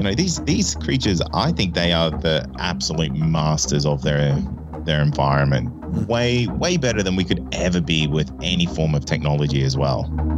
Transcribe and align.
You 0.00 0.04
know, 0.04 0.14
these 0.14 0.40
these 0.44 0.74
creatures, 0.76 1.20
I 1.34 1.52
think 1.52 1.74
they 1.74 1.92
are 1.92 2.10
the 2.10 2.46
absolute 2.58 3.12
masters 3.12 3.84
of 3.84 4.02
their 4.02 4.34
their 4.84 5.02
environment. 5.02 5.68
Hmm. 5.68 6.04
Way 6.06 6.46
way 6.46 6.78
better 6.78 7.02
than 7.02 7.16
we 7.16 7.24
could 7.24 7.46
ever 7.52 7.82
be 7.82 8.06
with 8.06 8.30
any 8.40 8.64
form 8.64 8.94
of 8.94 9.04
technology 9.04 9.62
as 9.62 9.76
well. 9.76 10.29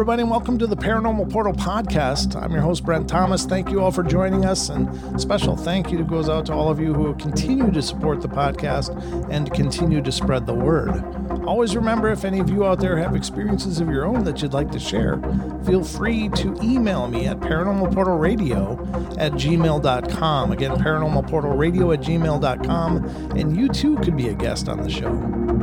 Everybody, 0.00 0.22
and 0.22 0.30
welcome 0.30 0.56
to 0.56 0.66
the 0.66 0.74
Paranormal 0.74 1.30
Portal 1.30 1.52
Podcast. 1.52 2.34
I'm 2.34 2.52
your 2.52 2.62
host, 2.62 2.86
Brent 2.86 3.06
Thomas. 3.06 3.44
Thank 3.44 3.68
you 3.68 3.82
all 3.82 3.90
for 3.90 4.02
joining 4.02 4.46
us, 4.46 4.70
and 4.70 5.20
special 5.20 5.56
thank 5.56 5.92
you 5.92 6.02
goes 6.04 6.26
out 6.26 6.46
to 6.46 6.54
all 6.54 6.70
of 6.70 6.80
you 6.80 6.94
who 6.94 7.12
continue 7.16 7.70
to 7.70 7.82
support 7.82 8.22
the 8.22 8.28
podcast 8.28 8.96
and 9.30 9.52
continue 9.52 10.00
to 10.00 10.10
spread 10.10 10.46
the 10.46 10.54
word. 10.54 11.04
Always 11.44 11.76
remember 11.76 12.08
if 12.08 12.24
any 12.24 12.38
of 12.38 12.48
you 12.48 12.64
out 12.64 12.80
there 12.80 12.96
have 12.96 13.14
experiences 13.14 13.78
of 13.78 13.90
your 13.90 14.06
own 14.06 14.24
that 14.24 14.40
you'd 14.40 14.54
like 14.54 14.70
to 14.70 14.78
share, 14.78 15.20
feel 15.66 15.84
free 15.84 16.30
to 16.30 16.56
email 16.62 17.06
me 17.06 17.26
at 17.26 17.38
paranormalportalradio 17.40 19.18
at 19.18 19.32
gmail.com. 19.32 20.52
Again, 20.52 20.76
paranormalportalradio 20.76 21.92
at 21.92 22.00
gmail.com, 22.00 23.04
and 23.36 23.54
you 23.54 23.68
too 23.68 23.98
could 23.98 24.16
be 24.16 24.28
a 24.28 24.34
guest 24.34 24.66
on 24.66 24.80
the 24.80 24.88
show. 24.88 25.59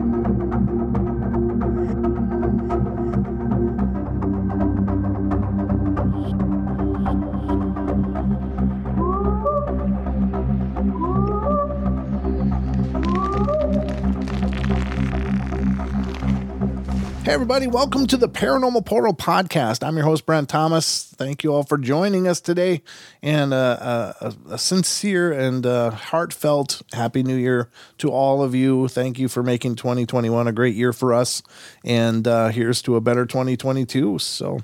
Everybody, 17.38 17.68
welcome 17.68 18.08
to 18.08 18.18
the 18.18 18.28
Paranormal 18.28 18.84
Portal 18.84 19.14
Podcast. 19.14 19.86
I'm 19.86 19.96
your 19.96 20.06
host, 20.06 20.26
Brent 20.26 20.50
Thomas. 20.50 21.04
Thank 21.18 21.44
you 21.44 21.54
all 21.54 21.62
for 21.62 21.78
joining 21.78 22.28
us 22.28 22.42
today. 22.42 22.82
And 23.22 23.54
uh, 23.54 24.14
a, 24.20 24.34
a, 24.50 24.58
sincere 24.58 25.32
and 25.32 25.64
uh, 25.64 25.92
heartfelt 25.92 26.82
Happy 26.94 27.22
New 27.22 27.36
Year 27.36 27.70
to 28.00 28.10
all 28.10 28.42
of 28.42 28.56
you. 28.56 28.88
Thank 28.88 29.20
you 29.20 29.28
for 29.28 29.44
making 29.44 29.76
2021 29.76 30.48
a 30.48 30.52
great 30.52 30.74
year 30.74 30.92
for 30.92 31.14
us. 31.14 31.44
And 31.86 32.28
uh, 32.28 32.48
here's 32.48 32.82
to 32.82 32.96
a 32.96 33.02
better 33.02 33.28
2022. 33.28 34.18
So, 34.18 34.58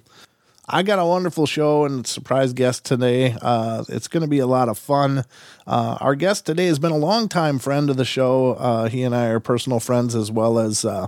I 0.66 0.81
got 0.81 0.97
a 0.97 1.06
wonderful 1.06 1.45
show 1.45 1.83
and 1.83 2.08
surprise 2.08 2.53
guest 2.53 2.86
today. 2.86 3.36
Uh, 3.42 3.83
it's 3.89 4.08
going 4.08 4.22
to 4.22 4.30
be 4.30 4.39
a 4.39 4.47
lot 4.47 4.70
of 4.70 4.78
fun. 4.78 5.25
Uh, 5.67 5.97
our 6.00 6.16
guest 6.16 6.45
today 6.45 6.67
has 6.67 6.80
been 6.80 6.94
a 6.94 6.97
longtime 6.97 7.59
friend 7.59 7.89
of 7.89 7.97
the 7.97 8.05
show. 8.05 8.53
Uh, 8.53 8.88
he 8.88 9.03
and 9.03 9.14
I 9.14 9.25
are 9.25 9.42
personal 9.42 9.81
friends 9.81 10.16
as 10.16 10.31
well 10.31 10.58
as 10.58 10.86
uh, 10.86 11.08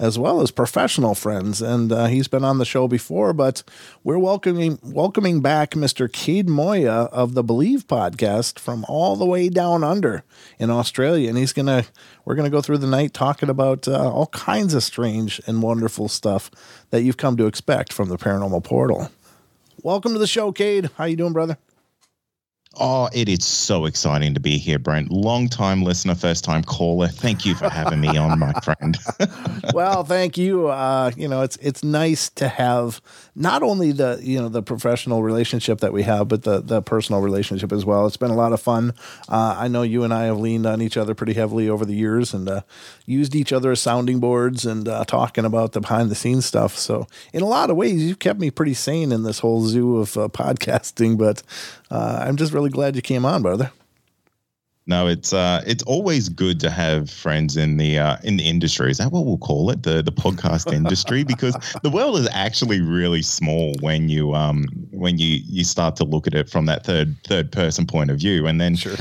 as 0.00 0.18
well 0.18 0.40
as 0.40 0.50
professional 0.50 1.14
friends, 1.14 1.62
and 1.62 1.92
uh, 1.92 2.06
he's 2.06 2.26
been 2.26 2.44
on 2.44 2.58
the 2.58 2.64
show 2.64 2.88
before. 2.88 3.32
But 3.32 3.62
we're 4.02 4.18
welcoming 4.18 4.80
welcoming 4.82 5.40
back 5.40 5.70
Mr. 5.70 6.08
Kade 6.08 6.48
Moir 6.48 6.88
of 6.88 7.34
the 7.34 7.44
Believe 7.44 7.86
podcast 7.86 8.58
from 8.58 8.84
all 8.88 9.14
the 9.14 9.24
way 9.24 9.48
down 9.48 9.84
under 9.84 10.24
in 10.58 10.70
Australia, 10.70 11.28
and 11.28 11.38
he's 11.38 11.52
gonna 11.52 11.84
we're 12.24 12.34
gonna 12.34 12.50
go 12.50 12.60
through 12.60 12.78
the 12.78 12.86
night 12.88 13.14
talking 13.14 13.48
about 13.48 13.86
uh, 13.86 14.10
all 14.10 14.26
kinds 14.28 14.74
of 14.74 14.82
strange 14.82 15.40
and 15.46 15.62
wonderful 15.62 16.08
stuff 16.08 16.50
that 16.90 17.02
you've 17.02 17.16
come 17.16 17.36
to 17.36 17.46
expect 17.46 17.92
from 17.92 18.08
the 18.08 18.16
paranormal 18.16 18.64
portal. 18.64 19.10
Welcome 19.82 20.12
to 20.12 20.18
the 20.18 20.26
show, 20.26 20.52
Kade. 20.52 20.90
How 20.96 21.04
you 21.04 21.16
doing, 21.16 21.32
brother? 21.32 21.58
Oh, 22.78 23.08
it 23.14 23.28
is 23.28 23.44
so 23.44 23.86
exciting 23.86 24.34
to 24.34 24.40
be 24.40 24.58
here, 24.58 24.78
Brent. 24.78 25.10
Long 25.10 25.48
time 25.48 25.82
listener, 25.82 26.14
first 26.14 26.44
time 26.44 26.62
caller. 26.62 27.08
Thank 27.08 27.46
you 27.46 27.54
for 27.54 27.70
having 27.70 28.00
me 28.00 28.16
on, 28.18 28.38
my 28.38 28.52
friend. 28.60 28.98
well, 29.74 30.04
thank 30.04 30.36
you. 30.36 30.68
Uh, 30.68 31.10
you 31.16 31.26
know, 31.26 31.40
it's 31.40 31.56
it's 31.56 31.82
nice 31.82 32.28
to 32.30 32.48
have 32.48 33.00
not 33.34 33.62
only 33.62 33.92
the 33.92 34.18
you 34.22 34.38
know 34.38 34.50
the 34.50 34.62
professional 34.62 35.22
relationship 35.22 35.80
that 35.80 35.94
we 35.94 36.02
have, 36.02 36.28
but 36.28 36.42
the 36.42 36.60
the 36.60 36.82
personal 36.82 37.22
relationship 37.22 37.72
as 37.72 37.86
well. 37.86 38.06
It's 38.06 38.18
been 38.18 38.30
a 38.30 38.36
lot 38.36 38.52
of 38.52 38.60
fun. 38.60 38.92
Uh, 39.26 39.56
I 39.58 39.68
know 39.68 39.82
you 39.82 40.04
and 40.04 40.12
I 40.12 40.24
have 40.24 40.38
leaned 40.38 40.66
on 40.66 40.82
each 40.82 40.98
other 40.98 41.14
pretty 41.14 41.32
heavily 41.32 41.70
over 41.70 41.86
the 41.86 41.94
years 41.94 42.34
and 42.34 42.46
uh, 42.46 42.60
used 43.06 43.34
each 43.34 43.52
other 43.54 43.70
as 43.70 43.80
sounding 43.80 44.20
boards 44.20 44.66
and 44.66 44.86
uh, 44.86 45.04
talking 45.04 45.46
about 45.46 45.72
the 45.72 45.80
behind 45.80 46.10
the 46.10 46.14
scenes 46.14 46.44
stuff. 46.44 46.76
So, 46.76 47.06
in 47.32 47.42
a 47.42 47.46
lot 47.46 47.70
of 47.70 47.76
ways, 47.76 48.02
you've 48.02 48.18
kept 48.18 48.38
me 48.38 48.50
pretty 48.50 48.74
sane 48.74 49.12
in 49.12 49.22
this 49.22 49.38
whole 49.38 49.62
zoo 49.62 49.96
of 49.96 50.16
uh, 50.18 50.28
podcasting. 50.32 51.16
But 51.16 51.42
uh, 51.90 52.24
I'm 52.26 52.36
just 52.36 52.52
really 52.52 52.70
glad 52.70 52.96
you 52.96 53.02
came 53.02 53.24
on, 53.24 53.42
brother. 53.42 53.70
No, 54.88 55.08
it's 55.08 55.32
uh, 55.32 55.64
it's 55.66 55.82
always 55.82 56.28
good 56.28 56.60
to 56.60 56.70
have 56.70 57.10
friends 57.10 57.56
in 57.56 57.76
the 57.76 57.98
uh, 57.98 58.18
in 58.22 58.36
the 58.36 58.44
industry. 58.44 58.88
Is 58.88 58.98
that 58.98 59.10
what 59.10 59.26
we'll 59.26 59.36
call 59.36 59.68
it, 59.70 59.82
the 59.82 60.00
the 60.00 60.12
podcast 60.12 60.72
industry? 60.72 61.24
Because 61.24 61.56
the 61.82 61.90
world 61.90 62.16
is 62.18 62.28
actually 62.30 62.80
really 62.80 63.22
small 63.22 63.74
when 63.80 64.08
you 64.08 64.32
um 64.34 64.66
when 64.92 65.18
you 65.18 65.40
you 65.44 65.64
start 65.64 65.96
to 65.96 66.04
look 66.04 66.28
at 66.28 66.34
it 66.34 66.48
from 66.48 66.66
that 66.66 66.84
third 66.84 67.16
third 67.24 67.50
person 67.50 67.84
point 67.84 68.12
of 68.12 68.18
view, 68.18 68.46
and 68.46 68.60
then 68.60 68.76
sure. 68.76 68.94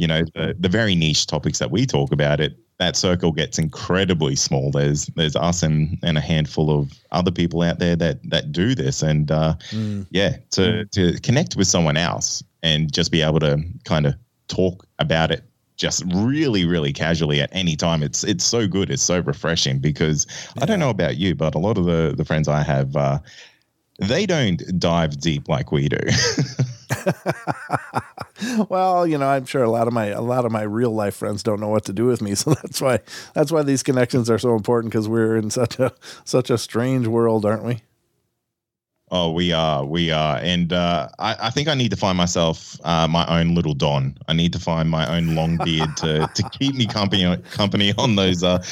You 0.00 0.06
know 0.06 0.22
the 0.34 0.56
the 0.58 0.68
very 0.68 0.94
niche 0.94 1.26
topics 1.26 1.58
that 1.58 1.70
we 1.70 1.86
talk 1.86 2.12
about 2.12 2.40
it 2.40 2.58
that 2.80 2.96
circle 2.96 3.30
gets 3.30 3.58
incredibly 3.58 4.34
small. 4.34 4.70
There's 4.70 5.06
there's 5.14 5.36
us 5.36 5.62
and, 5.62 5.98
and 6.02 6.16
a 6.16 6.20
handful 6.20 6.70
of 6.70 6.90
other 7.12 7.30
people 7.30 7.60
out 7.60 7.78
there 7.78 7.94
that 7.96 8.18
that 8.30 8.52
do 8.52 8.74
this, 8.74 9.02
and 9.02 9.30
uh, 9.30 9.54
mm. 9.68 10.06
yeah, 10.10 10.38
to 10.52 10.60
mm. 10.60 10.90
to 10.92 11.20
connect 11.20 11.56
with 11.56 11.66
someone 11.68 11.98
else 11.98 12.42
and 12.62 12.92
just 12.92 13.12
be 13.12 13.20
able 13.20 13.40
to 13.40 13.62
kind 13.84 14.06
of 14.06 14.14
talk 14.48 14.86
about 14.98 15.30
it 15.30 15.44
just 15.76 16.02
really 16.12 16.66
really 16.66 16.92
casually 16.92 17.40
at 17.40 17.48
any 17.52 17.74
time 17.74 18.02
it's 18.02 18.22
it's 18.24 18.44
so 18.44 18.66
good 18.66 18.90
it's 18.90 19.02
so 19.02 19.20
refreshing 19.20 19.78
because 19.78 20.26
yeah. 20.56 20.62
i 20.62 20.66
don't 20.66 20.78
know 20.78 20.90
about 20.90 21.16
you 21.16 21.34
but 21.34 21.54
a 21.54 21.58
lot 21.58 21.78
of 21.78 21.86
the 21.86 22.12
the 22.14 22.24
friends 22.24 22.48
i 22.48 22.62
have 22.62 22.94
uh, 22.96 23.18
they 23.98 24.26
don't 24.26 24.62
dive 24.78 25.18
deep 25.20 25.48
like 25.48 25.72
we 25.72 25.88
do 25.88 25.96
well 28.68 29.06
you 29.06 29.18
know 29.18 29.28
i'm 29.28 29.44
sure 29.44 29.62
a 29.62 29.70
lot 29.70 29.86
of 29.86 29.92
my 29.92 30.06
a 30.06 30.22
lot 30.22 30.44
of 30.44 30.52
my 30.52 30.62
real 30.62 30.90
life 30.90 31.16
friends 31.16 31.42
don't 31.42 31.60
know 31.60 31.68
what 31.68 31.84
to 31.84 31.92
do 31.92 32.06
with 32.06 32.22
me 32.22 32.34
so 32.34 32.54
that's 32.54 32.80
why 32.80 32.98
that's 33.34 33.52
why 33.52 33.62
these 33.62 33.82
connections 33.82 34.30
are 34.30 34.38
so 34.38 34.54
important 34.54 34.92
because 34.92 35.08
we're 35.08 35.36
in 35.36 35.50
such 35.50 35.78
a 35.78 35.92
such 36.24 36.50
a 36.50 36.58
strange 36.58 37.06
world 37.06 37.44
aren't 37.44 37.64
we 37.64 37.82
Oh, 39.12 39.32
we 39.32 39.50
are, 39.50 39.84
we 39.84 40.12
are, 40.12 40.36
and 40.36 40.72
uh, 40.72 41.08
I, 41.18 41.34
I, 41.40 41.50
think 41.50 41.66
I 41.66 41.74
need 41.74 41.90
to 41.90 41.96
find 41.96 42.16
myself 42.16 42.76
uh, 42.84 43.08
my 43.08 43.26
own 43.26 43.56
little 43.56 43.74
Don. 43.74 44.16
I 44.28 44.34
need 44.34 44.52
to 44.52 44.60
find 44.60 44.88
my 44.88 45.16
own 45.16 45.34
long 45.34 45.56
beard 45.56 45.96
to 45.96 46.30
to 46.32 46.48
keep 46.50 46.76
me 46.76 46.86
company 46.86 47.36
company 47.50 47.92
on 47.98 48.14
those 48.14 48.44
uh, 48.44 48.62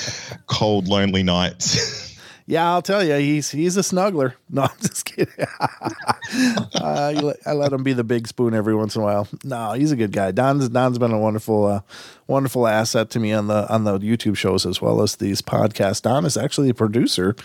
cold, 0.46 0.86
lonely 0.86 1.24
nights. 1.24 2.04
Yeah, 2.48 2.72
I'll 2.72 2.80
tell 2.80 3.04
you, 3.04 3.16
he's 3.16 3.50
he's 3.50 3.76
a 3.76 3.82
snuggler. 3.82 4.32
No, 4.50 4.62
I'm 4.62 4.80
just 4.80 5.04
kidding. 5.04 5.34
uh, 5.60 7.32
I 7.44 7.52
let 7.52 7.70
him 7.70 7.82
be 7.82 7.92
the 7.92 8.02
big 8.02 8.26
spoon 8.26 8.54
every 8.54 8.74
once 8.74 8.96
in 8.96 9.02
a 9.02 9.04
while. 9.04 9.28
No, 9.44 9.72
he's 9.72 9.92
a 9.92 9.96
good 9.96 10.10
guy. 10.10 10.30
Don's 10.30 10.70
Don's 10.70 10.98
been 10.98 11.12
a 11.12 11.18
wonderful, 11.18 11.66
uh, 11.66 11.80
wonderful 12.26 12.66
asset 12.66 13.10
to 13.10 13.20
me 13.20 13.34
on 13.34 13.48
the 13.48 13.70
on 13.70 13.84
the 13.84 13.98
YouTube 13.98 14.38
shows 14.38 14.64
as 14.64 14.80
well 14.80 15.02
as 15.02 15.16
these 15.16 15.42
podcasts. 15.42 16.00
Don 16.00 16.24
is 16.24 16.38
actually 16.38 16.70
a 16.70 16.74
producer 16.74 17.36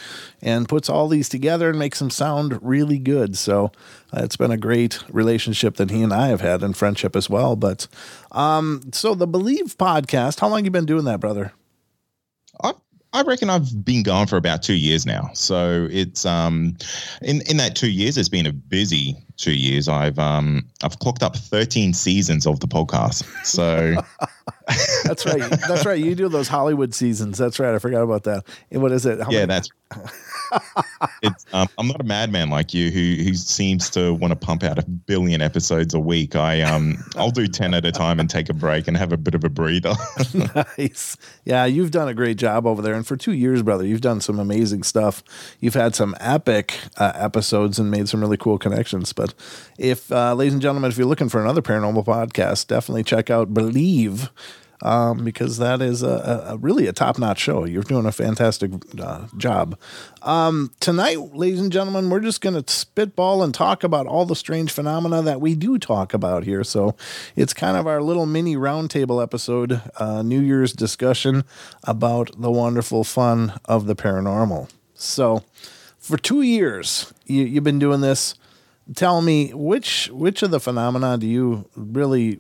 and 0.42 0.70
puts 0.70 0.90
all 0.90 1.10
these 1.10 1.28
together 1.28 1.72
and 1.72 1.78
makes 1.78 2.00
them 2.00 2.10
sound 2.10 2.58
really 2.62 2.98
good. 2.98 3.38
So 3.38 3.74
uh, 4.14 4.22
it's 4.24 4.38
been 4.38 4.52
a 4.52 4.58
great 4.58 5.04
relationship 5.10 5.76
that 5.76 5.92
he 5.92 6.02
and 6.02 6.14
I 6.14 6.30
have 6.30 6.40
had 6.40 6.64
and 6.64 6.78
friendship 6.78 7.18
as 7.18 7.30
well. 7.30 7.58
But 7.58 7.88
um, 8.32 8.92
so 8.94 9.14
the 9.14 9.28
Believe 9.28 9.78
podcast, 9.78 10.40
how 10.40 10.48
long 10.48 10.64
you 10.64 10.72
been 10.72 10.86
doing 10.86 11.04
that, 11.04 11.20
brother? 11.20 11.52
I've 13.14 13.28
reckon 13.28 13.50
I've 13.50 13.86
been 13.86 14.02
gone 14.02 14.26
for 14.26 14.38
about 14.38 14.64
two 14.64 14.74
years 14.74 15.06
now. 15.06 15.30
So 15.34 15.88
it's 15.92 16.26
um, 16.26 16.76
in 17.22 17.42
in 17.42 17.58
that 17.58 17.76
two 17.76 17.92
years, 17.92 18.18
it's 18.18 18.30
been 18.30 18.48
a 18.48 18.52
busy 18.52 19.16
two 19.38 19.54
years. 19.54 19.88
I've 19.88 20.18
um, 20.18 20.68
I've 20.84 20.98
clocked 20.98 21.22
up 21.22 21.36
thirteen 21.38 21.94
seasons 21.94 22.48
of 22.48 22.60
the 22.60 22.68
podcast. 22.68 23.24
So 23.46 23.96
that's 25.04 25.26
right. 25.28 25.42
That's 25.68 25.86
right. 25.86 26.04
You 26.04 26.16
do 26.16 26.28
those 26.28 26.48
Hollywood 26.48 26.96
seasons. 26.96 27.38
That's 27.38 27.60
right. 27.60 27.76
I 27.76 27.80
forgot 27.80 28.02
about 28.02 28.24
that. 28.24 28.46
what 28.72 28.92
is 28.92 29.06
it? 29.06 29.22
How 29.22 29.30
yeah, 29.30 29.46
many? 29.46 29.48
that's 29.48 29.70
um, 31.54 31.68
I'm 31.78 31.88
not 31.88 32.02
a 32.02 32.04
madman 32.04 32.50
like 32.50 32.74
you 32.74 32.92
who 32.92 33.24
who 33.24 33.34
seems 33.34 33.90
to 33.92 34.14
want 34.14 34.32
to 34.32 34.36
pump 34.36 34.64
out 34.64 34.80
a 34.80 34.84
billion 34.84 35.42
episodes 35.42 35.94
a 35.94 36.00
week. 36.00 36.36
I 36.36 36.62
um 36.62 37.04
I'll 37.16 37.32
do 37.32 37.48
ten 37.48 37.74
at 37.74 37.86
a 37.86 37.92
time 37.92 38.20
and 38.20 38.30
take 38.30 38.50
a 38.50 38.54
break 38.54 38.88
and 38.88 38.98
have 38.98 39.12
a 39.12 39.18
bit 39.18 39.36
of 39.36 39.44
a 39.44 39.50
breather. 39.50 39.94
nice. 40.78 41.18
Yeah, 41.46 41.66
you've 41.66 41.92
done 41.92 42.08
a 42.08 42.14
great 42.14 42.38
job 42.38 42.66
over 42.66 42.82
there, 42.82 42.94
and 42.94 43.06
for 43.06 43.18
two 43.18 43.34
years, 43.34 43.64
brother, 43.64 43.86
you've 43.86 44.02
done 44.02 44.22
some 44.22 44.40
amazing 44.40 44.84
stuff. 44.84 45.24
You've 45.60 45.74
had 45.74 45.96
some 45.96 46.16
epic 46.20 46.78
uh, 46.98 47.12
episodes 47.16 47.80
and 47.80 47.90
made 47.92 48.10
some 48.10 48.22
really 48.22 48.38
cool 48.38 48.58
connections. 48.58 49.14
But 49.14 49.34
if, 49.78 50.12
uh, 50.12 50.34
ladies 50.34 50.54
and 50.54 50.62
gentlemen, 50.62 50.92
if 50.92 50.98
you're 50.98 51.08
looking 51.08 51.30
for 51.30 51.42
another 51.42 51.62
paranormal 51.62 52.06
podcast, 52.06 52.68
definitely 52.68 53.04
check 53.04 53.30
out 53.30 53.54
Believe 53.54 54.30
um, 54.84 55.24
because 55.24 55.58
that 55.58 55.82
is 55.82 56.04
a, 56.04 56.46
a 56.50 56.58
really 56.58 56.88
a 56.88 56.94
top 56.94 57.18
notch 57.18 57.40
show. 57.40 57.66
You're 57.66 57.84
doing 57.84 58.06
a 58.06 58.12
fantastic 58.12 58.72
uh, 59.00 59.28
job. 59.38 59.80
Um, 60.22 60.72
tonight, 60.80 61.34
ladies 61.34 61.62
and 61.62 61.72
gentlemen, 61.72 62.10
we're 62.10 62.20
just 62.20 62.42
going 62.42 62.62
to 62.62 62.72
spitball 62.72 63.42
and 63.42 63.54
talk 63.54 63.84
about 63.84 64.06
all 64.06 64.26
the 64.26 64.36
strange 64.36 64.72
phenomena 64.72 65.22
that 65.22 65.42
we 65.42 65.56
do 65.56 65.80
talk 65.80 66.14
about 66.14 66.44
here. 66.44 66.64
So 66.64 66.96
it's 67.36 67.54
kind 67.54 67.78
of 67.78 67.88
our 67.88 68.02
little 68.02 68.26
mini 68.26 68.56
roundtable 68.56 69.24
episode, 69.24 69.82
uh, 69.98 70.22
New 70.22 70.42
Year's 70.42 70.74
discussion 70.74 71.46
about 71.86 72.30
the 72.40 72.52
wonderful 72.52 73.06
fun 73.06 73.54
of 73.66 73.88
the 73.88 73.96
paranormal. 73.96 74.70
So 74.96 75.44
for 75.98 76.18
two 76.18 76.42
years, 76.42 77.14
you, 77.26 77.44
you've 77.44 77.64
been 77.64 77.80
doing 77.80 78.02
this 78.02 78.36
tell 78.96 79.22
me 79.22 79.54
which 79.54 80.10
which 80.12 80.44
of 80.44 80.52
the 80.52 80.60
phenomena 80.60 81.18
do 81.18 81.26
you 81.26 81.70
really 81.74 82.38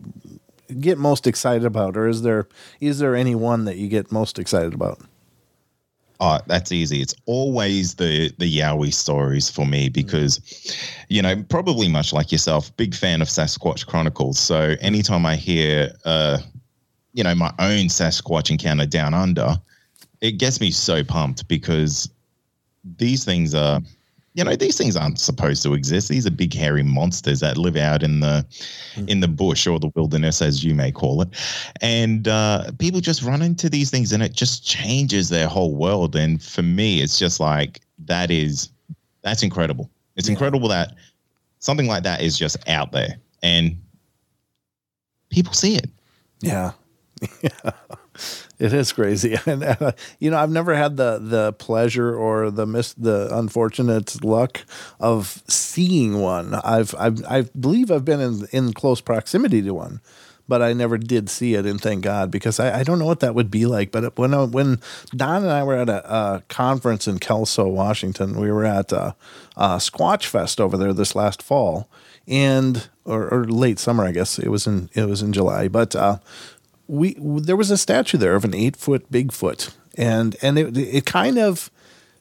get 0.79 0.97
most 0.97 1.27
excited 1.27 1.65
about, 1.65 1.97
or 1.97 2.07
is 2.07 2.21
there 2.21 2.47
is 2.79 2.99
there 2.99 3.15
any 3.15 3.35
one 3.35 3.65
that 3.65 3.77
you 3.77 3.87
get 3.87 4.11
most 4.11 4.39
excited 4.39 4.73
about? 4.73 4.99
Oh, 6.19 6.39
that's 6.47 6.71
easy. 6.71 7.01
It's 7.01 7.15
always 7.25 7.95
the 7.95 8.31
the 8.37 8.59
Yowie 8.59 8.93
stories 8.93 9.49
for 9.49 9.65
me 9.65 9.89
because, 9.89 10.39
you 11.09 11.21
know, 11.21 11.43
probably 11.49 11.89
much 11.89 12.13
like 12.13 12.31
yourself, 12.31 12.75
big 12.77 12.95
fan 12.95 13.21
of 13.21 13.27
Sasquatch 13.27 13.85
Chronicles. 13.85 14.39
So 14.39 14.75
anytime 14.79 15.25
I 15.25 15.35
hear, 15.35 15.91
uh, 16.05 16.37
you 17.13 17.23
know, 17.23 17.35
my 17.35 17.51
own 17.59 17.87
Sasquatch 17.87 18.49
encounter 18.51 18.85
down 18.85 19.13
under, 19.13 19.57
it 20.21 20.33
gets 20.33 20.61
me 20.61 20.71
so 20.71 21.03
pumped 21.03 21.47
because 21.47 22.09
these 22.97 23.25
things 23.25 23.53
are 23.53 23.81
you 24.33 24.43
know 24.43 24.55
these 24.55 24.77
things 24.77 24.95
aren't 24.95 25.19
supposed 25.19 25.61
to 25.63 25.73
exist. 25.73 26.09
These 26.09 26.25
are 26.25 26.31
big 26.31 26.53
hairy 26.53 26.83
monsters 26.83 27.39
that 27.41 27.57
live 27.57 27.75
out 27.75 28.01
in 28.01 28.19
the 28.19 28.45
mm. 28.95 29.07
in 29.07 29.19
the 29.19 29.27
bush 29.27 29.67
or 29.67 29.79
the 29.79 29.91
wilderness 29.95 30.41
as 30.41 30.63
you 30.63 30.73
may 30.73 30.91
call 30.91 31.21
it. 31.21 31.29
And 31.81 32.27
uh, 32.27 32.71
people 32.79 32.99
just 32.99 33.21
run 33.21 33.41
into 33.41 33.69
these 33.69 33.91
things 33.91 34.11
and 34.11 34.23
it 34.23 34.33
just 34.33 34.65
changes 34.65 35.29
their 35.29 35.47
whole 35.47 35.75
world. 35.75 36.15
And 36.15 36.41
for 36.41 36.63
me 36.63 37.01
it's 37.01 37.19
just 37.19 37.39
like 37.39 37.81
that 38.05 38.31
is 38.31 38.69
that's 39.21 39.43
incredible. 39.43 39.89
It's 40.15 40.27
yeah. 40.27 40.33
incredible 40.33 40.67
that 40.69 40.95
something 41.59 41.87
like 41.87 42.03
that 42.03 42.21
is 42.21 42.37
just 42.37 42.57
out 42.67 42.91
there 42.91 43.17
and 43.43 43.79
people 45.29 45.53
see 45.53 45.75
it. 45.75 45.89
Yeah. 46.41 46.71
Yeah 47.41 47.71
it 48.63 48.71
is 48.71 48.93
crazy, 48.93 49.37
and 49.45 49.61
uh, 49.61 49.91
you 50.19 50.31
know 50.31 50.37
I've 50.37 50.49
never 50.49 50.73
had 50.73 50.95
the 50.95 51.19
the 51.19 51.51
pleasure 51.53 52.15
or 52.15 52.49
the 52.49 52.65
miss 52.65 52.93
the 52.93 53.27
unfortunate 53.35 54.23
luck 54.23 54.61
of 55.01 55.43
seeing 55.49 56.19
one. 56.19 56.55
I've 56.55 56.95
I've 56.97 57.23
I 57.25 57.41
believe 57.59 57.91
I've 57.91 58.05
been 58.05 58.21
in 58.21 58.47
in 58.53 58.73
close 58.73 59.01
proximity 59.01 59.61
to 59.63 59.73
one, 59.73 59.99
but 60.47 60.61
I 60.61 60.71
never 60.71 60.97
did 60.97 61.29
see 61.29 61.55
it, 61.55 61.65
and 61.65 61.81
thank 61.81 62.05
God 62.05 62.31
because 62.31 62.57
I, 62.57 62.79
I 62.79 62.83
don't 62.83 62.99
know 62.99 63.05
what 63.05 63.19
that 63.19 63.35
would 63.35 63.51
be 63.51 63.65
like. 63.65 63.91
But 63.91 64.17
when 64.17 64.33
I, 64.33 64.45
when 64.45 64.79
Don 65.13 65.43
and 65.43 65.51
I 65.51 65.63
were 65.63 65.75
at 65.75 65.89
a, 65.89 66.13
a, 66.13 66.43
conference 66.47 67.05
in 67.05 67.19
Kelso, 67.19 67.67
Washington, 67.67 68.39
we 68.39 68.49
were 68.49 68.63
at 68.63 68.93
a, 68.93 69.13
a 69.57 69.75
Squatch 69.75 70.25
Fest 70.27 70.61
over 70.61 70.77
there 70.77 70.93
this 70.93 71.15
last 71.15 71.43
fall, 71.43 71.89
and 72.29 72.87
or, 73.03 73.27
or, 73.27 73.43
late 73.43 73.77
summer, 73.77 74.05
I 74.05 74.13
guess 74.13 74.39
it 74.39 74.47
was 74.47 74.67
in 74.67 74.89
it 74.93 75.05
was 75.05 75.21
in 75.21 75.33
July, 75.33 75.67
but. 75.67 75.97
Uh, 75.97 76.19
we 76.87 77.15
there 77.19 77.55
was 77.55 77.71
a 77.71 77.77
statue 77.77 78.17
there 78.17 78.35
of 78.35 78.45
an 78.45 78.53
eight 78.53 78.75
foot 78.75 79.11
Bigfoot, 79.11 79.73
and 79.95 80.35
and 80.41 80.57
it 80.57 80.77
it 80.77 81.05
kind 81.05 81.37
of 81.37 81.71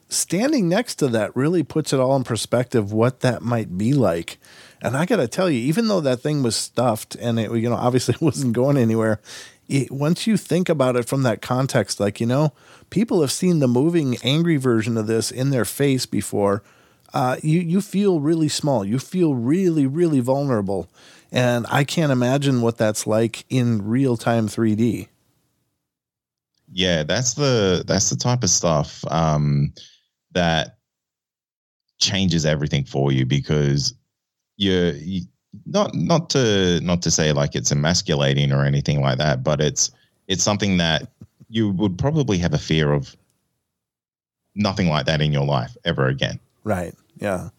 standing 0.08 0.68
next 0.68 0.96
to 0.96 1.08
that 1.08 1.34
really 1.34 1.62
puts 1.62 1.92
it 1.92 2.00
all 2.00 2.14
in 2.16 2.24
perspective 2.24 2.92
what 2.92 3.20
that 3.20 3.42
might 3.42 3.76
be 3.78 3.92
like. 3.92 4.38
And 4.82 4.96
I 4.96 5.06
got 5.06 5.16
to 5.16 5.28
tell 5.28 5.48
you, 5.48 5.58
even 5.60 5.88
though 5.88 6.00
that 6.00 6.20
thing 6.20 6.42
was 6.42 6.56
stuffed 6.56 7.14
and 7.16 7.38
it 7.38 7.50
you 7.52 7.68
know 7.68 7.76
obviously 7.76 8.14
wasn't 8.20 8.52
going 8.52 8.76
anywhere, 8.76 9.20
it, 9.68 9.90
once 9.90 10.26
you 10.26 10.36
think 10.36 10.68
about 10.68 10.96
it 10.96 11.06
from 11.06 11.22
that 11.22 11.42
context, 11.42 11.98
like 12.00 12.20
you 12.20 12.26
know, 12.26 12.52
people 12.90 13.20
have 13.20 13.32
seen 13.32 13.58
the 13.58 13.68
moving 13.68 14.16
angry 14.22 14.56
version 14.56 14.96
of 14.96 15.06
this 15.06 15.30
in 15.30 15.50
their 15.50 15.64
face 15.64 16.06
before. 16.06 16.62
Uh, 17.14 17.36
you 17.42 17.60
you 17.60 17.80
feel 17.80 18.20
really 18.20 18.48
small. 18.48 18.84
You 18.84 18.98
feel 18.98 19.34
really 19.34 19.86
really 19.86 20.20
vulnerable, 20.20 20.88
and 21.32 21.66
I 21.70 21.82
can't 21.82 22.12
imagine 22.12 22.60
what 22.60 22.76
that's 22.76 23.06
like 23.06 23.44
in 23.48 23.84
real 23.86 24.16
time 24.16 24.46
3D. 24.46 25.08
Yeah, 26.70 27.02
that's 27.02 27.34
the 27.34 27.84
that's 27.86 28.10
the 28.10 28.16
type 28.16 28.42
of 28.42 28.50
stuff 28.50 29.04
um, 29.10 29.72
that 30.32 30.76
changes 31.98 32.46
everything 32.46 32.84
for 32.84 33.12
you 33.12 33.26
because 33.26 33.94
you're 34.56 34.92
you, 34.92 35.22
not 35.66 35.94
not 35.94 36.30
to 36.30 36.80
not 36.80 37.02
to 37.02 37.10
say 37.10 37.32
like 37.32 37.54
it's 37.54 37.72
emasculating 37.72 38.52
or 38.52 38.64
anything 38.64 39.00
like 39.00 39.18
that, 39.18 39.42
but 39.42 39.60
it's 39.60 39.90
it's 40.28 40.42
something 40.42 40.76
that 40.78 41.10
you 41.48 41.70
would 41.70 41.98
probably 41.98 42.38
have 42.38 42.54
a 42.54 42.58
fear 42.58 42.92
of 42.92 43.14
nothing 44.54 44.88
like 44.88 45.06
that 45.06 45.20
in 45.20 45.32
your 45.32 45.44
life 45.44 45.76
ever 45.84 46.06
again. 46.06 46.38
Right. 46.64 46.94
Yeah. 47.18 47.50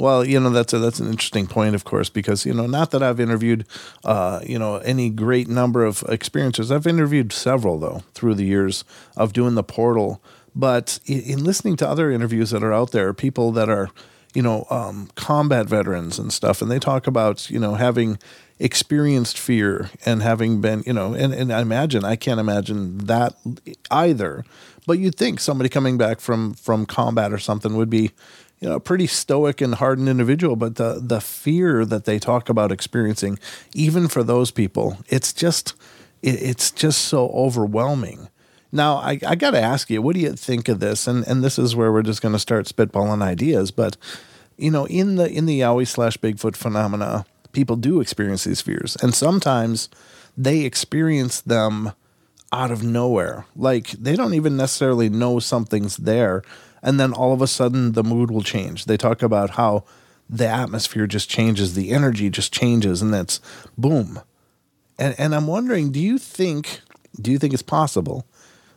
Well, 0.00 0.24
you 0.24 0.40
know 0.40 0.48
that's 0.48 0.72
a, 0.72 0.78
that's 0.78 0.98
an 0.98 1.08
interesting 1.08 1.46
point, 1.46 1.74
of 1.74 1.84
course, 1.84 2.08
because 2.08 2.46
you 2.46 2.54
know 2.54 2.66
not 2.66 2.90
that 2.92 3.02
I've 3.02 3.20
interviewed, 3.20 3.66
uh, 4.02 4.40
you 4.44 4.58
know, 4.58 4.76
any 4.76 5.10
great 5.10 5.46
number 5.46 5.84
of 5.84 6.02
experiences. 6.08 6.72
I've 6.72 6.86
interviewed 6.86 7.32
several 7.32 7.78
though 7.78 8.02
through 8.14 8.34
the 8.36 8.46
years 8.46 8.82
of 9.16 9.34
doing 9.34 9.54
the 9.54 9.62
portal. 9.62 10.22
But 10.56 10.98
in, 11.04 11.20
in 11.20 11.44
listening 11.44 11.76
to 11.76 11.88
other 11.88 12.10
interviews 12.10 12.50
that 12.50 12.64
are 12.64 12.72
out 12.72 12.92
there, 12.92 13.12
people 13.12 13.52
that 13.52 13.68
are, 13.68 13.90
you 14.34 14.42
know, 14.42 14.66
um, 14.70 15.10
combat 15.16 15.66
veterans 15.66 16.18
and 16.18 16.32
stuff, 16.32 16.62
and 16.62 16.70
they 16.70 16.78
talk 16.78 17.06
about 17.06 17.50
you 17.50 17.58
know 17.58 17.74
having 17.74 18.18
experienced 18.58 19.38
fear 19.38 19.90
and 20.06 20.22
having 20.22 20.62
been, 20.62 20.82
you 20.86 20.92
know, 20.94 21.12
and, 21.12 21.34
and 21.34 21.52
I 21.52 21.60
imagine 21.60 22.06
I 22.06 22.16
can't 22.16 22.40
imagine 22.40 22.98
that 23.04 23.34
either. 23.90 24.46
But 24.86 24.98
you'd 24.98 25.14
think 25.14 25.40
somebody 25.40 25.68
coming 25.68 25.98
back 25.98 26.20
from 26.20 26.54
from 26.54 26.86
combat 26.86 27.34
or 27.34 27.38
something 27.38 27.76
would 27.76 27.90
be 27.90 28.12
you 28.60 28.68
know, 28.68 28.74
a 28.76 28.80
pretty 28.80 29.06
stoic 29.06 29.60
and 29.60 29.76
hardened 29.76 30.08
individual, 30.08 30.54
but 30.54 30.76
the 30.76 31.00
the 31.02 31.20
fear 31.20 31.84
that 31.84 32.04
they 32.04 32.18
talk 32.18 32.48
about 32.48 32.70
experiencing, 32.70 33.38
even 33.74 34.06
for 34.06 34.22
those 34.22 34.50
people, 34.50 34.98
it's 35.08 35.32
just 35.32 35.74
it, 36.22 36.42
it's 36.42 36.70
just 36.70 37.02
so 37.02 37.28
overwhelming. 37.30 38.28
Now, 38.72 38.96
I, 38.96 39.18
I 39.26 39.34
got 39.34 39.50
to 39.50 39.60
ask 39.60 39.90
you, 39.90 40.00
what 40.00 40.14
do 40.14 40.20
you 40.20 40.34
think 40.34 40.68
of 40.68 40.78
this? 40.78 41.06
And 41.06 41.26
and 41.26 41.42
this 41.42 41.58
is 41.58 41.74
where 41.74 41.90
we're 41.90 42.02
just 42.02 42.22
going 42.22 42.34
to 42.34 42.38
start 42.38 42.66
spitballing 42.66 43.22
ideas. 43.22 43.70
But 43.70 43.96
you 44.58 44.70
know, 44.70 44.86
in 44.86 45.16
the 45.16 45.28
in 45.30 45.46
the 45.46 45.60
Yowie 45.60 45.88
slash 45.88 46.18
Bigfoot 46.18 46.54
phenomena, 46.54 47.24
people 47.52 47.76
do 47.76 48.00
experience 48.00 48.44
these 48.44 48.60
fears, 48.60 48.96
and 49.02 49.14
sometimes 49.14 49.88
they 50.36 50.60
experience 50.60 51.40
them 51.40 51.92
out 52.52 52.70
of 52.70 52.82
nowhere. 52.82 53.46
Like 53.56 53.88
they 53.92 54.16
don't 54.16 54.34
even 54.34 54.58
necessarily 54.58 55.08
know 55.08 55.38
something's 55.38 55.96
there 55.96 56.42
and 56.82 56.98
then 56.98 57.12
all 57.12 57.32
of 57.32 57.42
a 57.42 57.46
sudden 57.46 57.92
the 57.92 58.04
mood 58.04 58.30
will 58.30 58.42
change. 58.42 58.84
They 58.84 58.96
talk 58.96 59.22
about 59.22 59.50
how 59.50 59.84
the 60.28 60.46
atmosphere 60.46 61.06
just 61.06 61.28
changes, 61.28 61.74
the 61.74 61.90
energy 61.90 62.30
just 62.30 62.52
changes, 62.52 63.02
and 63.02 63.12
that's 63.12 63.40
boom. 63.76 64.20
And 64.98 65.14
and 65.18 65.34
I'm 65.34 65.46
wondering, 65.46 65.92
do 65.92 66.00
you 66.00 66.18
think 66.18 66.80
do 67.20 67.30
you 67.30 67.38
think 67.38 67.52
it's 67.52 67.62
possible 67.62 68.26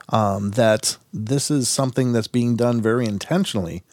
um, 0.09 0.51
that 0.51 0.97
this 1.13 1.49
is 1.51 1.69
something 1.69 2.13
that's 2.13 2.27
being 2.27 2.55
done 2.55 2.81
very 2.81 3.05
intentionally 3.05 3.83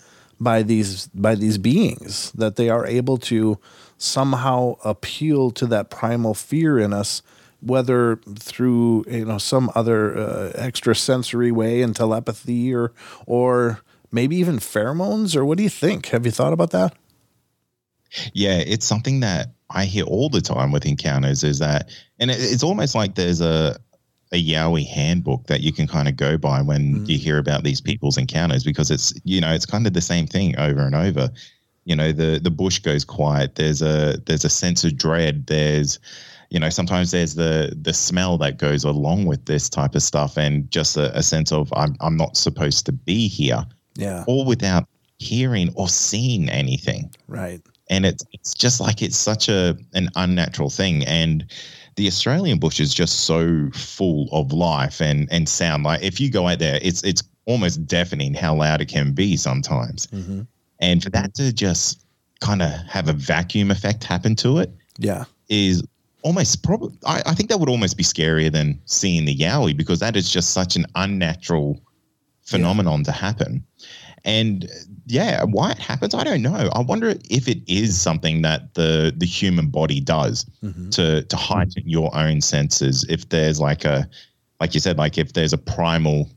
by 0.41 0.63
these 0.63 1.07
by 1.09 1.35
these 1.35 1.59
beings 1.59 2.33
that 2.33 2.57
they 2.57 2.69
are 2.69 2.87
able 2.87 3.19
to 3.19 3.59
somehow 3.99 4.77
appeal 4.83 5.51
to 5.51 5.67
that 5.67 5.91
primal 5.91 6.33
fear 6.35 6.79
in 6.79 6.93
us 6.93 7.23
whether 7.61 8.17
through 8.39 9.05
you 9.07 9.27
know 9.27 9.37
some 9.37 9.71
other 9.75 10.17
uh, 10.17 10.53
extra 10.55 10.95
sensory 10.95 11.53
way 11.53 11.83
and 11.83 11.95
telepathy 11.95 12.75
or 12.75 12.93
or 13.27 13.81
maybe 14.11 14.37
even 14.37 14.59
pheromones 14.59 15.37
or 15.37 15.45
what 15.45 15.59
do 15.59 15.65
you 15.65 15.71
think? 15.71 16.07
Have 16.07 16.25
you 16.27 16.33
thought 16.33 16.53
about 16.53 16.71
that? 16.71 16.95
Yeah 18.33 18.59
it's 18.59 18.87
something 18.87 19.21
that 19.21 19.53
i 19.71 19.85
hear 19.85 20.05
all 20.05 20.29
the 20.29 20.41
time 20.41 20.73
with 20.73 20.85
encounters 20.85 21.45
is 21.45 21.61
that 21.61 21.89
and 22.19 22.29
it's 22.29 22.65
almost 22.65 22.95
like 22.95 23.15
there's 23.15 23.41
a 23.41 23.77
a 24.33 24.43
Yowie 24.43 24.87
handbook 24.87 25.47
that 25.49 25.61
you 25.61 25.73
can 25.73 25.87
kind 25.87 26.09
of 26.09 26.17
go 26.17 26.39
by 26.39 26.63
when 26.63 26.95
mm-hmm. 26.95 27.05
you 27.07 27.19
hear 27.19 27.39
about 27.39 27.65
these 27.65 27.81
people's 27.81 28.17
encounters 28.17 28.63
because 28.63 28.91
it's 28.91 29.13
you 29.25 29.41
know 29.41 29.53
it's 29.53 29.67
kind 29.67 29.87
of 29.87 29.93
the 29.93 30.01
same 30.01 30.27
thing 30.27 30.57
over 30.59 30.81
and 30.81 30.95
over. 30.95 31.31
You 31.85 31.97
know 31.97 32.13
the 32.13 32.39
the 32.43 32.51
bush 32.51 32.79
goes 32.79 33.05
quiet. 33.05 33.57
There's 33.57 33.83
a 33.83 34.23
there's 34.27 34.45
a 34.45 34.51
sense 34.51 34.85
of 34.85 34.97
dread. 34.97 35.47
There's 35.47 35.99
you 36.51 36.61
know 36.61 36.71
sometimes 36.71 37.11
there's 37.11 37.35
the 37.35 37.77
the 37.81 37.93
smell 37.93 38.39
that 38.39 38.59
goes 38.59 38.85
along 38.85 39.25
with 39.25 39.47
this 39.47 39.69
type 39.69 39.97
of 39.97 40.03
stuff 40.03 40.37
and 40.37 40.71
just 40.71 40.97
a, 40.97 41.17
a 41.17 41.23
sense 41.23 41.51
of 41.51 41.73
I'm, 41.75 41.97
I'm 42.01 42.17
not 42.17 42.37
supposed 42.37 42.87
to 42.87 42.93
be 42.93 43.27
here 43.27 43.67
yeah. 44.01 44.25
All 44.27 44.45
without 44.45 44.89
hearing 45.19 45.73
or 45.77 45.89
seeing 45.89 46.49
anything. 46.49 47.11
Right. 47.29 47.61
And 47.89 48.07
it's 48.07 48.25
it's 48.33 48.55
just 48.55 48.81
like 48.81 49.03
it's 49.03 49.17
such 49.17 49.49
a 49.49 49.77
an 49.95 50.09
unnatural 50.17 50.71
thing. 50.71 51.05
And 51.05 51.45
the 51.97 52.07
Australian 52.07 52.59
bush 52.59 52.81
is 52.81 52.95
just 52.95 53.21
so 53.21 53.69
full 53.75 54.29
of 54.33 54.53
life 54.53 55.01
and 55.01 55.29
and 55.31 55.49
sound. 55.49 55.85
Like 55.85 56.03
if 56.03 56.21
you 56.21 56.31
go 56.31 56.49
out 56.49 56.59
there, 56.59 56.79
it's 56.83 57.03
it's 57.03 57.23
almost 57.47 57.87
deafening 57.87 58.35
how 58.35 58.55
loud 58.55 58.81
it 58.81 58.87
can 58.87 59.13
be 59.13 59.37
sometimes. 59.37 60.07
Mm-hmm. 60.09 60.43
And 60.79 61.03
for 61.03 61.11
that 61.11 61.35
to 61.35 61.53
just 61.53 62.05
kind 62.41 62.63
of 62.63 62.71
have 62.89 63.09
a 63.09 63.13
vacuum 63.13 63.71
effect 63.71 64.05
happen 64.05 64.35
to 64.37 64.59
it, 64.59 64.73
yeah, 64.99 65.25
is 65.49 65.83
almost 66.23 66.63
probably 66.63 66.97
I, 67.07 67.23
I, 67.27 67.35
think 67.35 67.49
that 67.49 67.59
would 67.59 67.69
almost 67.69 67.97
be 67.97 68.05
scarier 68.05 68.53
than 68.53 68.81
seeing 68.85 69.25
the 69.25 69.37
yowie 69.37 69.77
because 69.77 70.01
that 70.01 70.17
is 70.17 70.31
just 70.31 70.51
such 70.51 70.77
an 70.77 70.87
unnatural 70.95 71.81
phenomenon 72.51 73.01
yeah. 73.01 73.05
to 73.05 73.13
happen 73.13 73.65
and 74.25 74.69
yeah 75.07 75.43
why 75.45 75.71
it 75.71 75.79
happens 75.79 76.15
i 76.15 76.25
don't 76.25 76.43
know 76.43 76.69
i 76.75 76.81
wonder 76.81 77.15
if 77.31 77.49
it 77.49 77.59
is 77.67 78.01
something 78.01 78.43
that 78.43 78.75
the 78.75 79.15
the 79.17 79.27
human 79.27 79.69
body 79.69 80.01
does 80.01 80.45
mm-hmm. 80.63 80.91
to 80.91 81.23
to 81.25 81.37
heighten 81.37 81.83
your 81.87 82.15
own 82.15 82.41
senses 82.41 83.05
if 83.09 83.29
there's 83.31 83.61
like 83.61 83.85
a 83.85 84.09
like 84.61 84.75
you 84.75 84.81
said 84.81 84.99
like 84.99 85.17
if 85.17 85.33
there's 85.33 85.53
a 85.53 85.59
primal 85.59 86.29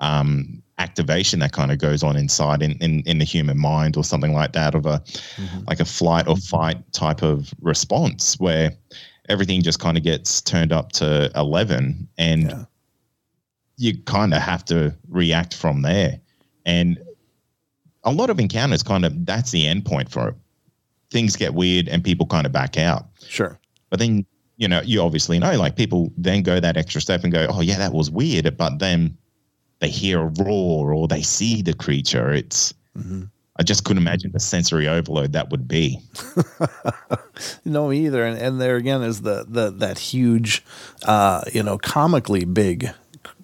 um 0.00 0.62
activation 0.78 1.38
that 1.38 1.52
kind 1.52 1.70
of 1.70 1.78
goes 1.78 2.02
on 2.02 2.16
inside 2.16 2.62
in, 2.62 2.72
in, 2.80 3.00
in 3.06 3.18
the 3.18 3.24
human 3.24 3.58
mind 3.58 3.96
or 3.96 4.02
something 4.02 4.32
like 4.32 4.52
that 4.52 4.74
of 4.74 4.86
a 4.86 4.98
mm-hmm. 4.98 5.64
like 5.68 5.80
a 5.80 5.84
flight 5.84 6.26
or 6.26 6.36
fight 6.36 6.76
type 6.92 7.22
of 7.22 7.54
response 7.60 8.38
where 8.40 8.72
everything 9.28 9.62
just 9.62 9.78
kind 9.78 9.96
of 9.96 10.02
gets 10.02 10.42
turned 10.42 10.72
up 10.72 10.90
to 10.92 11.30
11 11.36 12.08
and 12.18 12.42
yeah. 12.42 12.64
You 13.76 13.96
kind 14.04 14.32
of 14.34 14.40
have 14.40 14.64
to 14.64 14.94
react 15.08 15.54
from 15.54 15.82
there 15.82 16.20
and 16.64 16.98
a 18.04 18.12
lot 18.12 18.30
of 18.30 18.38
encounters 18.38 18.82
kind 18.82 19.04
of 19.04 19.26
that's 19.26 19.50
the 19.50 19.66
end 19.66 19.84
point 19.84 20.10
for 20.10 20.28
it 20.28 20.34
things 21.10 21.36
get 21.36 21.54
weird 21.54 21.88
and 21.88 22.04
people 22.04 22.26
kind 22.26 22.46
of 22.46 22.52
back 22.52 22.76
out 22.76 23.06
sure 23.26 23.58
but 23.90 23.98
then 23.98 24.24
you 24.56 24.68
know 24.68 24.80
you 24.84 25.00
obviously 25.00 25.38
know 25.38 25.56
like 25.56 25.76
people 25.76 26.12
then 26.16 26.42
go 26.42 26.60
that 26.60 26.76
extra 26.76 27.00
step 27.00 27.24
and 27.24 27.32
go 27.32 27.46
oh 27.50 27.60
yeah 27.60 27.78
that 27.78 27.92
was 27.92 28.10
weird 28.10 28.56
but 28.56 28.78
then 28.78 29.16
they 29.80 29.88
hear 29.88 30.20
a 30.20 30.32
roar 30.44 30.92
or 30.92 31.08
they 31.08 31.22
see 31.22 31.62
the 31.62 31.74
creature 31.74 32.32
it's 32.32 32.72
mm-hmm. 32.96 33.24
I 33.56 33.62
just 33.62 33.84
couldn't 33.84 34.02
imagine 34.02 34.32
the 34.32 34.40
sensory 34.40 34.88
overload 34.88 35.32
that 35.32 35.50
would 35.50 35.68
be. 35.68 36.00
no, 37.64 37.92
either. 37.92 38.24
And, 38.24 38.36
and 38.36 38.60
there 38.60 38.74
again 38.74 39.02
is 39.02 39.22
the, 39.22 39.46
the 39.48 39.70
that 39.70 39.98
huge, 39.98 40.64
uh, 41.04 41.42
you 41.52 41.62
know, 41.62 41.78
comically 41.78 42.44
big 42.44 42.90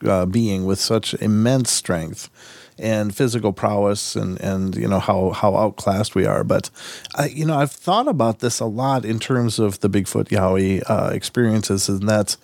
uh, 0.05 0.27
being 0.27 0.65
with 0.65 0.81
such 0.81 1.15
immense 1.15 1.71
strength 1.71 2.31
and 2.79 3.15
physical 3.15 3.53
prowess 3.53 4.17
and 4.17 4.41
and 4.41 4.75
you 4.75 4.89
know 4.89 4.99
how 5.01 5.31
how 5.31 5.55
outclassed 5.55 6.15
we 6.15 6.25
are. 6.27 6.43
But 6.43 6.71
I, 7.15 7.27
you 7.27 7.45
know, 7.45 7.59
I've 7.59 7.73
thought 7.73 8.09
about 8.09 8.41
this 8.41 8.61
a 8.61 8.67
lot 8.67 9.05
in 9.05 9.19
terms 9.19 9.59
of 9.59 9.81
the 9.81 9.91
Bigfoot 9.91 10.29
Yowie 10.29 10.83
uh, 10.89 11.11
experiences, 11.13 11.89
and 11.89 12.09
that 12.09 12.37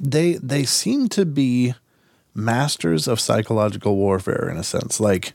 they 0.00 0.34
they 0.34 0.64
seem 0.64 1.08
to 1.10 1.24
be 1.24 1.74
masters 2.34 3.06
of 3.06 3.20
psychological 3.20 3.96
warfare 3.96 4.48
in 4.50 4.56
a 4.56 4.64
sense, 4.64 4.98
like 4.98 5.34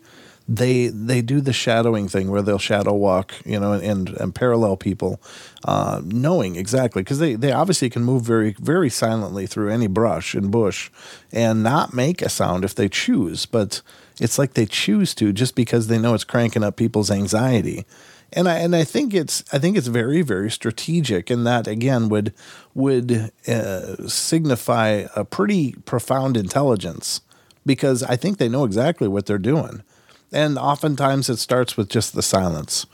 they 0.49 0.87
they 0.87 1.21
do 1.21 1.41
the 1.41 1.53
shadowing 1.53 2.07
thing 2.07 2.31
where 2.31 2.41
they'll 2.41 2.57
shadow 2.57 2.93
walk, 2.93 3.35
you 3.45 3.59
know, 3.59 3.73
and 3.73 4.09
and 4.09 4.33
parallel 4.33 4.77
people, 4.77 5.21
uh, 5.63 6.01
knowing 6.03 6.55
exactly 6.55 7.03
because 7.03 7.19
they 7.19 7.35
they 7.35 7.51
obviously 7.51 7.89
can 7.89 8.03
move 8.03 8.23
very 8.23 8.55
very 8.59 8.89
silently 8.89 9.45
through 9.45 9.69
any 9.69 9.85
brush 9.85 10.33
and 10.33 10.49
bush, 10.49 10.89
and 11.31 11.61
not 11.61 11.93
make 11.93 12.23
a 12.23 12.29
sound 12.29 12.65
if 12.65 12.73
they 12.73 12.89
choose. 12.89 13.45
But 13.45 13.83
it's 14.19 14.39
like 14.39 14.55
they 14.55 14.65
choose 14.65 15.13
to 15.15 15.31
just 15.31 15.53
because 15.53 15.85
they 15.85 15.99
know 15.99 16.15
it's 16.15 16.23
cranking 16.23 16.63
up 16.63 16.75
people's 16.75 17.11
anxiety. 17.11 17.85
And 18.33 18.49
I 18.49 18.57
and 18.57 18.75
I 18.75 18.83
think 18.83 19.13
it's 19.13 19.43
I 19.53 19.59
think 19.59 19.77
it's 19.77 19.87
very 19.87 20.23
very 20.23 20.49
strategic, 20.49 21.29
and 21.29 21.45
that 21.45 21.67
again 21.67 22.09
would 22.09 22.33
would 22.73 23.31
uh, 23.47 24.07
signify 24.07 25.05
a 25.15 25.23
pretty 25.23 25.73
profound 25.85 26.37
intelligence 26.37 27.21
because 27.67 28.01
I 28.01 28.15
think 28.15 28.39
they 28.39 28.49
know 28.49 28.63
exactly 28.63 29.07
what 29.07 29.27
they're 29.27 29.37
doing 29.37 29.83
and 30.31 30.57
oftentimes 30.57 31.29
it 31.29 31.37
starts 31.37 31.77
with 31.77 31.89
just 31.89 32.13
the 32.13 32.21
silence, 32.21 32.85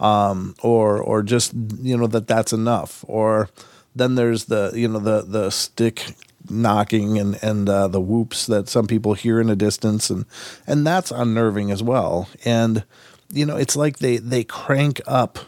um, 0.00 0.54
or 0.62 0.98
or 1.00 1.22
just 1.22 1.52
you 1.80 1.96
know 1.96 2.06
that 2.08 2.26
that's 2.26 2.52
enough, 2.52 3.04
or 3.08 3.48
then 3.94 4.14
there's 4.14 4.46
the 4.46 4.72
you 4.74 4.88
know 4.88 4.98
the 4.98 5.22
the 5.22 5.50
stick 5.50 6.14
knocking 6.50 7.18
and 7.18 7.38
and 7.42 7.68
uh, 7.68 7.88
the 7.88 8.00
whoops 8.00 8.46
that 8.46 8.68
some 8.68 8.86
people 8.86 9.14
hear 9.14 9.40
in 9.40 9.50
a 9.50 9.56
distance, 9.56 10.10
and 10.10 10.26
and 10.66 10.86
that's 10.86 11.10
unnerving 11.10 11.70
as 11.70 11.82
well. 11.82 12.28
And 12.44 12.84
you 13.32 13.46
know 13.46 13.56
it's 13.56 13.76
like 13.76 13.98
they 13.98 14.16
they 14.18 14.44
crank 14.44 15.00
up 15.06 15.38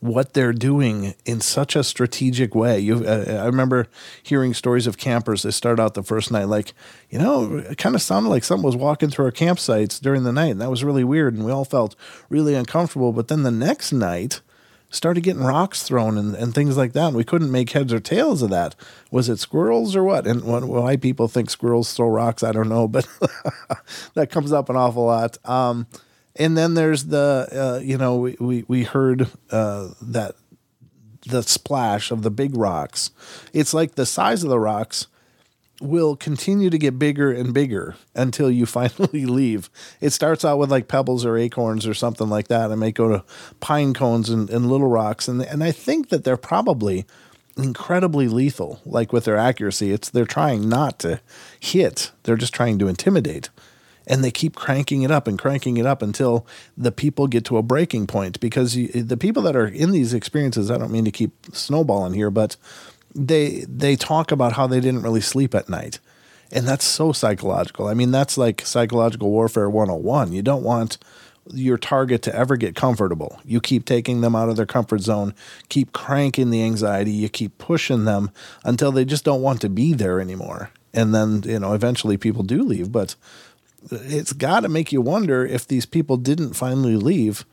what 0.00 0.32
they're 0.34 0.52
doing 0.52 1.14
in 1.24 1.40
such 1.40 1.74
a 1.74 1.82
strategic 1.82 2.54
way. 2.54 2.78
You, 2.78 3.04
uh, 3.04 3.40
I 3.42 3.46
remember 3.46 3.88
hearing 4.22 4.54
stories 4.54 4.86
of 4.86 4.96
campers. 4.96 5.42
They 5.42 5.50
start 5.50 5.80
out 5.80 5.94
the 5.94 6.02
first 6.02 6.30
night 6.30 6.44
like, 6.44 6.72
you 7.10 7.18
know, 7.18 7.56
it 7.56 7.78
kind 7.78 7.94
of 7.94 8.02
sounded 8.02 8.28
like 8.28 8.44
someone 8.44 8.66
was 8.66 8.76
walking 8.76 9.10
through 9.10 9.26
our 9.26 9.32
campsites 9.32 10.00
during 10.00 10.24
the 10.24 10.32
night, 10.32 10.52
and 10.52 10.60
that 10.60 10.70
was 10.70 10.84
really 10.84 11.04
weird, 11.04 11.34
and 11.34 11.44
we 11.44 11.52
all 11.52 11.64
felt 11.64 11.96
really 12.28 12.54
uncomfortable. 12.54 13.12
But 13.12 13.28
then 13.28 13.42
the 13.42 13.50
next 13.50 13.92
night, 13.92 14.40
started 14.90 15.22
getting 15.22 15.42
rocks 15.42 15.82
thrown 15.82 16.16
and, 16.16 16.34
and 16.34 16.54
things 16.54 16.76
like 16.76 16.92
that. 16.94 17.08
And 17.08 17.16
we 17.16 17.24
couldn't 17.24 17.52
make 17.52 17.70
heads 17.70 17.92
or 17.92 18.00
tails 18.00 18.42
of 18.42 18.50
that. 18.50 18.74
Was 19.10 19.28
it 19.28 19.38
squirrels 19.38 19.94
or 19.94 20.02
what? 20.02 20.26
And 20.26 20.42
why 20.44 20.96
people 20.96 21.28
think 21.28 21.50
squirrels 21.50 21.92
throw 21.92 22.08
rocks, 22.08 22.42
I 22.42 22.52
don't 22.52 22.68
know, 22.68 22.88
but 22.88 23.06
that 24.14 24.30
comes 24.30 24.52
up 24.52 24.68
an 24.68 24.76
awful 24.76 25.04
lot. 25.04 25.36
Um, 25.46 25.86
and 26.38 26.56
then 26.56 26.74
there's 26.74 27.06
the 27.06 27.48
uh, 27.52 27.80
you 27.82 27.98
know 27.98 28.16
we 28.16 28.36
we, 28.40 28.64
we 28.68 28.84
heard 28.84 29.28
uh, 29.50 29.88
that 30.00 30.36
the 31.26 31.42
splash 31.42 32.10
of 32.10 32.22
the 32.22 32.30
big 32.30 32.56
rocks. 32.56 33.10
It's 33.52 33.74
like 33.74 33.96
the 33.96 34.06
size 34.06 34.42
of 34.42 34.48
the 34.48 34.60
rocks 34.60 35.08
will 35.80 36.16
continue 36.16 36.70
to 36.70 36.78
get 36.78 36.98
bigger 36.98 37.30
and 37.30 37.52
bigger 37.54 37.94
until 38.14 38.50
you 38.50 38.66
finally 38.78 39.26
leave. 39.26 39.68
It 40.00 40.10
starts 40.10 40.44
out 40.44 40.58
with 40.58 40.70
like 40.70 40.88
pebbles 40.88 41.26
or 41.26 41.36
acorns 41.36 41.86
or 41.86 41.94
something 41.94 42.28
like 42.28 42.48
that, 42.48 42.70
and 42.70 42.80
may 42.80 42.92
go 42.92 43.08
to 43.08 43.24
pine 43.60 43.92
cones 43.92 44.30
and, 44.30 44.48
and 44.48 44.70
little 44.70 44.88
rocks. 44.88 45.28
And 45.28 45.42
and 45.42 45.62
I 45.62 45.72
think 45.72 46.08
that 46.10 46.24
they're 46.24 46.36
probably 46.36 47.04
incredibly 47.56 48.28
lethal, 48.28 48.80
like 48.86 49.12
with 49.12 49.24
their 49.24 49.36
accuracy. 49.36 49.90
It's 49.90 50.08
they're 50.08 50.24
trying 50.24 50.68
not 50.68 51.00
to 51.00 51.20
hit, 51.58 52.12
they're 52.22 52.36
just 52.36 52.54
trying 52.54 52.78
to 52.78 52.86
intimidate 52.86 53.50
and 54.08 54.24
they 54.24 54.30
keep 54.30 54.56
cranking 54.56 55.02
it 55.02 55.10
up 55.10 55.28
and 55.28 55.38
cranking 55.38 55.76
it 55.76 55.86
up 55.86 56.02
until 56.02 56.46
the 56.76 56.90
people 56.90 57.28
get 57.28 57.44
to 57.44 57.58
a 57.58 57.62
breaking 57.62 58.06
point. 58.06 58.40
Because 58.40 58.74
you, 58.74 58.88
the 58.88 59.16
people 59.16 59.42
that 59.42 59.54
are 59.54 59.66
in 59.66 59.92
these 59.92 60.14
experiences 60.14 60.70
i 60.70 60.78
don't 60.78 60.90
mean 60.90 61.04
to 61.04 61.12
keep 61.12 61.32
snowballing 61.52 62.14
here 62.14 62.30
but 62.30 62.56
they 63.14 63.64
they 63.68 63.94
talk 63.94 64.32
about 64.32 64.54
how 64.54 64.66
they 64.66 64.80
didn't 64.80 65.02
really 65.02 65.20
sleep 65.20 65.54
at 65.54 65.68
night. 65.68 66.00
And 66.50 66.66
that's 66.66 66.84
so 66.84 67.12
psychological. 67.12 67.86
I 67.86 67.94
mean 67.94 68.10
that's 68.10 68.38
like 68.38 68.62
psychological 68.62 69.30
warfare 69.30 69.70
101 69.70 70.32
you 70.32 70.42
don't 70.42 70.64
want 70.64 70.98
your 71.52 71.78
target 71.78 72.20
to 72.22 72.34
ever 72.34 72.56
get 72.56 72.74
comfortable. 72.74 73.40
You 73.44 73.60
keep 73.60 73.84
taking 73.86 74.20
them 74.20 74.36
out 74.36 74.50
of 74.50 74.56
their 74.56 74.66
comfort 74.66 75.00
zone, 75.00 75.34
keep 75.70 75.92
cranking 75.92 76.50
the 76.50 76.62
anxiety, 76.62 77.10
you 77.10 77.30
keep 77.30 77.56
pushing 77.56 78.04
them 78.04 78.30
until 78.64 78.92
they 78.92 79.06
just 79.06 79.24
don't 79.24 79.40
want 79.40 79.62
to 79.62 79.70
be 79.70 79.94
there 79.94 80.20
anymore. 80.20 80.70
And 80.92 81.14
then, 81.14 81.42
you 81.44 81.58
know, 81.58 81.72
eventually 81.72 82.16
people 82.16 82.42
do 82.42 82.62
leave, 82.62 82.92
but 82.92 83.14
it's 83.90 84.32
got 84.32 84.60
to 84.60 84.68
make 84.68 84.92
you 84.92 85.00
wonder 85.00 85.46
if 85.46 85.66
these 85.66 85.86
people 85.86 86.16
didn't 86.16 86.54
finally 86.54 86.96
leave, 86.96 87.44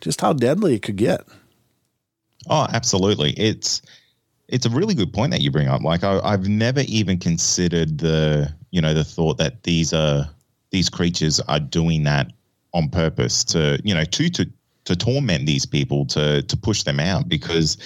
just 0.00 0.20
how 0.20 0.32
deadly 0.32 0.74
it 0.74 0.82
could 0.82 0.96
get. 0.96 1.22
Oh, 2.48 2.66
absolutely. 2.72 3.30
It's 3.32 3.82
it's 4.48 4.66
a 4.66 4.70
really 4.70 4.94
good 4.94 5.12
point 5.12 5.30
that 5.32 5.40
you 5.40 5.50
bring 5.50 5.68
up. 5.68 5.82
Like 5.82 6.04
I, 6.04 6.20
I've 6.20 6.48
never 6.48 6.80
even 6.86 7.18
considered 7.18 7.98
the 7.98 8.52
you 8.70 8.80
know 8.80 8.94
the 8.94 9.04
thought 9.04 9.38
that 9.38 9.62
these 9.62 9.92
are 9.92 10.28
these 10.70 10.88
creatures 10.88 11.40
are 11.40 11.60
doing 11.60 12.04
that 12.04 12.32
on 12.74 12.88
purpose 12.88 13.44
to 13.44 13.80
you 13.84 13.94
know 13.94 14.04
to 14.04 14.30
to 14.30 14.50
to 14.84 14.96
torment 14.96 15.46
these 15.46 15.64
people 15.64 16.04
to 16.06 16.42
to 16.42 16.56
push 16.56 16.82
them 16.82 16.98
out 16.98 17.28
because 17.28 17.76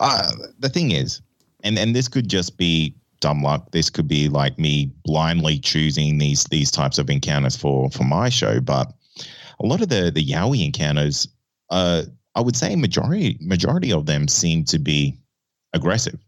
uh, 0.00 0.30
the 0.58 0.68
thing 0.68 0.90
is 0.90 1.20
and 1.62 1.78
and 1.78 1.94
this 1.94 2.08
could 2.08 2.28
just 2.28 2.56
be 2.56 2.94
dumb 3.22 3.42
luck. 3.42 3.70
This 3.70 3.88
could 3.88 4.06
be 4.06 4.28
like 4.28 4.58
me 4.58 4.92
blindly 5.04 5.58
choosing 5.58 6.18
these 6.18 6.44
these 6.44 6.70
types 6.70 6.98
of 6.98 7.08
encounters 7.08 7.56
for 7.56 7.88
for 7.90 8.04
my 8.04 8.28
show. 8.28 8.60
But 8.60 8.92
a 9.60 9.66
lot 9.66 9.80
of 9.80 9.88
the 9.88 10.10
the 10.14 10.24
Yowie 10.24 10.66
encounters, 10.66 11.26
uh, 11.70 12.02
I 12.34 12.42
would 12.42 12.56
say 12.56 12.76
majority 12.76 13.38
majority 13.40 13.92
of 13.92 14.04
them 14.04 14.28
seem 14.28 14.64
to 14.64 14.78
be 14.78 15.16
aggressive. 15.72 16.18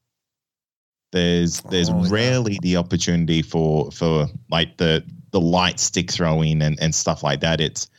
There's 1.13 1.61
there's 1.63 1.91
oh, 1.91 2.09
rarely 2.09 2.55
yeah. 2.55 2.59
the 2.63 2.77
opportunity 2.77 3.43
for 3.43 3.91
for 3.91 4.27
like 4.51 4.79
the 4.79 5.05
the 5.33 5.41
light 5.41 5.81
stick 5.81 6.11
throwing 6.11 6.63
and, 6.63 6.79
and 6.81 6.95
stuff 6.95 7.23
like 7.23 7.41
that. 7.41 7.61
It's 7.61 7.91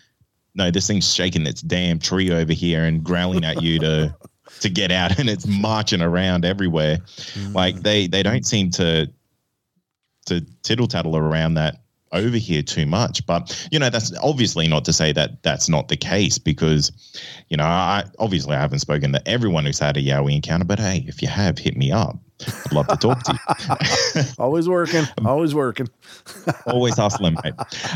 no, 0.56 0.72
this 0.72 0.88
thing's 0.88 1.14
shaking 1.14 1.46
its 1.46 1.62
damn 1.62 2.00
tree 2.00 2.32
over 2.32 2.54
here 2.54 2.86
and 2.86 3.04
growling 3.04 3.44
at 3.44 3.62
you 3.62 3.78
to 3.80 4.16
to 4.62 4.70
get 4.70 4.92
out 4.92 5.20
and 5.20 5.30
it's 5.30 5.48
marching 5.48 6.02
around 6.02 6.46
everywhere. 6.46 6.98
Mm. 6.98 7.54
Like 7.54 7.82
they 7.82 8.08
they 8.08 8.24
don't 8.24 8.46
seem 8.46 8.70
to 8.72 9.12
to 10.28 10.42
tittle 10.64 10.88
tattle 10.88 11.16
around 11.18 11.56
that 11.56 11.86
over 12.12 12.38
here 12.38 12.62
too 12.62 12.86
much. 12.86 13.26
But 13.26 13.68
you 13.72 13.80
know, 13.80 13.90
that's 13.90 14.16
obviously 14.20 14.68
not 14.68 14.86
to 14.86 14.94
say 14.94 15.12
that 15.14 15.44
that's 15.44 15.70
not 15.70 15.88
the 15.88 15.98
case 15.98 16.38
because, 16.38 16.92
you 17.50 17.58
know, 17.58 17.66
I 17.66 18.06
obviously 18.20 18.56
I 18.56 18.60
haven't 18.60 18.80
spoken 18.80 19.12
to 19.14 19.28
everyone 19.28 19.66
who's 19.66 19.80
had 19.80 19.98
a 19.98 20.02
Yowie 20.02 20.36
encounter, 20.36 20.66
but 20.66 20.80
hey, 20.80 21.06
if 21.08 21.22
you 21.22 21.28
have, 21.28 21.58
hit 21.58 21.78
me 21.78 21.92
up. 21.92 22.18
I'd 22.66 22.74
love 22.74 22.88
to 22.88 22.98
talk 22.98 23.24
to 23.24 23.40
you. 24.16 24.24
always 24.40 24.68
working, 24.68 25.06
always 25.24 25.56
working, 25.56 25.88
always 26.68 26.98
hustling, 26.98 27.38
mate. 27.44 27.54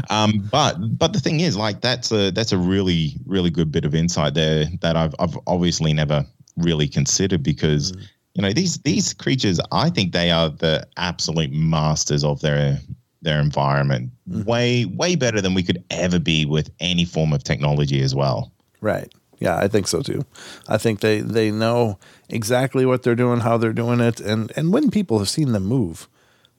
Um, 0.09 0.47
but 0.49 0.75
but 0.97 1.11
the 1.11 1.19
thing 1.19 1.41
is, 1.41 1.57
like 1.57 1.81
that's 1.81 2.09
a 2.13 2.31
that's 2.31 2.53
a 2.53 2.57
really 2.57 3.15
really 3.25 3.49
good 3.49 3.69
bit 3.69 3.83
of 3.83 3.93
insight 3.93 4.35
there 4.35 4.65
that 4.79 4.95
I've 4.95 5.13
I've 5.19 5.37
obviously 5.45 5.91
never 5.91 6.25
really 6.59 6.87
considered 6.87 7.43
because 7.43 7.91
mm. 7.91 8.07
you 8.33 8.41
know 8.41 8.53
these 8.53 8.77
these 8.79 9.13
creatures. 9.13 9.59
I 9.71 9.89
think 9.89 10.13
they 10.13 10.31
are 10.31 10.49
the 10.49 10.87
absolute 10.97 11.51
masters 11.51 12.23
of 12.23 12.41
their 12.41 12.79
their 13.21 13.39
environment. 13.39 14.11
Mm-hmm. 14.29 14.43
Way 14.43 14.85
way 14.85 15.15
better 15.15 15.41
than 15.41 15.53
we 15.53 15.63
could 15.63 15.83
ever 15.89 16.19
be 16.19 16.45
with 16.45 16.69
any 16.79 17.05
form 17.05 17.33
of 17.33 17.43
technology 17.43 18.01
as 18.01 18.15
well. 18.15 18.51
Right. 18.81 19.11
Yeah, 19.39 19.57
I 19.57 19.67
think 19.69 19.87
so 19.87 20.01
too. 20.01 20.25
I 20.67 20.77
think 20.77 20.99
they 20.99 21.21
they 21.21 21.49
know 21.49 21.97
exactly 22.27 22.85
what 22.85 23.03
they're 23.03 23.15
doing, 23.15 23.39
how 23.39 23.57
they're 23.57 23.73
doing 23.73 24.01
it, 24.01 24.19
and 24.19 24.51
and 24.55 24.73
when 24.73 24.91
people 24.91 25.19
have 25.19 25.29
seen 25.29 25.53
them 25.53 25.65
move, 25.65 26.09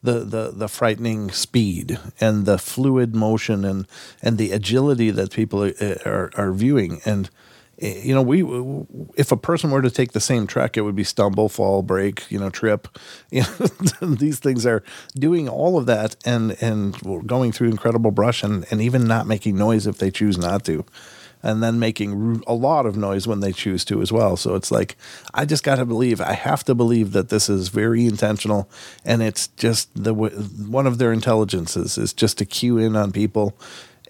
the 0.02 0.20
the 0.20 0.50
the 0.54 0.68
frightening 0.68 1.30
speed 1.30 1.98
and 2.20 2.46
the 2.46 2.58
fluid 2.58 3.14
motion 3.14 3.64
and 3.64 3.86
and 4.22 4.38
the 4.38 4.52
agility 4.52 5.10
that 5.10 5.32
people 5.32 5.62
are 5.64 5.72
are, 6.06 6.30
are 6.36 6.52
viewing 6.52 7.00
and 7.04 7.28
Eh, 7.80 8.00
you 8.04 8.14
know 8.14 8.22
we 8.22 8.42
if 9.16 9.32
a 9.32 9.36
person 9.36 9.70
were 9.70 9.82
to 9.82 9.90
take 9.90 10.12
the 10.12 10.20
same 10.20 10.46
trek 10.46 10.76
it 10.76 10.82
would 10.82 10.96
be 10.96 11.04
stumble 11.04 11.48
fall 11.48 11.82
break 11.82 12.30
you 12.30 12.38
know 12.38 12.50
trip 12.50 12.88
you 13.30 13.42
know 14.00 14.14
these 14.14 14.38
things 14.38 14.66
are 14.66 14.82
doing 15.14 15.48
all 15.48 15.78
of 15.78 15.86
that 15.86 16.16
and 16.24 16.56
and 16.62 16.96
going 17.26 17.52
through 17.52 17.68
incredible 17.68 18.10
brush 18.10 18.42
and 18.42 18.66
and 18.70 18.82
even 18.82 19.04
not 19.06 19.26
making 19.26 19.56
noise 19.56 19.86
if 19.86 19.98
they 19.98 20.10
choose 20.10 20.36
not 20.36 20.64
to 20.64 20.84
and 21.42 21.62
then 21.62 21.78
making 21.78 22.42
a 22.46 22.52
lot 22.52 22.86
of 22.86 22.96
noise 22.96 23.26
when 23.26 23.40
they 23.40 23.52
choose 23.52 23.84
to 23.86 24.02
as 24.02 24.12
well. 24.12 24.36
So 24.36 24.54
it's 24.54 24.70
like, 24.70 24.96
I 25.32 25.44
just 25.44 25.64
got 25.64 25.76
to 25.76 25.86
believe, 25.86 26.20
I 26.20 26.34
have 26.34 26.64
to 26.64 26.74
believe 26.74 27.12
that 27.12 27.30
this 27.30 27.48
is 27.48 27.68
very 27.68 28.04
intentional 28.04 28.68
and 29.04 29.22
it's 29.22 29.48
just 29.48 29.88
the 29.94 30.12
one 30.12 30.86
of 30.86 30.98
their 30.98 31.12
intelligences 31.12 31.96
is 31.96 32.12
just 32.12 32.38
to 32.38 32.44
cue 32.44 32.78
in 32.78 32.94
on 32.94 33.12
people. 33.12 33.56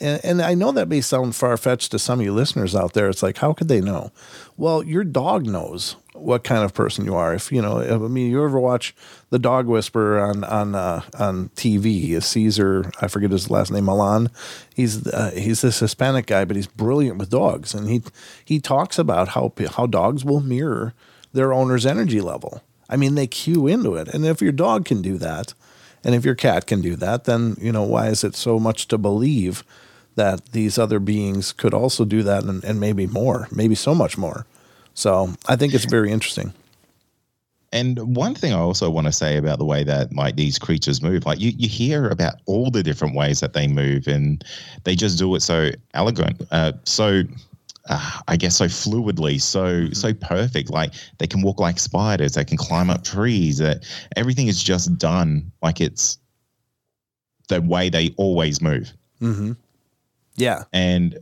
And, 0.01 0.21
and 0.25 0.43
I 0.43 0.55
know 0.55 0.73
that 0.73 0.89
may 0.89 1.01
sound 1.01 1.37
far 1.37 1.57
fetched 1.57 1.91
to 1.93 1.99
some 1.99 2.21
of 2.21 2.25
you 2.25 2.33
listeners 2.33 2.75
out 2.75 2.95
there. 2.95 3.09
It's 3.09 3.23
like, 3.23 3.39
how 3.39 3.53
could 3.53 3.69
they 3.69 3.81
know? 3.81 4.13
Well, 4.57 4.83
your 4.83 5.05
dog 5.05 5.47
knows 5.47 5.97
what 6.15 6.45
kind 6.45 6.65
of 6.65 6.75
person 6.75 7.05
you 7.05 7.15
are. 7.15 7.35
If 7.35 7.53
you 7.53 7.63
know, 7.63 7.81
I 7.81 7.97
mean, 8.09 8.31
you 8.31 8.45
ever 8.45 8.59
watch 8.59 8.95
the 9.31 9.39
Dog 9.39 9.67
Whisperer 9.67 10.21
on 10.21 10.45
on 10.45 10.75
uh, 10.75 11.03
on 11.19 11.51
TV? 11.51 12.23
Cesar, 12.23 12.91
I 13.01 13.09
forget 13.09 13.31
his 13.31 13.51
last 13.51 13.71
name, 13.71 13.87
Millan. 13.87 14.31
He's 14.75 15.07
uh, 15.07 15.33
he's 15.35 15.61
this 15.61 15.81
Hispanic 15.81 16.27
guy, 16.27 16.45
but 16.45 16.57
he's 16.57 16.67
brilliant 16.67 17.19
with 17.19 17.31
dogs, 17.31 17.75
and 17.75 17.89
he 17.89 18.03
he 18.45 18.61
talks 18.61 18.99
about 18.99 19.29
how 19.29 19.53
how 19.73 19.87
dogs 19.87 20.25
will 20.25 20.41
mirror 20.41 20.95
their 21.33 21.53
owner's 21.53 21.87
energy 21.87 22.21
level. 22.21 22.63
I 22.89 22.97
mean, 22.97 23.15
they 23.15 23.27
cue 23.27 23.67
into 23.67 23.95
it, 23.95 24.09
and 24.09 24.27
if 24.27 24.43
your 24.43 24.53
dog 24.53 24.85
can 24.85 25.01
do 25.01 25.17
that, 25.19 25.55
and 26.03 26.15
if 26.15 26.25
your 26.25 26.35
cat 26.35 26.67
can 26.67 26.81
do 26.81 26.97
that, 26.97 27.25
then 27.25 27.57
you 27.61 27.73
know 27.73 27.85
why 27.85 28.09
is 28.09 28.25
it 28.25 28.35
so 28.35 28.59
much 28.59 28.89
to 28.89 28.99
believe 28.99 29.63
that 30.17 30.53
these 30.53 30.79
other 30.79 30.99
beings 30.99 31.53
could 31.53 31.75
also 31.75 32.05
do 32.05 32.23
that, 32.23 32.45
and, 32.45 32.63
and 32.65 32.81
maybe 32.81 33.07
more, 33.07 33.49
maybe 33.51 33.75
so 33.75 33.95
much 33.95 34.19
more. 34.19 34.47
So 34.95 35.35
I 35.49 35.57
think 35.57 35.75
it's 35.75 35.85
very 35.85 36.11
interesting. 36.11 36.53
And 37.73 38.17
one 38.17 38.35
thing 38.35 38.53
I 38.53 38.59
also 38.59 38.91
want 38.91 39.07
to 39.07 39.13
say 39.13 39.37
about 39.37 39.59
the 39.59 39.65
way 39.65 39.85
that 39.85 40.13
like 40.13 40.35
these 40.35 40.59
creatures 40.59 41.01
move, 41.01 41.25
like 41.25 41.41
you, 41.41 41.53
you 41.57 41.69
hear 41.69 42.09
about 42.09 42.35
all 42.47 42.71
the 42.71 42.83
different 42.83 43.15
ways 43.15 43.41
that 43.41 43.53
they 43.53 43.69
move, 43.69 44.09
and 44.09 44.45
they 44.85 44.97
just 44.97 45.19
do 45.19 45.35
it 45.37 45.41
so 45.41 45.71
elegant, 45.95 46.43
uh, 46.51 46.73
so 46.85 47.23
uh, 47.89 48.21
I 48.29 48.37
guess 48.37 48.57
so 48.57 48.67
fluidly, 48.67 49.41
so 49.41 49.65
mm-hmm. 49.65 49.93
so 49.93 50.13
perfect. 50.15 50.71
Like 50.71 50.95
they 51.19 51.27
can 51.27 51.43
walk 51.43 51.61
like 51.61 51.79
spiders, 51.79 52.35
they 52.35 52.45
can 52.45 52.57
climb 52.57 52.91
up 52.91 53.05
trees. 53.05 53.59
That 53.59 53.85
everything 54.17 54.49
is 54.49 54.63
just 54.63 54.99
done 54.99 55.51
like 55.63 55.81
it's 55.81 56.19
the 57.49 57.63
way 57.63 57.89
they 57.89 58.15
always 58.17 58.61
move. 58.61 58.93
Mm-hmm. 59.21 59.53
Yeah, 60.41 60.65
and 60.73 61.19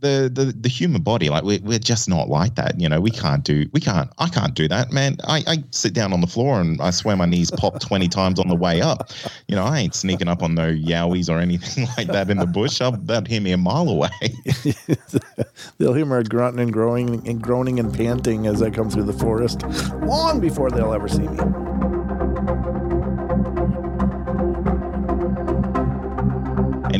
the 0.00 0.30
the 0.32 0.46
the 0.46 0.68
human 0.68 1.02
body 1.02 1.28
like 1.28 1.44
we're, 1.44 1.60
we're 1.62 1.78
just 1.78 2.08
not 2.08 2.28
like 2.28 2.54
that 2.54 2.80
you 2.80 2.88
know 2.88 3.00
we 3.00 3.10
can't 3.10 3.44
do 3.44 3.66
we 3.72 3.80
can't 3.80 4.10
i 4.18 4.28
can't 4.28 4.54
do 4.54 4.66
that 4.68 4.90
man. 4.90 5.16
I, 5.26 5.42
I 5.46 5.64
sit 5.70 5.92
down 5.92 6.12
on 6.12 6.20
the 6.20 6.26
floor 6.26 6.60
and 6.60 6.80
i 6.80 6.90
swear 6.90 7.16
my 7.16 7.26
knees 7.26 7.50
pop 7.50 7.80
20 7.80 8.08
times 8.20 8.40
on 8.40 8.48
the 8.48 8.54
way 8.54 8.80
up. 8.80 9.10
You 9.48 9.56
know 9.56 9.64
i 9.64 9.78
ain't 9.78 9.94
sneaking 9.94 10.28
up 10.28 10.42
on 10.42 10.54
no 10.54 10.72
yowies 10.72 11.28
or 11.28 11.38
anything 11.38 11.86
like 11.96 12.08
that 12.08 12.30
in 12.30 12.38
the 12.38 12.46
bush. 12.46 12.80
I'll, 12.80 12.98
hear 13.26 13.40
me 13.40 13.52
a 13.52 13.58
mile 13.58 13.88
away. 13.88 14.08
They'll 15.78 15.94
hear 15.94 16.06
me 16.06 16.22
grunting 16.24 16.60
and 16.60 16.72
growing 16.72 17.26
and 17.28 17.40
groaning 17.42 17.78
and 17.78 17.94
panting 17.94 18.46
as 18.46 18.62
i 18.62 18.70
come 18.70 18.90
through 18.90 19.04
the 19.04 19.12
forest 19.12 19.62
long 20.02 20.40
before 20.40 20.70
they'll 20.70 20.94
ever 20.94 21.08
see 21.08 21.28
me 21.28 21.79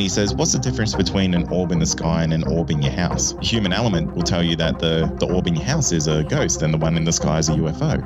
And 0.00 0.04
he 0.04 0.08
says, 0.08 0.34
What's 0.34 0.52
the 0.52 0.58
difference 0.58 0.94
between 0.94 1.34
an 1.34 1.46
orb 1.50 1.72
in 1.72 1.78
the 1.78 1.84
sky 1.84 2.22
and 2.22 2.32
an 2.32 2.42
orb 2.48 2.70
in 2.70 2.80
your 2.80 2.90
house? 2.90 3.34
Human 3.42 3.70
element 3.70 4.16
will 4.16 4.22
tell 4.22 4.42
you 4.42 4.56
that 4.56 4.78
the, 4.78 5.14
the 5.20 5.26
orb 5.26 5.46
in 5.46 5.54
your 5.54 5.66
house 5.66 5.92
is 5.92 6.06
a 6.06 6.24
ghost 6.24 6.62
and 6.62 6.72
the 6.72 6.78
one 6.78 6.96
in 6.96 7.04
the 7.04 7.12
sky 7.12 7.38
is 7.38 7.50
a 7.50 7.52
UFO. 7.52 8.00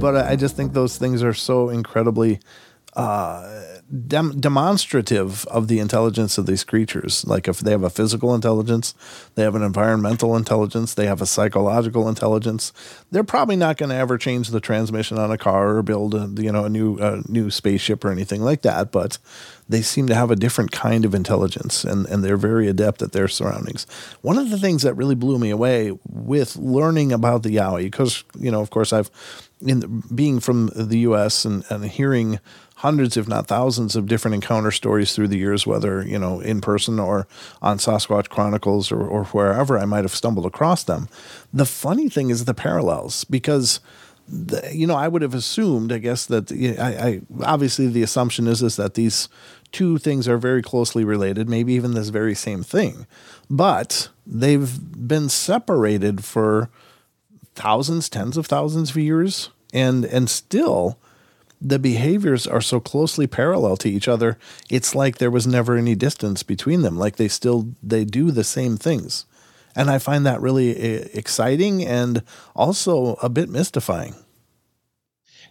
But 0.00 0.16
I 0.16 0.34
just 0.34 0.56
think 0.56 0.72
those 0.72 0.98
things 0.98 1.22
are 1.22 1.34
so 1.34 1.68
incredibly 1.68 2.40
uh, 2.96 3.75
dem- 4.06 4.40
demonstrative 4.40 5.46
of 5.46 5.68
the 5.68 5.78
intelligence 5.78 6.38
of 6.38 6.46
these 6.46 6.64
creatures. 6.64 7.24
Like 7.26 7.48
if 7.48 7.60
they 7.60 7.70
have 7.70 7.82
a 7.82 7.90
physical 7.90 8.34
intelligence, 8.34 8.94
they 9.34 9.42
have 9.42 9.54
an 9.54 9.62
environmental 9.62 10.36
intelligence, 10.36 10.94
they 10.94 11.06
have 11.06 11.22
a 11.22 11.26
psychological 11.26 12.08
intelligence. 12.08 12.72
They're 13.10 13.24
probably 13.24 13.56
not 13.56 13.76
going 13.76 13.90
to 13.90 13.96
ever 13.96 14.18
change 14.18 14.48
the 14.48 14.60
transmission 14.60 15.18
on 15.18 15.30
a 15.30 15.38
car 15.38 15.76
or 15.76 15.82
build 15.82 16.14
a 16.14 16.30
you 16.42 16.52
know 16.52 16.64
a 16.64 16.68
new 16.68 16.98
a 16.98 17.22
new 17.28 17.50
spaceship 17.50 18.04
or 18.04 18.10
anything 18.10 18.42
like 18.42 18.62
that. 18.62 18.90
But 18.90 19.18
they 19.68 19.82
seem 19.82 20.06
to 20.06 20.14
have 20.14 20.30
a 20.30 20.36
different 20.36 20.70
kind 20.70 21.04
of 21.04 21.14
intelligence 21.14 21.82
and, 21.82 22.06
and 22.06 22.22
they're 22.22 22.36
very 22.36 22.68
adept 22.68 23.02
at 23.02 23.12
their 23.12 23.28
surroundings. 23.28 23.86
One 24.22 24.38
of 24.38 24.50
the 24.50 24.58
things 24.58 24.82
that 24.82 24.94
really 24.94 25.16
blew 25.16 25.38
me 25.38 25.50
away 25.50 25.92
with 26.08 26.56
learning 26.56 27.12
about 27.12 27.42
the 27.42 27.56
Yowie, 27.56 27.84
because, 27.84 28.22
you 28.38 28.50
know, 28.50 28.60
of 28.60 28.70
course, 28.70 28.92
I've, 28.92 29.10
in 29.60 30.04
being 30.14 30.38
from 30.38 30.70
the 30.74 30.98
US 30.98 31.44
and, 31.44 31.64
and 31.68 31.84
hearing 31.84 32.38
hundreds, 32.76 33.16
if 33.16 33.26
not 33.26 33.46
thousands, 33.46 33.96
of 33.96 34.06
different 34.06 34.34
encounter 34.34 34.70
stories 34.70 35.14
through 35.14 35.28
the 35.28 35.38
years, 35.38 35.66
whether 35.66 36.06
you 36.06 36.18
know 36.18 36.40
in 36.40 36.60
person 36.60 36.98
or 36.98 37.26
on 37.62 37.78
Sasquatch 37.78 38.28
Chronicles 38.28 38.92
or, 38.92 39.06
or 39.06 39.24
wherever 39.26 39.78
I 39.78 39.84
might 39.84 40.04
have 40.04 40.14
stumbled 40.14 40.46
across 40.46 40.84
them. 40.84 41.08
The 41.52 41.66
funny 41.66 42.08
thing 42.08 42.30
is 42.30 42.44
the 42.44 42.54
parallels 42.54 43.24
because. 43.24 43.80
The, 44.28 44.72
you 44.74 44.88
know, 44.88 44.96
I 44.96 45.06
would 45.06 45.22
have 45.22 45.34
assumed, 45.34 45.92
I 45.92 45.98
guess, 45.98 46.26
that 46.26 46.50
I, 46.50 47.08
I 47.08 47.20
obviously 47.44 47.86
the 47.86 48.02
assumption 48.02 48.48
is 48.48 48.60
is 48.60 48.74
that 48.74 48.94
these 48.94 49.28
two 49.70 49.98
things 49.98 50.26
are 50.26 50.36
very 50.36 50.62
closely 50.62 51.04
related, 51.04 51.48
maybe 51.48 51.74
even 51.74 51.94
this 51.94 52.08
very 52.08 52.34
same 52.34 52.64
thing, 52.64 53.06
but 53.48 54.08
they've 54.26 54.80
been 55.06 55.28
separated 55.28 56.24
for 56.24 56.70
thousands, 57.54 58.08
tens 58.08 58.36
of 58.36 58.46
thousands 58.46 58.90
of 58.90 58.96
years, 58.96 59.50
and 59.72 60.04
and 60.04 60.28
still 60.28 60.98
the 61.60 61.78
behaviors 61.78 62.46
are 62.46 62.60
so 62.60 62.80
closely 62.80 63.26
parallel 63.26 63.76
to 63.78 63.88
each 63.88 64.08
other 64.08 64.38
it's 64.70 64.94
like 64.94 65.18
there 65.18 65.30
was 65.30 65.46
never 65.46 65.76
any 65.76 65.94
distance 65.94 66.42
between 66.42 66.82
them. 66.82 66.96
Like 66.96 67.16
they 67.16 67.28
still 67.28 67.68
they 67.82 68.04
do 68.04 68.30
the 68.30 68.44
same 68.44 68.76
things. 68.76 69.24
And 69.74 69.90
i 69.90 69.98
find 69.98 70.24
that 70.24 70.40
really 70.40 70.76
eh, 70.76 71.08
exciting 71.12 71.84
and 71.84 72.22
also 72.54 73.14
a 73.22 73.28
bit 73.28 73.48
mystifying. 73.48 74.14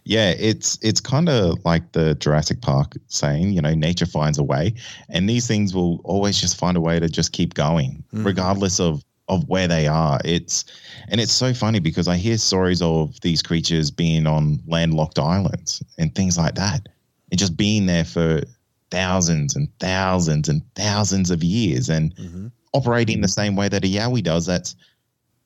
Yeah 0.04 0.30
it's 0.38 0.78
it's 0.82 1.00
kind 1.00 1.28
of 1.28 1.64
like 1.64 1.92
the 1.92 2.14
jurassic 2.14 2.60
park 2.60 2.94
saying 3.08 3.50
you 3.50 3.60
know 3.60 3.74
nature 3.74 4.06
finds 4.06 4.38
a 4.38 4.44
way 4.44 4.74
and 5.08 5.28
these 5.28 5.48
things 5.48 5.74
will 5.74 6.00
always 6.04 6.40
just 6.40 6.56
find 6.56 6.76
a 6.76 6.80
way 6.80 7.00
to 7.00 7.08
just 7.08 7.32
keep 7.32 7.54
going 7.54 8.04
mm. 8.12 8.24
regardless 8.24 8.78
of 8.78 9.02
of 9.28 9.48
where 9.48 9.68
they 9.68 9.86
are. 9.86 10.20
It's 10.24 10.64
and 11.08 11.20
it's 11.20 11.32
so 11.32 11.52
funny 11.54 11.80
because 11.80 12.08
I 12.08 12.16
hear 12.16 12.38
stories 12.38 12.82
of 12.82 13.20
these 13.20 13.42
creatures 13.42 13.90
being 13.90 14.26
on 14.26 14.60
landlocked 14.66 15.18
islands 15.18 15.82
and 15.98 16.14
things 16.14 16.38
like 16.38 16.54
that, 16.54 16.88
and 17.30 17.38
just 17.38 17.56
being 17.56 17.86
there 17.86 18.04
for 18.04 18.42
thousands 18.90 19.56
and 19.56 19.68
thousands 19.80 20.48
and 20.48 20.62
thousands 20.74 21.30
of 21.30 21.42
years 21.42 21.88
and 21.88 22.14
mm-hmm. 22.16 22.46
operating 22.72 23.20
the 23.20 23.28
same 23.28 23.56
way 23.56 23.68
that 23.68 23.84
a 23.84 23.88
Yowie 23.88 24.22
does. 24.22 24.46
That's 24.46 24.76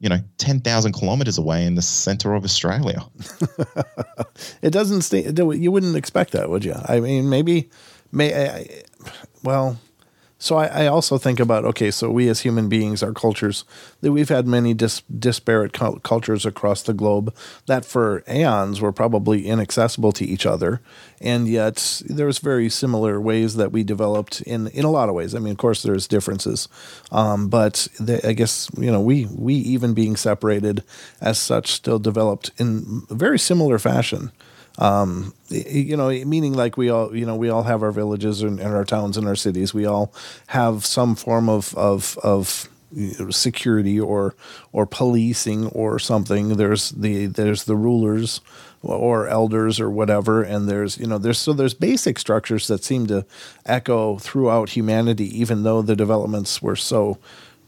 you 0.00 0.08
know, 0.08 0.18
10,000 0.38 0.92
kilometers 0.94 1.36
away 1.36 1.66
in 1.66 1.74
the 1.74 1.82
center 1.82 2.34
of 2.34 2.42
Australia. 2.42 3.04
it 4.62 4.70
doesn't 4.70 5.02
stay, 5.02 5.30
you 5.30 5.70
wouldn't 5.70 5.94
expect 5.94 6.32
that, 6.32 6.48
would 6.48 6.64
you? 6.64 6.74
I 6.86 7.00
mean, 7.00 7.28
maybe, 7.28 7.68
may, 8.10 8.48
I, 8.48 8.82
well, 9.42 9.78
so 10.42 10.56
I, 10.56 10.84
I, 10.84 10.86
also 10.86 11.18
think 11.18 11.38
about 11.38 11.66
okay, 11.66 11.90
so 11.90 12.10
we 12.10 12.26
as 12.30 12.40
human 12.40 12.70
beings, 12.70 13.02
our 13.02 13.12
cultures, 13.12 13.64
that 14.00 14.10
we've 14.10 14.30
had 14.30 14.46
many 14.46 14.72
dis, 14.72 15.02
disparate 15.02 15.74
cultures 15.74 16.46
across 16.46 16.82
the 16.82 16.94
globe 16.94 17.34
that 17.66 17.84
for 17.84 18.24
aeons 18.26 18.80
were 18.80 18.90
probably 18.90 19.46
inaccessible 19.46 20.12
to 20.12 20.24
each 20.24 20.46
other, 20.46 20.80
and 21.20 21.46
yet 21.46 22.00
there's 22.06 22.38
very 22.38 22.70
similar 22.70 23.20
ways 23.20 23.56
that 23.56 23.70
we 23.70 23.84
developed 23.84 24.40
in 24.40 24.68
in 24.68 24.86
a 24.86 24.90
lot 24.90 25.10
of 25.10 25.14
ways. 25.14 25.34
I 25.34 25.40
mean, 25.40 25.52
of 25.52 25.58
course, 25.58 25.82
there's 25.82 26.08
differences, 26.08 26.68
um, 27.12 27.48
but 27.48 27.86
I 28.24 28.32
guess 28.32 28.70
you 28.78 28.90
know 28.90 29.02
we 29.02 29.26
we 29.26 29.54
even 29.54 29.92
being 29.92 30.16
separated 30.16 30.82
as 31.20 31.38
such 31.38 31.72
still 31.72 31.98
developed 31.98 32.50
in 32.56 33.02
very 33.10 33.38
similar 33.38 33.78
fashion. 33.78 34.32
Um, 34.80 35.34
you 35.48 35.96
know, 35.96 36.08
meaning 36.24 36.54
like 36.54 36.76
we 36.76 36.88
all, 36.88 37.14
you 37.14 37.26
know, 37.26 37.36
we 37.36 37.50
all 37.50 37.64
have 37.64 37.82
our 37.82 37.92
villages 37.92 38.42
and, 38.42 38.58
and 38.58 38.74
our 38.74 38.84
towns 38.84 39.16
and 39.16 39.28
our 39.28 39.36
cities. 39.36 39.74
We 39.74 39.84
all 39.84 40.12
have 40.48 40.86
some 40.86 41.14
form 41.14 41.48
of 41.48 41.74
of 41.76 42.18
of 42.22 42.68
security 43.30 44.00
or 44.00 44.34
or 44.72 44.86
policing 44.86 45.66
or 45.68 45.98
something. 45.98 46.56
There's 46.56 46.90
the 46.90 47.26
there's 47.26 47.64
the 47.64 47.76
rulers 47.76 48.40
or 48.82 49.28
elders 49.28 49.78
or 49.78 49.90
whatever, 49.90 50.42
and 50.42 50.68
there's 50.68 50.98
you 50.98 51.06
know 51.06 51.18
there's 51.18 51.38
so 51.38 51.52
there's 51.52 51.74
basic 51.74 52.18
structures 52.18 52.66
that 52.66 52.82
seem 52.82 53.06
to 53.08 53.24
echo 53.66 54.18
throughout 54.18 54.70
humanity, 54.70 55.38
even 55.38 55.62
though 55.62 55.82
the 55.82 55.96
developments 55.96 56.60
were 56.62 56.76
so. 56.76 57.18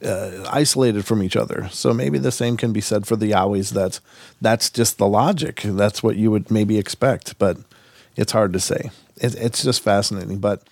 Uh, 0.05 0.45
isolated 0.51 1.05
from 1.05 1.23
each 1.23 1.37
other. 1.37 1.69
So 1.71 1.95
maybe 1.95 2.19
the 2.19 2.33
same 2.33 2.57
can 2.57 2.73
be 2.73 2.81
said 2.81 3.07
for 3.07 3.15
the 3.15 3.31
Yowies. 3.31 3.71
That 3.73 4.01
that's 4.41 4.69
just 4.69 4.99
the 4.99 5.07
logic. 5.07 5.61
That's 5.65 6.03
what 6.03 6.17
you 6.17 6.29
would 6.33 6.51
maybe 6.51 6.77
expect, 6.77 7.39
but 7.39 7.59
it's 8.17 8.33
hard 8.33 8.53
to 8.53 8.59
say. 8.59 8.91
It, 9.19 9.37
it's 9.37 9.63
just 9.63 9.81
fascinating. 9.81 10.39
But 10.39 10.63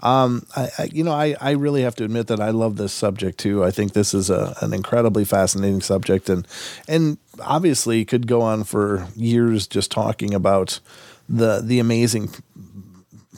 um, 0.00 0.46
I, 0.54 0.68
I, 0.78 0.84
you 0.92 1.02
know, 1.02 1.12
I, 1.12 1.34
I 1.40 1.50
really 1.52 1.82
have 1.82 1.96
to 1.96 2.04
admit 2.04 2.28
that 2.28 2.40
I 2.40 2.50
love 2.50 2.76
this 2.76 2.92
subject 2.92 3.38
too. 3.38 3.64
I 3.64 3.72
think 3.72 3.92
this 3.92 4.14
is 4.14 4.30
a, 4.30 4.54
an 4.60 4.72
incredibly 4.72 5.24
fascinating 5.24 5.80
subject, 5.80 6.28
and 6.28 6.46
and 6.86 7.18
obviously 7.40 8.04
could 8.04 8.26
go 8.26 8.42
on 8.42 8.64
for 8.64 9.08
years 9.16 9.66
just 9.66 9.90
talking 9.90 10.32
about 10.34 10.80
the 11.28 11.60
the 11.60 11.80
amazing 11.80 12.30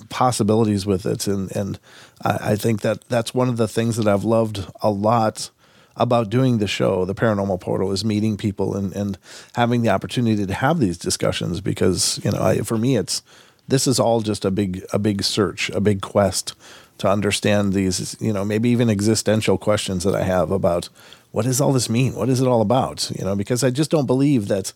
possibilities 0.09 0.87
with 0.87 1.07
it, 1.07 1.27
and 1.27 1.55
and 1.55 1.79
I, 2.23 2.53
I 2.53 2.57
think 2.57 2.81
that 2.83 3.09
that's 3.09 3.35
one 3.35 3.49
of 3.49 3.57
the 3.57 3.68
things 3.68 3.97
that 3.97 4.09
I've 4.09 4.25
loved 4.25 4.66
a 4.83 4.90
lot 4.90 5.51
about 5.97 6.31
doing 6.31 6.59
the 6.59 6.68
show, 6.68 7.05
the 7.05 7.14
Paranormal 7.14 7.61
Portal, 7.61 7.92
is 7.92 8.05
meeting 8.05 8.37
people 8.37 8.77
and 8.77 8.94
and 8.94 9.18
having 9.55 9.83
the 9.83 9.90
opportunity 9.90 10.47
to 10.47 10.55
have 10.55 10.79
these 10.79 10.99
discussions 10.99 11.61
because 11.61 12.21
you 12.25 12.31
know, 12.31 12.40
I, 12.40 12.59
for 12.59 12.79
me, 12.79 12.97
it's 12.97 13.23
this 13.66 13.87
is 13.87 14.01
all 14.01 14.21
just 14.21 14.44
a 14.44 14.51
big 14.51 14.85
a 14.92 14.99
big 14.99 15.23
search, 15.23 15.71
a 15.71 15.81
big 15.81 16.01
quest 16.01 16.55
to 16.99 17.09
understand 17.09 17.73
these, 17.73 18.16
you 18.21 18.33
know, 18.33 18.44
maybe 18.44 18.68
even 18.71 18.90
existential 18.90 19.57
questions 19.57 20.05
that 20.05 20.14
I 20.14 20.23
have 20.23 20.51
about 20.51 20.88
what 21.31 21.44
does 21.44 21.61
all 21.61 21.73
this 21.73 21.88
mean? 21.88 22.14
What 22.14 22.29
is 22.29 22.40
it 22.40 22.49
all 22.49 22.61
about? 22.61 23.11
You 23.16 23.25
know, 23.25 23.37
because 23.37 23.62
I 23.62 23.71
just 23.71 23.90
don't 23.90 24.07
believe 24.07 24.49
that 24.49 24.73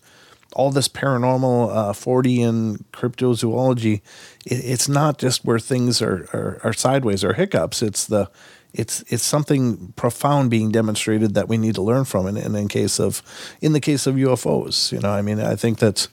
all 0.54 0.70
this 0.70 0.88
paranormal 0.88 1.70
uh, 1.70 1.92
Fortean 1.92 2.84
cryptozoology, 2.92 4.00
it, 4.44 4.64
it's 4.64 4.88
not 4.88 5.18
just 5.18 5.44
where 5.44 5.58
things 5.58 6.02
are, 6.02 6.28
are, 6.32 6.60
are 6.64 6.72
sideways 6.72 7.24
or 7.24 7.34
hiccups. 7.34 7.82
It's 7.82 8.06
the 8.06 8.30
it's 8.74 9.02
it's 9.08 9.22
something 9.22 9.92
profound 9.96 10.50
being 10.50 10.70
demonstrated 10.70 11.34
that 11.34 11.48
we 11.48 11.58
need 11.58 11.74
to 11.74 11.82
learn 11.82 12.04
from. 12.04 12.26
And, 12.26 12.38
and 12.38 12.56
in 12.56 12.68
case 12.68 12.98
of 12.98 13.22
in 13.60 13.72
the 13.72 13.80
case 13.80 14.06
of 14.06 14.14
UFOs, 14.14 14.92
you 14.92 15.00
know, 15.00 15.10
I 15.10 15.22
mean, 15.22 15.40
I 15.40 15.56
think 15.56 15.78
that 15.78 16.08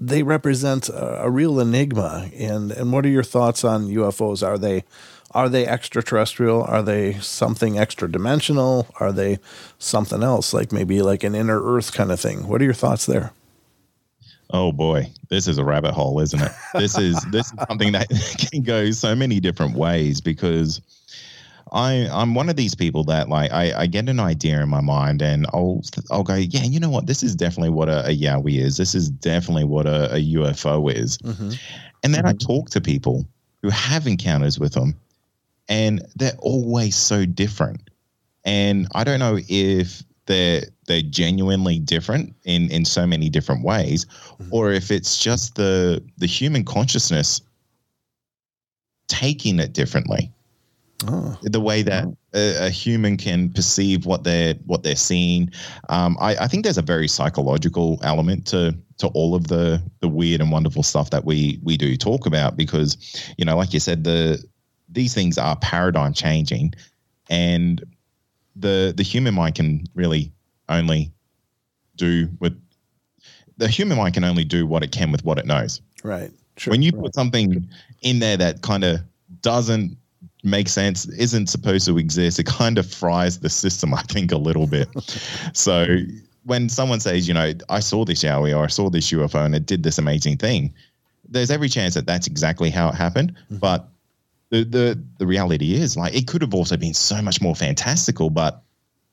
they 0.00 0.22
represent 0.22 0.88
a, 0.88 1.24
a, 1.24 1.30
real 1.30 1.60
enigma. 1.60 2.30
And 2.36 2.72
and 2.72 2.92
what 2.92 3.04
are 3.04 3.10
your 3.10 3.22
thoughts 3.22 3.64
on 3.64 3.88
UFOs? 3.88 4.46
Are 4.46 4.58
they 4.58 4.84
are 5.34 5.48
they 5.48 5.66
extraterrestrial? 5.66 6.62
Are 6.64 6.82
they 6.82 7.14
something 7.14 7.78
extra 7.78 8.10
dimensional? 8.10 8.86
Are 9.00 9.12
they 9.12 9.38
something 9.78 10.22
else, 10.22 10.52
like 10.52 10.72
maybe 10.72 11.02
like 11.02 11.24
an 11.24 11.34
inner 11.34 11.62
Earth 11.62 11.92
kind 11.92 12.12
of 12.12 12.20
thing? 12.20 12.48
What 12.48 12.60
are 12.60 12.64
your 12.64 12.74
thoughts 12.74 13.06
there? 13.06 13.32
Oh 14.50 14.70
boy, 14.70 15.10
this 15.30 15.48
is 15.48 15.56
a 15.56 15.64
rabbit 15.64 15.92
hole, 15.92 16.20
isn't 16.20 16.40
it? 16.40 16.52
This 16.74 16.98
is 16.98 17.20
this 17.30 17.46
is 17.52 17.58
something 17.68 17.92
that 17.92 18.08
can 18.52 18.62
go 18.62 18.90
so 18.90 19.14
many 19.14 19.40
different 19.40 19.76
ways 19.76 20.20
because 20.20 20.80
I 21.72 22.08
I'm 22.12 22.34
one 22.34 22.50
of 22.50 22.56
these 22.56 22.74
people 22.74 23.04
that 23.04 23.28
like 23.30 23.50
I, 23.50 23.72
I 23.82 23.86
get 23.86 24.08
an 24.08 24.20
idea 24.20 24.62
in 24.62 24.68
my 24.68 24.80
mind 24.80 25.22
and 25.22 25.46
I'll 25.54 25.82
I'll 26.10 26.22
go 26.22 26.34
yeah 26.34 26.64
you 26.64 26.78
know 26.78 26.90
what 26.90 27.06
this 27.06 27.22
is 27.22 27.34
definitely 27.34 27.70
what 27.70 27.88
a, 27.88 28.06
a 28.06 28.16
Yowie 28.16 28.58
is 28.58 28.76
this 28.76 28.94
is 28.94 29.08
definitely 29.08 29.64
what 29.64 29.86
a, 29.86 30.14
a 30.14 30.34
UFO 30.34 30.92
is 30.92 31.16
mm-hmm. 31.18 31.52
and 32.02 32.14
then 32.14 32.24
mm-hmm. 32.24 32.28
I 32.28 32.32
talk 32.34 32.68
to 32.70 32.80
people 32.80 33.26
who 33.62 33.70
have 33.70 34.06
encounters 34.06 34.58
with 34.58 34.74
them 34.74 34.94
and 35.68 36.02
they're 36.16 36.36
always 36.38 36.96
so 36.96 37.24
different 37.24 37.90
and 38.44 38.88
I 38.94 39.04
don't 39.04 39.20
know 39.20 39.38
if 39.48 40.02
they're 40.26 40.62
they're 40.86 41.02
genuinely 41.02 41.78
different 41.78 42.34
in 42.44 42.70
in 42.70 42.84
so 42.84 43.06
many 43.06 43.28
different 43.28 43.64
ways 43.64 44.04
mm-hmm. 44.04 44.48
or 44.50 44.72
if 44.72 44.90
it's 44.90 45.22
just 45.22 45.54
the 45.56 46.02
the 46.18 46.26
human 46.26 46.64
consciousness 46.64 47.40
taking 49.08 49.58
it 49.58 49.72
differently 49.72 50.32
Oh. 51.08 51.36
The 51.42 51.60
way 51.60 51.82
that 51.82 52.06
a, 52.34 52.66
a, 52.66 52.70
human 52.70 53.16
can 53.16 53.50
perceive 53.50 54.06
what 54.06 54.24
they're 54.24 54.54
what 54.66 54.82
they're 54.82 54.94
seeing, 54.94 55.50
um, 55.88 56.16
I, 56.20 56.36
I, 56.36 56.46
think 56.46 56.62
there's 56.62 56.78
a 56.78 56.82
very 56.82 57.08
psychological 57.08 57.98
element 58.02 58.46
to 58.48 58.76
to 58.98 59.08
all 59.08 59.34
of 59.34 59.48
the 59.48 59.82
the 60.00 60.08
weird 60.08 60.40
and 60.40 60.52
wonderful 60.52 60.82
stuff 60.82 61.10
that 61.10 61.24
we 61.24 61.58
we 61.62 61.76
do 61.76 61.96
talk 61.96 62.26
about 62.26 62.56
because, 62.56 62.96
you 63.36 63.44
know, 63.44 63.56
like 63.56 63.74
you 63.74 63.80
said, 63.80 64.04
the 64.04 64.42
these 64.92 65.14
things 65.14 65.38
are 65.38 65.56
paradigm 65.56 66.12
changing, 66.12 66.74
and 67.28 67.84
the 68.56 68.92
the 68.96 69.02
human 69.02 69.34
mind 69.34 69.54
can 69.54 69.84
really 69.94 70.32
only 70.68 71.12
do 71.96 72.28
with 72.40 72.58
the 73.56 73.68
human 73.68 73.98
mind 73.98 74.14
can 74.14 74.24
only 74.24 74.44
do 74.44 74.66
what 74.66 74.82
it 74.82 74.92
can 74.92 75.12
with 75.12 75.24
what 75.24 75.38
it 75.38 75.46
knows. 75.46 75.80
Right. 76.02 76.30
Sure. 76.56 76.70
When 76.70 76.82
you 76.82 76.90
right. 76.92 77.04
put 77.04 77.14
something 77.14 77.68
in 78.02 78.18
there 78.18 78.36
that 78.36 78.62
kind 78.62 78.84
of 78.84 79.00
doesn't 79.40 79.96
make 80.44 80.68
sense 80.68 81.06
isn't 81.06 81.48
supposed 81.48 81.86
to 81.86 81.98
exist 81.98 82.38
it 82.38 82.46
kind 82.46 82.76
of 82.76 82.90
fries 82.90 83.38
the 83.38 83.48
system 83.48 83.94
i 83.94 84.02
think 84.02 84.32
a 84.32 84.36
little 84.36 84.66
bit 84.66 84.88
so 85.52 85.98
when 86.44 86.68
someone 86.68 86.98
says 86.98 87.28
you 87.28 87.34
know 87.34 87.52
i 87.68 87.78
saw 87.78 88.04
this 88.04 88.24
yowie 88.24 88.56
or 88.56 88.64
i 88.64 88.66
saw 88.66 88.90
this 88.90 89.12
ufo 89.12 89.44
and 89.44 89.54
it 89.54 89.66
did 89.66 89.84
this 89.84 89.98
amazing 89.98 90.36
thing 90.36 90.72
there's 91.28 91.50
every 91.50 91.68
chance 91.68 91.94
that 91.94 92.06
that's 92.06 92.26
exactly 92.26 92.70
how 92.70 92.88
it 92.88 92.94
happened 92.94 93.32
mm-hmm. 93.32 93.58
but 93.58 93.88
the, 94.52 94.64
the 94.64 95.02
the 95.18 95.26
reality 95.26 95.74
is 95.74 95.96
like 95.96 96.14
it 96.14 96.28
could 96.28 96.42
have 96.42 96.54
also 96.54 96.76
been 96.76 96.92
so 96.92 97.20
much 97.22 97.40
more 97.40 97.56
fantastical 97.56 98.28
but 98.28 98.62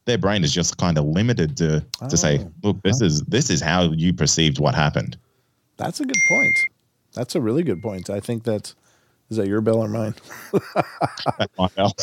their 0.04 0.17
brain 0.17 0.43
is 0.43 0.54
just 0.54 0.78
kind 0.78 0.97
of 0.97 1.06
limited 1.06 1.56
to 1.58 1.84
oh, 2.02 2.10
to 2.10 2.17
say 2.17 2.39
oh, 2.41 2.52
look 2.63 2.82
this 2.84 3.02
is 3.02 3.21
this 3.23 3.49
is 3.49 3.62
how 3.62 3.84
you 3.93 4.13
perceived 4.13 4.60
what 4.60 4.75
happened 4.75 5.17
that's 5.78 6.02
a 6.02 6.06
good 6.06 6.21
point 6.28 6.58
that's 7.13 7.36
a 7.36 7.41
really 7.41 7.63
good 7.63 7.82
point 7.82 8.10
i 8.10 8.19
think 8.19 8.43
that 8.43 8.67
is 8.67 8.75
is 9.30 9.38
that 9.38 9.47
your 9.47 9.62
bell 9.62 9.78
or 9.78 9.88
mine? 9.88 10.15
my 11.56 11.67
bell. 11.75 11.93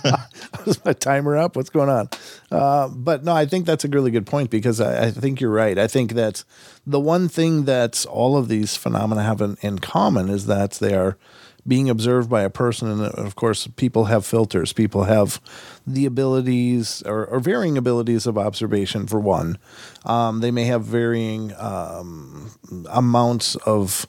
Is 0.66 0.82
my 0.86 0.94
timer 0.94 1.36
up? 1.36 1.54
What's 1.54 1.68
going 1.68 1.90
on? 1.90 2.08
Uh, 2.50 2.88
but 2.88 3.24
no, 3.24 3.34
I 3.34 3.44
think 3.44 3.66
that's 3.66 3.84
a 3.84 3.88
really 3.88 4.10
good 4.10 4.24
point 4.24 4.48
because 4.48 4.80
I, 4.80 5.08
I, 5.08 5.10
think 5.10 5.38
you're 5.38 5.50
right. 5.50 5.78
I 5.78 5.86
think 5.86 6.12
that 6.12 6.44
the 6.86 6.98
one 6.98 7.28
thing 7.28 7.66
that 7.66 8.06
all 8.06 8.38
of 8.38 8.48
these 8.48 8.74
phenomena 8.74 9.22
have 9.22 9.42
in, 9.42 9.58
in 9.60 9.80
common 9.80 10.30
is 10.30 10.46
that 10.46 10.72
they 10.72 10.94
are 10.94 11.18
being 11.66 11.88
observed 11.88 12.28
by 12.28 12.42
a 12.42 12.50
person. 12.50 12.90
And 12.90 13.02
of 13.02 13.36
course, 13.36 13.66
people 13.76 14.06
have 14.06 14.26
filters. 14.26 14.72
People 14.72 15.04
have 15.04 15.40
the 15.86 16.06
abilities 16.06 17.02
or, 17.06 17.26
or 17.26 17.40
varying 17.40 17.78
abilities 17.78 18.26
of 18.26 18.36
observation, 18.36 19.06
for 19.06 19.20
one. 19.20 19.58
Um, 20.04 20.40
they 20.40 20.50
may 20.50 20.64
have 20.64 20.84
varying 20.84 21.52
um, 21.58 22.50
amounts 22.90 23.56
of 23.56 24.06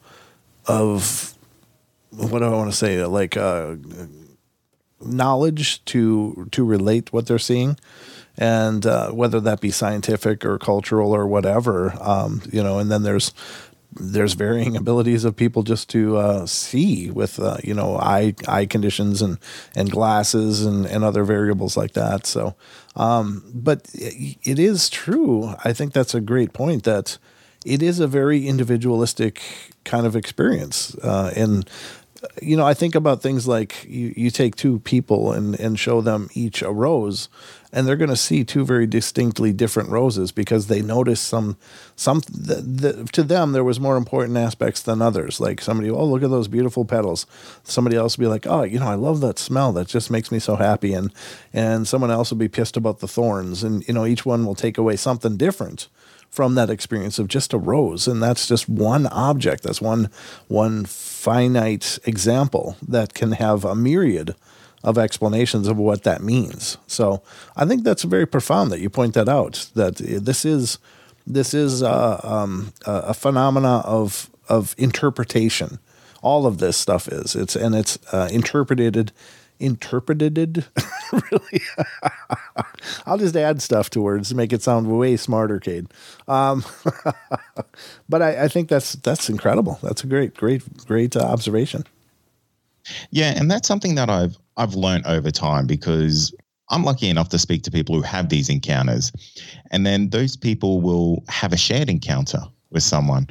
of 0.66 1.34
what 2.12 2.40
do 2.40 2.46
I 2.46 2.50
want 2.50 2.72
to 2.72 2.78
say? 2.78 3.04
Like 3.06 3.38
uh, 3.38 3.76
knowledge 5.02 5.84
to 5.86 6.48
to 6.52 6.64
relate 6.64 7.12
what 7.14 7.28
they're 7.28 7.40
seeing, 7.40 7.78
and 8.38 8.86
uh, 8.86 9.12
whether 9.12 9.40
that 9.42 9.62
be 9.62 9.72
scientific 9.72 10.46
or 10.46 10.58
cultural 10.58 11.14
or 11.14 11.28
whatever, 11.28 11.94
um, 12.02 12.42
you 12.52 12.64
know. 12.64 12.80
And 12.80 12.92
then 12.92 13.04
there's 13.04 13.34
there's 14.00 14.34
varying 14.34 14.76
abilities 14.84 15.26
of 15.26 15.36
people 15.36 15.64
just 15.64 15.90
to 15.90 16.18
uh, 16.18 16.46
see 16.46 17.12
with 17.12 17.40
uh, 17.40 17.58
you 17.64 17.74
know 17.74 17.98
eye 17.98 18.36
eye 18.48 18.66
conditions 18.66 19.22
and 19.22 19.38
and 19.76 19.92
glasses 19.92 20.66
and 20.66 20.86
and 20.86 21.04
other 21.04 21.24
variables 21.24 21.78
like 21.78 21.94
that. 21.94 22.26
So, 22.26 22.56
um, 22.96 23.44
but 23.54 23.90
it 23.94 24.60
is 24.60 24.90
true. 24.90 25.56
I 25.64 25.74
think 25.74 25.94
that's 25.94 26.16
a 26.16 26.22
great 26.22 26.54
point 26.54 26.84
that 26.84 27.18
it 27.66 27.82
is 27.82 28.00
a 28.00 28.08
very 28.08 28.48
individualistic 28.48 29.42
kind 29.86 30.06
of 30.06 30.16
experience, 30.16 30.96
uh, 30.96 31.32
and 31.36 31.70
you 32.42 32.56
know, 32.56 32.66
I 32.66 32.74
think 32.74 32.96
about 32.96 33.22
things 33.22 33.48
like 33.48 33.86
you, 33.86 34.14
you 34.16 34.30
take 34.30 34.56
two 34.56 34.80
people 34.80 35.32
and, 35.32 35.60
and 35.60 35.78
show 35.78 36.02
them 36.02 36.30
each 36.34 36.62
a 36.62 36.72
rose, 36.72 37.28
and 37.72 37.88
they're 37.88 37.98
going 37.98 38.10
to 38.10 38.16
see 38.16 38.44
two 38.44 38.64
very 38.66 38.88
distinctly 38.88 39.52
different 39.52 39.90
roses 39.90 40.32
because 40.32 40.68
they 40.68 40.82
notice 40.82 41.20
some 41.20 41.58
some 41.96 42.22
the, 42.32 42.56
the, 42.56 43.10
to 43.12 43.24
them 43.24 43.52
there 43.52 43.64
was 43.64 43.80
more 43.80 43.98
important 43.98 44.38
aspects 44.38 44.82
than 44.82 45.02
others. 45.02 45.40
Like 45.40 45.60
somebody, 45.62 45.90
oh 45.90 46.06
look 46.06 46.24
at 46.24 46.30
those 46.30 46.48
beautiful 46.48 46.86
petals. 46.86 47.26
Somebody 47.64 47.98
else 47.98 48.18
will 48.18 48.24
be 48.24 48.30
like, 48.30 48.48
oh 48.48 48.64
you 48.64 48.80
know 48.80 48.88
I 48.88 48.96
love 48.96 49.22
that 49.22 49.40
smell. 49.40 49.74
That 49.74 49.88
just 49.88 50.12
makes 50.12 50.32
me 50.32 50.40
so 50.40 50.56
happy. 50.56 50.94
And 50.94 51.14
and 51.52 51.88
someone 51.88 52.12
else 52.12 52.30
will 52.30 52.38
be 52.38 52.48
pissed 52.48 52.78
about 52.78 53.00
the 53.00 53.08
thorns. 53.08 53.64
And 53.64 53.86
you 53.88 53.94
know 53.94 54.06
each 54.06 54.26
one 54.26 54.46
will 54.46 54.56
take 54.56 54.78
away 54.78 54.96
something 54.96 55.36
different 55.38 55.88
from 56.34 56.56
that 56.56 56.70
experience 56.70 57.20
of 57.20 57.28
just 57.28 57.54
a 57.54 57.58
rose 57.58 58.08
and 58.08 58.22
that's 58.22 58.48
just 58.48 58.68
one 58.68 59.06
object 59.08 59.64
that's 59.64 59.82
one 59.82 60.10
one 60.48 60.86
finite 60.86 62.00
example 62.06 62.76
that 62.88 63.14
can 63.14 63.34
have 63.34 63.64
a 63.64 63.76
myriad 63.76 64.36
of 64.84 64.98
explanations 64.98 65.68
of 65.68 65.78
what 65.78 66.04
that 66.04 66.22
means 66.24 66.78
so 66.88 67.22
i 67.56 67.66
think 67.66 67.84
that's 67.84 68.04
very 68.04 68.26
profound 68.26 68.72
that 68.72 68.80
you 68.80 68.90
point 68.90 69.14
that 69.14 69.30
out 69.30 69.70
that 69.76 69.98
this 69.98 70.44
is 70.44 70.80
this 71.26 71.54
is 71.54 71.82
a, 71.82 71.88
uh, 71.88 72.20
um, 72.24 72.74
a 72.86 73.14
phenomena 73.14 73.78
of 73.86 74.30
of 74.50 74.76
interpretation. 74.78 75.80
All 76.22 76.46
of 76.46 76.58
this 76.58 76.78
stuff 76.78 77.08
is 77.08 77.36
it's 77.36 77.56
and 77.56 77.76
it's 77.76 77.98
uh, 78.14 78.30
interpreted 78.32 79.12
interpreted 79.64 80.66
really? 81.32 81.62
I'll 83.06 83.18
just 83.18 83.36
add 83.36 83.62
stuff 83.62 83.90
to 83.92 84.02
words 84.02 84.30
to 84.30 84.36
make 84.36 84.52
it 84.52 84.62
sound 84.62 84.88
way 84.88 85.16
smarter 85.18 85.60
Kade. 85.60 85.90
Um, 86.28 86.64
but 88.10 88.22
I, 88.22 88.44
I, 88.44 88.48
think 88.48 88.70
that's 88.70 88.94
that's 88.94 89.30
incredible. 89.30 89.80
That's 89.82 90.04
a 90.04 90.08
great 90.08 90.36
great 90.36 90.86
great 90.86 91.16
uh, 91.16 91.22
observation. 91.22 91.86
Yeah 93.12 93.34
and 93.38 93.50
that's 93.50 93.68
something 93.68 93.96
that 93.96 94.10
i've 94.10 94.38
i've 94.58 94.74
learned 94.74 95.08
over 95.08 95.32
time 95.32 95.66
because 95.66 96.36
i'm 96.70 96.84
lucky 96.84 97.08
enough 97.08 97.30
to 97.30 97.40
speak 97.40 97.64
to 97.64 97.72
people 97.72 97.96
who 97.96 98.02
have 98.02 98.30
these 98.30 98.50
encounters. 98.50 99.12
And 99.72 99.86
then 99.86 100.10
those 100.10 100.36
people 100.36 100.82
will 100.82 101.24
have 101.30 101.54
a 101.54 101.58
shared 101.58 101.90
encounter 101.90 102.42
with 102.72 102.84
someone 102.84 103.28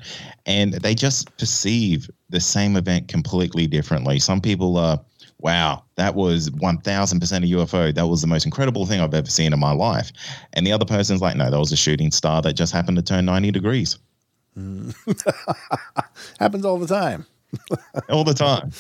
and 0.47 0.75
they 0.75 0.95
just 0.95 1.37
perceive 1.37 2.09
the 2.31 2.41
same 2.41 2.77
event 2.77 3.09
completely 3.09 3.67
differently. 3.67 4.19
Some 4.19 4.41
people 4.41 4.79
are 4.79 4.99
wow, 5.43 5.83
that 5.97 6.15
was 6.15 6.51
1000% 6.51 6.83
a 6.83 7.57
UFO. 7.57 7.95
That 7.95 8.07
was 8.07 8.21
the 8.21 8.29
most 8.29 8.45
incredible 8.45 8.87
thing 8.87 9.01
I've 9.01 9.13
ever 9.13 9.29
seen 9.29 9.53
in 9.53 9.59
my 9.59 9.73
life. 9.73 10.13
And 10.53 10.67
the 10.67 10.73
other 10.73 10.85
person's 10.85 11.21
like, 11.21 11.37
no, 11.37 11.51
that 11.51 11.59
was 11.59 11.73
a 11.73 11.77
shooting 11.77 12.13
star 12.13 12.41
that 12.43 12.55
just 12.55 12.73
happened 12.73 12.97
to 12.97 13.03
turn 13.03 13.25
90 13.25 13.51
degrees. 13.51 13.99
Mm. 14.57 14.95
Happens 16.39 16.65
all 16.65 16.79
the 16.79 16.87
time. 16.87 17.27
all 18.09 18.25
the 18.25 18.35
time. 18.35 18.71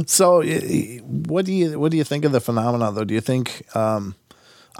so, 0.06 0.42
what 1.26 1.44
do 1.44 1.52
you 1.52 1.78
what 1.78 1.90
do 1.90 1.96
you 1.96 2.04
think 2.04 2.24
of 2.24 2.32
the 2.32 2.40
phenomenon, 2.40 2.94
though? 2.94 3.04
Do 3.04 3.14
you 3.14 3.20
think 3.20 3.64
um, 3.74 4.14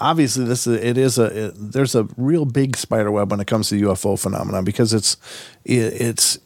obviously 0.01 0.45
this 0.45 0.67
is, 0.67 0.83
it 0.83 0.99
is 0.99 1.19
a 1.19 1.47
it, 1.47 1.55
there's 1.57 1.95
a 1.95 2.09
real 2.17 2.45
big 2.45 2.77
spider 2.77 3.11
web 3.11 3.31
when 3.31 3.41
it 3.41 3.47
comes 3.47 3.69
to 3.69 3.75
UFO 3.77 4.19
phenomenon 4.19 4.65
because 4.65 4.93
it's 4.93 5.17
it, 5.65 6.01
it's 6.01 6.39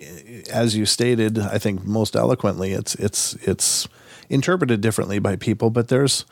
as 0.50 0.76
you 0.76 0.87
stated 0.87 1.38
I 1.38 1.59
think 1.59 1.85
most 1.85 2.16
eloquently 2.16 2.72
it's 2.72 2.94
it's 2.96 3.35
it's 3.42 3.88
interpreted 4.28 4.80
differently 4.80 5.18
by 5.18 5.37
people 5.37 5.70
but 5.70 5.88
there's 5.88 6.24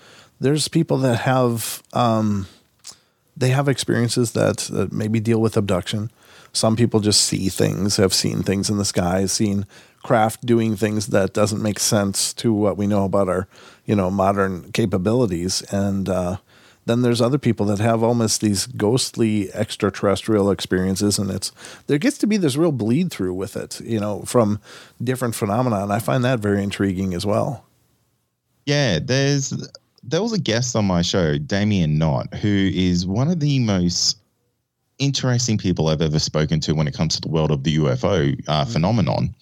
there's 0.42 0.68
people 0.68 0.98
that 0.98 1.20
have 1.20 1.82
um, 1.92 2.46
they 3.36 3.50
have 3.50 3.68
experiences 3.68 4.32
that, 4.32 4.58
that 4.70 4.92
maybe 4.92 5.20
deal 5.20 5.40
with 5.40 5.56
abduction. 5.56 6.10
Some 6.52 6.76
people 6.76 7.00
just 7.00 7.22
see 7.22 7.48
things 7.48 7.96
have 7.96 8.12
seen 8.12 8.42
things 8.42 8.68
in 8.68 8.76
the 8.76 8.84
sky 8.84 9.24
seen 9.26 9.66
craft 10.02 10.44
doing 10.44 10.76
things 10.76 11.06
that 11.08 11.32
doesn't 11.32 11.62
make 11.62 11.78
sense 11.78 12.34
to 12.34 12.52
what 12.52 12.76
we 12.76 12.88
know 12.88 13.04
about 13.04 13.28
our 13.28 13.46
you 13.86 13.94
know 13.94 14.10
modern 14.10 14.70
capabilities. 14.72 15.62
And 15.70 16.08
uh, 16.08 16.38
then 16.84 17.02
there's 17.02 17.20
other 17.20 17.38
people 17.38 17.66
that 17.66 17.78
have 17.78 18.02
almost 18.02 18.40
these 18.40 18.66
ghostly 18.66 19.52
extraterrestrial 19.52 20.50
experiences 20.50 21.18
and 21.18 21.30
it's 21.30 21.52
there 21.86 21.98
gets 21.98 22.18
to 22.18 22.26
be 22.26 22.36
this 22.36 22.56
real 22.56 22.72
bleed 22.72 23.10
through 23.10 23.34
with 23.34 23.56
it 23.56 23.80
you 23.80 24.00
know 24.00 24.22
from 24.22 24.60
different 25.02 25.34
phenomena 25.34 25.82
and 25.82 25.92
i 25.92 25.98
find 25.98 26.24
that 26.24 26.40
very 26.40 26.62
intriguing 26.62 27.14
as 27.14 27.26
well. 27.26 27.64
Yeah 28.66 28.98
there's 29.00 29.52
there 30.04 30.22
was 30.22 30.32
a 30.32 30.38
guest 30.38 30.76
on 30.76 30.84
my 30.84 31.02
show 31.02 31.38
damien 31.38 31.98
knott 31.98 32.32
who 32.34 32.70
is 32.72 33.06
one 33.06 33.28
of 33.28 33.40
the 33.40 33.58
most 33.60 34.21
interesting 35.02 35.58
people 35.58 35.88
I've 35.88 36.00
ever 36.00 36.20
spoken 36.20 36.60
to 36.60 36.74
when 36.74 36.86
it 36.86 36.94
comes 36.94 37.16
to 37.16 37.20
the 37.20 37.28
world 37.28 37.50
of 37.50 37.64
the 37.64 37.76
UFO 37.76 38.38
uh, 38.46 38.64
mm. 38.64 38.72
phenomenon, 38.72 39.34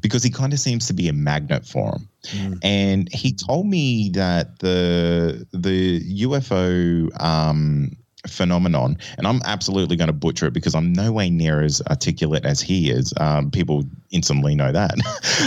because 0.00 0.22
he 0.22 0.30
kind 0.30 0.52
of 0.52 0.60
seems 0.60 0.86
to 0.86 0.92
be 0.92 1.08
a 1.08 1.12
magnet 1.12 1.66
for 1.66 1.96
him. 1.96 2.08
Mm. 2.22 2.58
And 2.62 3.12
he 3.12 3.32
told 3.32 3.66
me 3.66 4.10
that 4.10 4.60
the 4.60 5.46
the 5.52 6.00
UFO 6.24 7.20
um, 7.20 7.96
phenomenon, 8.28 8.98
and 9.18 9.26
I'm 9.26 9.40
absolutely 9.44 9.96
going 9.96 10.08
to 10.08 10.12
butcher 10.14 10.46
it 10.46 10.54
because 10.54 10.74
I'm 10.76 10.92
no 10.92 11.10
way 11.10 11.28
near 11.28 11.60
as 11.62 11.82
articulate 11.90 12.44
as 12.44 12.60
he 12.60 12.90
is. 12.90 13.12
Um, 13.18 13.50
people 13.50 13.84
instantly 14.10 14.54
know 14.54 14.70
that, 14.70 14.94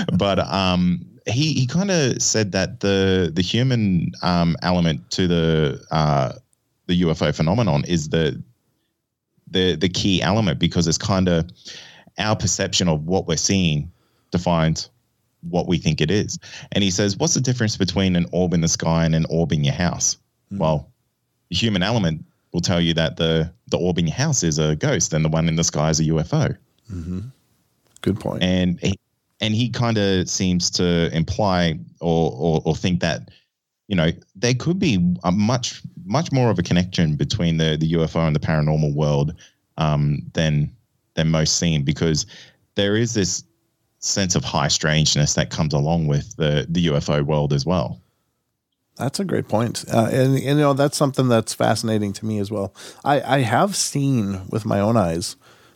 but 0.13 0.39
um, 0.39 1.05
he 1.25 1.53
he 1.53 1.67
kind 1.67 1.89
of 1.89 2.21
said 2.21 2.51
that 2.51 2.81
the 2.81 3.31
the 3.33 3.41
human 3.41 4.11
um, 4.21 4.57
element 4.61 5.09
to 5.11 5.27
the 5.27 5.81
uh, 5.89 6.33
the 6.87 7.01
UFO 7.03 7.33
phenomenon 7.33 7.85
is 7.85 8.09
the 8.09 8.43
the 9.53 9.75
the 9.75 9.89
key 9.89 10.21
element 10.21 10.59
because 10.59 10.87
it's 10.87 10.97
kind 10.97 11.29
of 11.29 11.49
our 12.17 12.35
perception 12.35 12.87
of 12.87 13.05
what 13.05 13.27
we're 13.27 13.37
seeing 13.37 13.91
defines 14.31 14.89
what 15.49 15.67
we 15.67 15.77
think 15.77 16.01
it 16.01 16.11
is. 16.11 16.37
And 16.71 16.83
he 16.83 16.91
says, 16.91 17.17
"What's 17.17 17.33
the 17.33 17.41
difference 17.41 17.77
between 17.77 18.15
an 18.15 18.25
orb 18.31 18.53
in 18.53 18.61
the 18.61 18.67
sky 18.67 19.05
and 19.05 19.15
an 19.15 19.25
orb 19.29 19.51
in 19.51 19.63
your 19.63 19.73
house?" 19.73 20.17
Mm. 20.51 20.59
Well, 20.59 20.91
the 21.49 21.55
human 21.55 21.83
element 21.83 22.25
will 22.51 22.61
tell 22.61 22.81
you 22.81 22.93
that 22.95 23.17
the 23.17 23.51
the 23.67 23.77
orb 23.77 23.97
in 23.97 24.07
your 24.07 24.15
house 24.15 24.43
is 24.43 24.59
a 24.59 24.75
ghost, 24.75 25.13
and 25.13 25.23
the 25.23 25.29
one 25.29 25.47
in 25.47 25.55
the 25.55 25.63
sky 25.63 25.89
is 25.89 25.99
a 25.99 26.05
UFO. 26.05 26.57
Mm-hmm. 26.91 27.19
Good 28.01 28.19
point. 28.19 28.43
And 28.43 28.79
he, 28.81 28.99
and 29.39 29.53
he 29.55 29.69
kind 29.69 29.97
of 29.97 30.29
seems 30.29 30.69
to 30.71 31.09
imply 31.15 31.79
or, 31.99 32.31
or 32.31 32.61
or 32.65 32.75
think 32.75 32.99
that 33.01 33.29
you 33.87 33.95
know 33.95 34.11
there 34.35 34.53
could 34.53 34.79
be 34.79 35.15
a 35.23 35.31
much 35.31 35.81
much 36.05 36.31
more 36.31 36.49
of 36.49 36.59
a 36.59 36.63
connection 36.63 37.15
between 37.15 37.57
the 37.57 37.77
the 37.79 37.93
UFO 37.93 38.25
and 38.25 38.35
the 38.35 38.39
paranormal 38.39 38.93
world 38.93 39.33
um, 39.77 40.19
than 40.33 40.71
than 41.15 41.29
most 41.29 41.57
seem 41.57 41.83
because 41.83 42.25
there 42.75 42.95
is 42.95 43.13
this 43.13 43.43
sense 43.99 44.35
of 44.35 44.43
high 44.43 44.67
strangeness 44.67 45.35
that 45.35 45.49
comes 45.49 45.73
along 45.73 46.07
with 46.07 46.35
the 46.35 46.65
the 46.69 46.87
UFO 46.87 47.23
world 47.25 47.53
as 47.53 47.65
well. 47.65 47.99
That's 48.95 49.19
a 49.19 49.25
great 49.25 49.47
point. 49.47 49.85
Uh, 49.91 50.09
and, 50.11 50.35
and, 50.35 50.39
you 50.43 50.55
know 50.55 50.73
that's 50.73 50.97
something 50.97 51.27
that's 51.27 51.53
fascinating 51.53 52.13
to 52.13 52.25
me 52.25 52.39
as 52.39 52.51
well. 52.51 52.73
I, 53.03 53.21
I 53.21 53.39
have 53.39 53.75
seen 53.75 54.41
with 54.49 54.65
my 54.65 54.79
own 54.79 54.97
eyes 54.97 55.35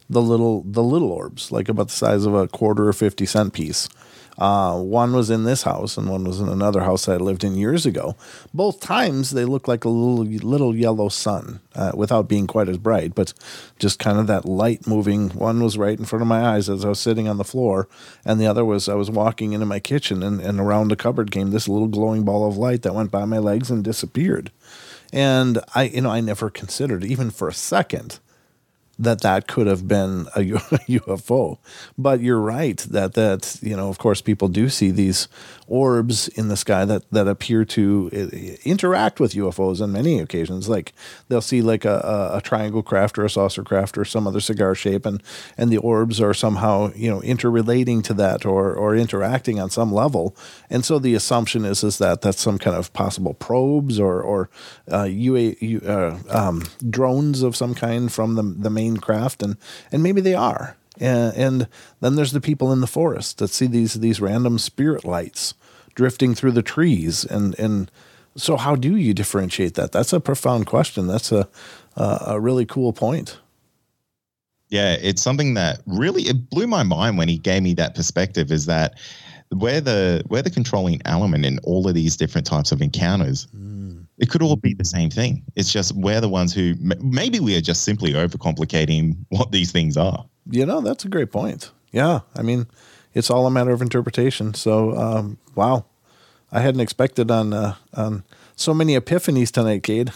the 0.10 0.22
little 0.22 0.64
the 0.64 0.84
little 0.84 1.12
orbs, 1.12 1.52
like 1.52 1.68
about 1.68 1.88
the 1.88 1.94
size 1.94 2.26
of 2.26 2.34
a 2.34 2.48
quarter 2.48 2.88
or 2.88 2.94
fifty 2.94 3.26
cent 3.26 3.54
piece, 3.54 3.90
uh, 4.38 4.80
one 4.80 5.14
was 5.14 5.30
in 5.30 5.44
this 5.44 5.64
house, 5.64 5.98
and 5.98 6.10
one 6.10 6.24
was 6.24 6.40
in 6.40 6.48
another 6.48 6.82
house 6.82 7.08
I 7.08 7.18
lived 7.18 7.44
in 7.44 7.56
years 7.56 7.86
ago. 7.86 8.16
Both 8.54 8.80
times 8.80 9.32
they 9.32 9.46
looked 9.46 9.68
like 9.68 9.84
a 9.84 9.90
little 9.90 10.26
little 10.48 10.76
yellow 10.76 11.10
sun, 11.10 11.60
uh, 11.76 11.92
without 11.96 12.28
being 12.28 12.48
quite 12.48 12.70
as 12.70 12.78
bright, 12.78 13.16
but 13.16 13.34
just 13.80 14.00
kind 14.00 14.20
of 14.20 14.28
that 14.28 14.46
light 14.46 14.88
moving. 14.88 15.30
One 15.30 15.64
was 15.64 15.78
right 15.78 15.98
in 15.98 16.06
front 16.06 16.22
of 16.22 16.28
my 16.28 16.44
eyes 16.44 16.70
as 16.70 16.86
I 16.86 16.90
was 16.90 17.00
sitting 17.00 17.28
on 17.28 17.38
the 17.38 17.44
floor, 17.44 17.88
and 18.26 18.40
the 18.40 18.48
other 18.48 18.64
was 18.64 18.88
I 18.88 18.96
was 18.96 19.10
walking 19.10 19.54
into 19.54 19.66
my 19.66 19.80
kitchen, 19.80 20.22
and, 20.22 20.40
and 20.40 20.60
around 20.60 20.90
the 20.90 20.96
cupboard 20.96 21.32
came 21.32 21.52
this 21.52 21.68
little 21.68 21.88
glowing 21.88 22.24
ball 22.24 22.48
of 22.48 22.58
light 22.58 22.84
that 22.84 22.96
went 22.96 23.12
by 23.12 23.26
my 23.26 23.40
legs 23.40 23.72
and 23.72 23.84
disappeared. 23.84 24.52
And 25.14 25.60
I, 25.74 25.84
you 25.84 26.02
know, 26.02 26.12
I 26.12 26.20
never 26.20 26.50
considered 26.50 27.04
even 27.04 27.32
for 27.32 27.48
a 27.48 27.54
second 27.54 28.20
that 29.00 29.22
that 29.22 29.48
could 29.48 29.68
have 29.68 29.88
been 29.88 30.28
a 30.36 30.40
UFO. 30.42 31.58
But 31.98 32.22
you're 32.22 32.40
right 32.40 32.78
that 32.78 33.14
that 33.14 33.60
you 33.62 33.76
know, 33.76 33.90
of 33.90 33.98
course, 33.98 34.22
people 34.22 34.48
do 34.48 34.70
see 34.70 34.92
these 34.92 35.28
orbs 35.68 36.28
in 36.30 36.48
the 36.48 36.58
sky 36.58 36.86
that 36.86 37.04
that 37.12 37.28
appear 37.28 37.66
to 37.66 38.10
uh, 38.14 38.38
interact 38.64 39.20
with 39.20 39.34
UFOs 39.34 39.82
on 39.82 39.92
many 39.92 40.20
occasions. 40.20 40.70
Like 40.70 40.94
they'll 41.28 41.42
see 41.42 41.62
like 41.62 41.86
a, 41.86 42.32
a, 42.34 42.42
triangle 42.42 42.82
craft 42.82 43.18
or 43.18 43.26
a 43.26 43.30
saucer 43.30 43.64
craft 43.64 43.98
or 43.98 44.06
some 44.06 44.26
other 44.28 44.40
cigar 44.40 44.76
shape, 44.76 45.06
and 45.06 45.22
and 45.58 45.70
the 45.70 45.78
orbs 45.78 46.22
are 46.22 46.34
somehow 46.34 46.92
you 46.96 47.10
know 47.10 47.22
interrelating 47.22 48.02
to 48.04 48.14
that 48.16 48.46
or 48.46 48.74
or 48.74 48.96
interacting 48.96 49.60
on 49.60 49.70
some 49.70 49.92
level. 49.92 50.36
And 50.70 50.86
so 50.86 51.00
the 51.00 51.14
assumption 51.14 51.66
is 51.66 51.84
is 51.84 51.98
that 51.98 52.22
that's 52.22 52.42
some 52.42 52.58
kind 52.58 52.76
of 52.76 52.94
possible 52.94 53.34
probes 53.34 54.00
or 54.00 54.22
or 54.22 54.50
uh, 54.92 55.04
UA, 55.04 55.54
uh, 55.86 56.18
um, 56.30 56.64
drones 56.90 57.42
of 57.42 57.56
some 57.56 57.76
kind 57.76 58.12
from 58.12 58.36
the 58.36 58.44
the 58.44 58.70
main 58.70 58.87
craft, 58.96 59.44
and 59.44 59.58
and 59.92 60.02
maybe 60.02 60.22
they 60.22 60.34
are. 60.34 60.78
And, 61.00 61.36
and 61.36 61.68
then 62.00 62.16
there's 62.16 62.32
the 62.32 62.42
people 62.42 62.72
in 62.72 62.82
the 62.82 62.88
forest 62.88 63.40
that 63.40 63.50
see 63.50 63.68
these 63.68 63.96
these 63.96 64.22
random 64.22 64.58
spirit 64.58 65.04
lights 65.04 65.54
drifting 65.98 66.36
through 66.36 66.52
the 66.52 66.62
trees 66.62 67.26
and 67.26 67.58
and 67.60 67.92
so 68.36 68.56
how 68.56 68.76
do 68.76 68.96
you 68.96 69.16
differentiate 69.16 69.74
that 69.74 69.92
that's 69.92 70.14
a 70.14 70.20
profound 70.20 70.68
question 70.68 71.08
that's 71.08 71.32
a 71.32 71.50
a, 71.96 72.24
a 72.28 72.40
really 72.40 72.66
cool 72.66 72.94
point 72.94 73.40
yeah 74.70 74.96
it's 75.02 75.24
something 75.24 75.56
that 75.56 75.80
really 75.88 76.22
it 76.24 76.52
blew 76.52 76.68
my 76.68 76.84
mind 76.84 77.18
when 77.18 77.28
he 77.28 77.40
gave 77.40 77.64
me 77.64 77.74
that 77.74 77.96
perspective 77.96 78.52
is 78.52 78.68
that 78.68 78.94
where 79.50 79.82
the 79.82 80.24
where 80.28 80.44
the 80.44 80.52
controlling 80.52 81.02
element 81.06 81.46
in 81.46 81.58
all 81.64 81.88
of 81.88 81.96
these 81.96 82.16
different 82.16 82.46
types 82.46 82.72
of 82.72 82.80
encounters 82.80 83.48
mm. 83.56 83.77
It 84.18 84.30
could 84.30 84.42
all 84.42 84.56
be 84.56 84.74
the 84.74 84.86
same 84.86 85.10
thing 85.10 85.44
it's 85.56 85.72
just 85.72 85.96
we're 85.96 86.22
the 86.22 86.30
ones 86.30 86.54
who 86.54 86.74
maybe 86.80 87.40
we 87.40 87.56
are 87.56 87.62
just 87.62 87.84
simply 87.84 88.14
overcomplicating 88.14 89.16
what 89.30 89.52
these 89.52 89.72
things 89.72 89.96
are 89.96 90.26
you 90.50 90.66
know 90.66 90.82
that's 90.82 91.06
a 91.06 91.10
great 91.10 91.32
point 91.32 91.72
yeah 91.92 92.22
i 92.36 92.42
mean 92.42 92.68
it's 93.18 93.32
all 93.32 93.48
a 93.48 93.52
matter 93.52 93.72
of 93.72 93.82
interpretation. 93.82 94.54
So, 94.54 94.96
um, 94.96 95.38
wow, 95.56 95.86
I 96.52 96.62
hadn't 96.62 96.82
expected 96.82 97.32
on 97.32 97.52
uh, 97.52 97.76
on 97.96 98.24
so 98.56 98.74
many 98.74 98.96
epiphanies 98.98 99.52
tonight, 99.52 99.82
Kade. 99.82 100.14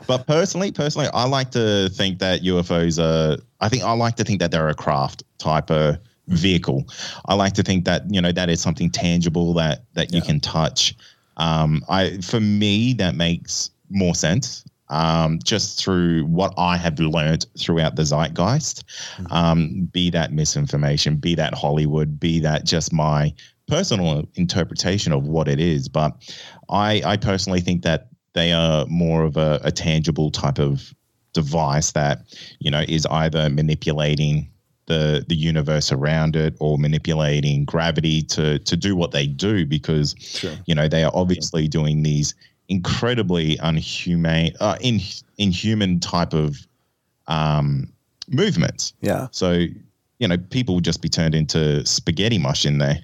but 0.08 0.26
personally, 0.26 0.72
personally, 0.72 1.08
I 1.14 1.26
like 1.26 1.52
to 1.52 1.88
think 1.90 2.18
that 2.18 2.42
UFOs 2.42 2.98
are. 2.98 3.40
I 3.60 3.68
think 3.68 3.84
I 3.84 3.92
like 3.92 4.16
to 4.16 4.24
think 4.24 4.40
that 4.40 4.50
they're 4.50 4.68
a 4.68 4.74
craft 4.74 5.22
type 5.38 5.70
of 5.70 5.98
vehicle. 6.26 6.84
I 7.26 7.34
like 7.34 7.52
to 7.54 7.62
think 7.62 7.84
that 7.84 8.02
you 8.12 8.20
know 8.20 8.32
that 8.32 8.50
is 8.50 8.60
something 8.60 8.90
tangible 8.90 9.54
that 9.54 9.84
that 9.94 10.12
you 10.12 10.20
can 10.20 10.40
touch. 10.40 10.96
Um, 11.36 11.82
I 11.88 12.18
for 12.18 12.40
me 12.40 12.92
that 12.94 13.14
makes 13.14 13.70
more 13.88 14.14
sense 14.14 14.64
um, 14.90 15.38
just 15.44 15.82
through 15.82 16.24
what 16.26 16.52
I 16.58 16.76
have 16.76 16.98
learned 16.98 17.46
throughout 17.58 17.96
the 17.96 18.02
zeitgeist, 18.02 18.84
mm-hmm. 19.16 19.32
um, 19.32 19.88
be 19.92 20.10
that 20.10 20.32
misinformation, 20.32 21.16
be 21.16 21.34
that 21.36 21.54
Hollywood, 21.54 22.18
be 22.18 22.40
that 22.40 22.64
just 22.64 22.92
my 22.92 23.32
personal 23.68 24.28
interpretation 24.34 25.12
of 25.12 25.28
what 25.28 25.48
it 25.48 25.60
is. 25.60 25.88
But 25.88 26.12
I, 26.68 27.02
I 27.04 27.16
personally 27.16 27.60
think 27.60 27.82
that 27.82 28.08
they 28.32 28.52
are 28.52 28.84
more 28.86 29.22
of 29.22 29.36
a, 29.36 29.60
a 29.62 29.70
tangible 29.70 30.30
type 30.30 30.58
of 30.58 30.92
device 31.32 31.92
that 31.92 32.22
you 32.58 32.70
know 32.70 32.84
is 32.88 33.06
either 33.06 33.48
manipulating 33.48 34.50
the 34.90 35.24
the 35.28 35.36
universe 35.36 35.92
around 35.92 36.34
it 36.34 36.56
or 36.58 36.76
manipulating 36.76 37.64
gravity 37.64 38.22
to 38.22 38.58
to 38.58 38.76
do 38.76 38.96
what 38.96 39.12
they 39.12 39.24
do 39.24 39.64
because 39.64 40.16
sure. 40.18 40.56
you 40.66 40.74
know 40.74 40.88
they 40.88 41.04
are 41.04 41.12
obviously 41.14 41.68
doing 41.68 42.02
these 42.02 42.34
incredibly 42.68 43.56
unhumane 43.58 44.54
uh, 44.58 44.76
in 44.80 45.00
inhuman 45.38 46.00
type 46.00 46.34
of 46.34 46.66
um 47.28 47.88
movements 48.26 48.92
yeah 49.00 49.28
so 49.30 49.64
you 50.18 50.26
know 50.26 50.36
people 50.50 50.74
would 50.74 50.84
just 50.84 51.00
be 51.00 51.08
turned 51.08 51.36
into 51.36 51.86
spaghetti 51.86 52.38
mush 52.38 52.66
in 52.66 52.78
there 52.78 52.98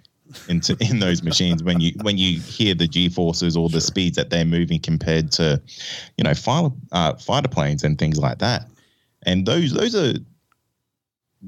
into 0.48 0.76
in 0.90 0.98
those 0.98 1.22
machines 1.22 1.62
when 1.62 1.78
you 1.78 1.92
when 2.02 2.18
you 2.18 2.40
hear 2.40 2.74
the 2.74 2.88
g 2.88 3.08
forces 3.08 3.56
or 3.56 3.68
the 3.68 3.74
sure. 3.74 3.92
speeds 3.92 4.16
that 4.16 4.30
they're 4.30 4.44
moving 4.44 4.80
compared 4.80 5.30
to 5.30 5.62
you 6.16 6.24
know 6.24 6.34
fighter 6.34 6.74
uh, 6.90 7.14
fighter 7.14 7.48
planes 7.48 7.84
and 7.84 7.96
things 7.96 8.18
like 8.18 8.40
that 8.40 8.68
and 9.22 9.46
those 9.46 9.72
those 9.72 9.94
are 9.94 10.14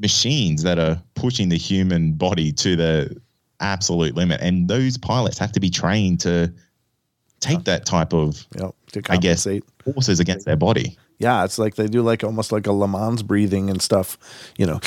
machines 0.00 0.62
that 0.62 0.78
are 0.78 1.00
pushing 1.14 1.48
the 1.48 1.58
human 1.58 2.12
body 2.12 2.52
to 2.52 2.76
the 2.76 3.20
absolute 3.60 4.14
limit 4.14 4.40
and 4.40 4.68
those 4.68 4.96
pilots 4.96 5.38
have 5.38 5.50
to 5.50 5.60
be 5.60 5.68
trained 5.68 6.20
to 6.20 6.52
take 7.40 7.64
that 7.64 7.84
type 7.84 8.12
of 8.12 8.46
yep, 8.56 8.74
i 9.08 9.16
guess 9.16 9.46
forces 9.84 10.20
against 10.20 10.46
their 10.46 10.56
body 10.56 10.96
yeah, 11.18 11.44
it's 11.44 11.58
like 11.58 11.74
they 11.74 11.88
do 11.88 12.02
like 12.02 12.22
almost 12.22 12.52
like 12.52 12.66
a 12.66 12.70
Lamaze 12.70 13.24
breathing 13.24 13.70
and 13.70 13.82
stuff, 13.82 14.16
you 14.56 14.66
know, 14.66 14.80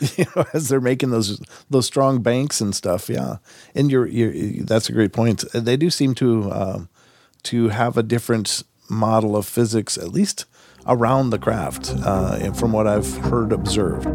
you 0.16 0.24
know, 0.36 0.44
as 0.54 0.68
they're 0.68 0.80
making 0.80 1.10
those 1.10 1.40
those 1.68 1.86
strong 1.86 2.22
banks 2.22 2.60
and 2.60 2.74
stuff. 2.74 3.08
Yeah, 3.08 3.36
and 3.74 3.90
you're, 3.90 4.06
you're 4.06 4.64
that's 4.64 4.88
a 4.88 4.92
great 4.92 5.12
point. 5.12 5.44
They 5.52 5.76
do 5.76 5.90
seem 5.90 6.14
to 6.16 6.52
um, 6.52 6.88
to 7.44 7.68
have 7.70 7.96
a 7.96 8.04
different 8.04 8.62
model 8.88 9.36
of 9.36 9.44
physics, 9.44 9.98
at 9.98 10.10
least 10.10 10.44
around 10.86 11.30
the 11.30 11.38
craft, 11.38 11.92
uh, 12.04 12.52
from 12.52 12.72
what 12.72 12.86
I've 12.86 13.16
heard 13.18 13.52
observed. 13.52 14.06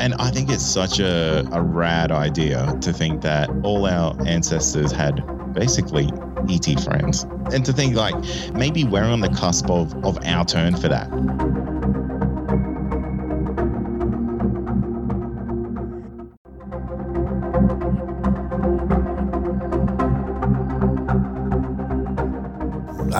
And 0.00 0.14
I 0.14 0.30
think 0.30 0.50
it's 0.50 0.64
such 0.64 0.98
a, 0.98 1.46
a 1.52 1.60
rad 1.60 2.10
idea 2.10 2.74
to 2.80 2.92
think 2.92 3.20
that 3.22 3.50
all 3.62 3.86
our 3.86 4.16
ancestors 4.26 4.92
had 4.92 5.22
basically 5.52 6.10
ET 6.48 6.80
friends. 6.80 7.24
And 7.52 7.64
to 7.66 7.72
think 7.72 7.94
like 7.96 8.14
maybe 8.54 8.84
we're 8.84 9.04
on 9.04 9.20
the 9.20 9.28
cusp 9.28 9.68
of, 9.68 9.94
of 10.04 10.18
our 10.24 10.44
turn 10.44 10.76
for 10.76 10.88
that. 10.88 11.08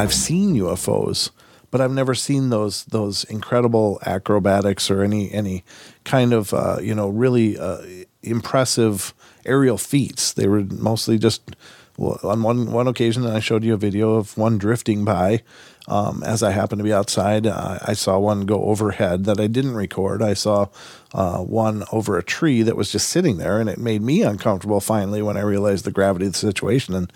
I've 0.01 0.15
seen 0.15 0.55
UFOs, 0.55 1.31
but 1.71 1.83
I've 1.83 1.93
never 1.93 2.15
seen 2.15 2.49
those 2.49 2.85
those 2.85 3.25
incredible 3.25 4.01
acrobatics 4.05 4.91
or 4.91 5.03
any 5.03 5.31
any 5.31 5.63
kind 6.05 6.33
of 6.33 6.55
uh, 6.55 6.79
you 6.81 6.95
know 6.95 7.11
really 7.11 7.59
uh, 7.59 7.83
impressive 8.23 9.15
aerial 9.45 9.79
feats. 9.79 10.33
They 10.33 10.47
were 10.47 10.63
mostly 10.63 11.19
just 11.19 11.57
on 12.01 12.43
one 12.43 12.73
one 12.73 12.89
occasion, 12.89 13.27
I 13.27 13.41
showed 13.41 13.65
you 13.65 13.75
a 13.75 13.79
video 13.79 14.15
of 14.15 14.37
one 14.37 14.59
drifting 14.59 15.05
by. 15.05 15.43
Um, 15.89 16.23
as 16.25 16.43
I 16.43 16.53
happened 16.53 16.79
to 16.79 16.85
be 16.85 16.93
outside, 16.93 17.47
uh, 17.47 17.79
I 17.83 17.95
saw 17.95 18.19
one 18.19 18.47
go 18.47 18.63
overhead 18.65 19.25
that 19.25 19.41
I 19.41 19.49
didn't 19.49 19.75
record. 19.75 20.23
I 20.23 20.35
saw 20.35 20.69
uh, 21.13 21.39
one 21.39 21.83
over 21.91 22.17
a 22.17 22.23
tree 22.23 22.63
that 22.63 22.77
was 22.77 22.93
just 22.93 23.09
sitting 23.09 23.39
there, 23.39 23.61
and 23.61 23.69
it 23.69 23.79
made 23.79 24.01
me 24.01 24.23
uncomfortable. 24.23 24.81
Finally, 24.81 25.21
when 25.23 25.37
I 25.37 25.41
realized 25.41 25.85
the 25.85 25.91
gravity 25.91 26.27
of 26.27 26.33
the 26.33 26.39
situation, 26.39 26.95
and 26.95 27.13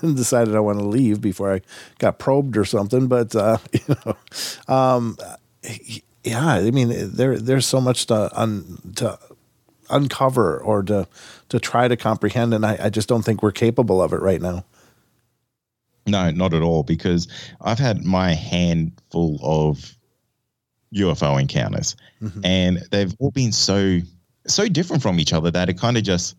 decided 0.16 0.56
I 0.56 0.60
want 0.60 0.78
to 0.78 0.84
leave 0.86 1.20
before 1.20 1.52
I 1.52 1.60
got 1.98 2.18
probed 2.18 2.56
or 2.56 2.64
something. 2.64 3.08
But 3.08 3.36
uh, 3.36 3.58
you 3.72 3.96
know, 4.06 4.74
um, 4.74 5.18
yeah, 6.24 6.46
I 6.46 6.70
mean, 6.70 6.92
there 7.12 7.38
there's 7.38 7.66
so 7.66 7.80
much 7.80 8.06
to 8.06 8.30
un, 8.32 8.78
to 8.96 9.18
uncover 9.90 10.58
or 10.58 10.82
to 10.84 11.06
to 11.48 11.60
try 11.60 11.88
to 11.88 11.96
comprehend, 11.96 12.54
and 12.54 12.64
I, 12.64 12.78
I 12.84 12.90
just 12.90 13.08
don't 13.08 13.22
think 13.22 13.42
we're 13.42 13.52
capable 13.52 14.02
of 14.02 14.12
it 14.12 14.20
right 14.20 14.40
now. 14.40 14.64
No, 16.06 16.30
not 16.30 16.52
at 16.52 16.62
all. 16.62 16.82
Because 16.82 17.28
I've 17.60 17.78
had 17.78 18.04
my 18.04 18.34
handful 18.34 19.38
of 19.42 19.96
UFO 20.94 21.40
encounters, 21.40 21.96
mm-hmm. 22.22 22.44
and 22.44 22.82
they've 22.90 23.14
all 23.18 23.30
been 23.30 23.52
so 23.52 24.00
so 24.46 24.68
different 24.68 25.02
from 25.02 25.18
each 25.18 25.32
other 25.32 25.50
that 25.50 25.68
it 25.68 25.78
kind 25.78 25.96
of 25.96 26.02
just 26.02 26.36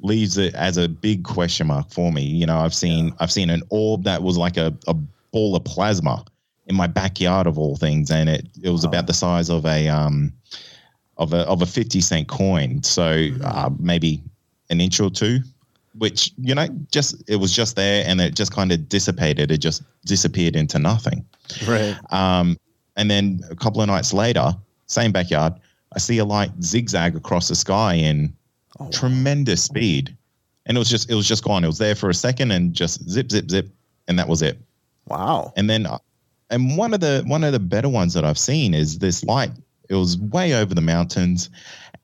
leaves 0.00 0.38
it 0.38 0.54
as 0.54 0.76
a 0.76 0.88
big 0.88 1.24
question 1.24 1.66
mark 1.66 1.90
for 1.90 2.12
me. 2.12 2.22
You 2.22 2.46
know, 2.46 2.58
I've 2.58 2.74
seen. 2.74 3.12
I've 3.18 3.32
seen 3.32 3.50
an 3.50 3.62
orb 3.70 4.04
that 4.04 4.22
was 4.22 4.36
like 4.36 4.56
a, 4.56 4.74
a 4.86 4.94
ball 5.32 5.56
of 5.56 5.64
plasma 5.64 6.24
in 6.66 6.74
my 6.74 6.86
backyard 6.86 7.46
of 7.46 7.58
all 7.58 7.76
things, 7.76 8.10
and 8.10 8.28
it 8.28 8.46
it 8.62 8.70
was 8.70 8.84
about 8.84 9.06
the 9.06 9.14
size 9.14 9.50
of 9.50 9.64
a 9.66 9.88
um 9.88 10.32
of 11.18 11.32
a 11.32 11.38
of 11.46 11.62
a 11.62 11.66
fifty 11.66 12.00
cent 12.00 12.28
coin. 12.28 12.82
So 12.82 13.02
mm-hmm. 13.02 13.42
uh, 13.44 13.70
maybe 13.78 14.22
an 14.70 14.80
inch 14.80 15.00
or 15.00 15.10
two, 15.10 15.40
which 15.98 16.32
you 16.38 16.54
know 16.54 16.68
just 16.90 17.22
it 17.28 17.36
was 17.36 17.52
just 17.52 17.76
there 17.76 18.04
and 18.06 18.20
it 18.20 18.34
just 18.34 18.52
kind 18.52 18.72
of 18.72 18.88
dissipated. 18.88 19.50
It 19.50 19.58
just 19.58 19.82
disappeared 20.04 20.56
into 20.56 20.78
nothing. 20.78 21.24
Right. 21.66 21.96
Um, 22.10 22.58
and 22.96 23.10
then 23.10 23.40
a 23.50 23.56
couple 23.56 23.80
of 23.80 23.88
nights 23.88 24.12
later, 24.12 24.54
same 24.86 25.12
backyard, 25.12 25.52
I 25.94 25.98
see 25.98 26.18
a 26.18 26.24
light 26.24 26.50
zigzag 26.62 27.14
across 27.16 27.48
the 27.48 27.54
sky 27.54 27.94
in 27.94 28.34
oh, 28.80 28.90
tremendous 28.90 29.62
speed, 29.62 30.16
and 30.66 30.76
it 30.76 30.78
was 30.78 30.90
just 30.90 31.10
it 31.10 31.14
was 31.14 31.28
just 31.28 31.44
gone. 31.44 31.64
It 31.64 31.68
was 31.68 31.78
there 31.78 31.94
for 31.94 32.10
a 32.10 32.14
second 32.14 32.50
and 32.50 32.74
just 32.74 33.08
zip 33.08 33.30
zip 33.30 33.50
zip, 33.50 33.68
and 34.08 34.18
that 34.18 34.28
was 34.28 34.42
it. 34.42 34.58
Wow. 35.08 35.52
And 35.56 35.70
then, 35.70 35.86
uh, 35.86 35.98
and 36.50 36.76
one 36.76 36.92
of 36.92 37.00
the 37.00 37.22
one 37.26 37.44
of 37.44 37.52
the 37.52 37.60
better 37.60 37.88
ones 37.88 38.14
that 38.14 38.24
I've 38.24 38.38
seen 38.38 38.74
is 38.74 38.98
this 38.98 39.24
light 39.24 39.52
it 39.88 39.94
was 39.94 40.18
way 40.18 40.54
over 40.54 40.74
the 40.74 40.80
mountains, 40.80 41.50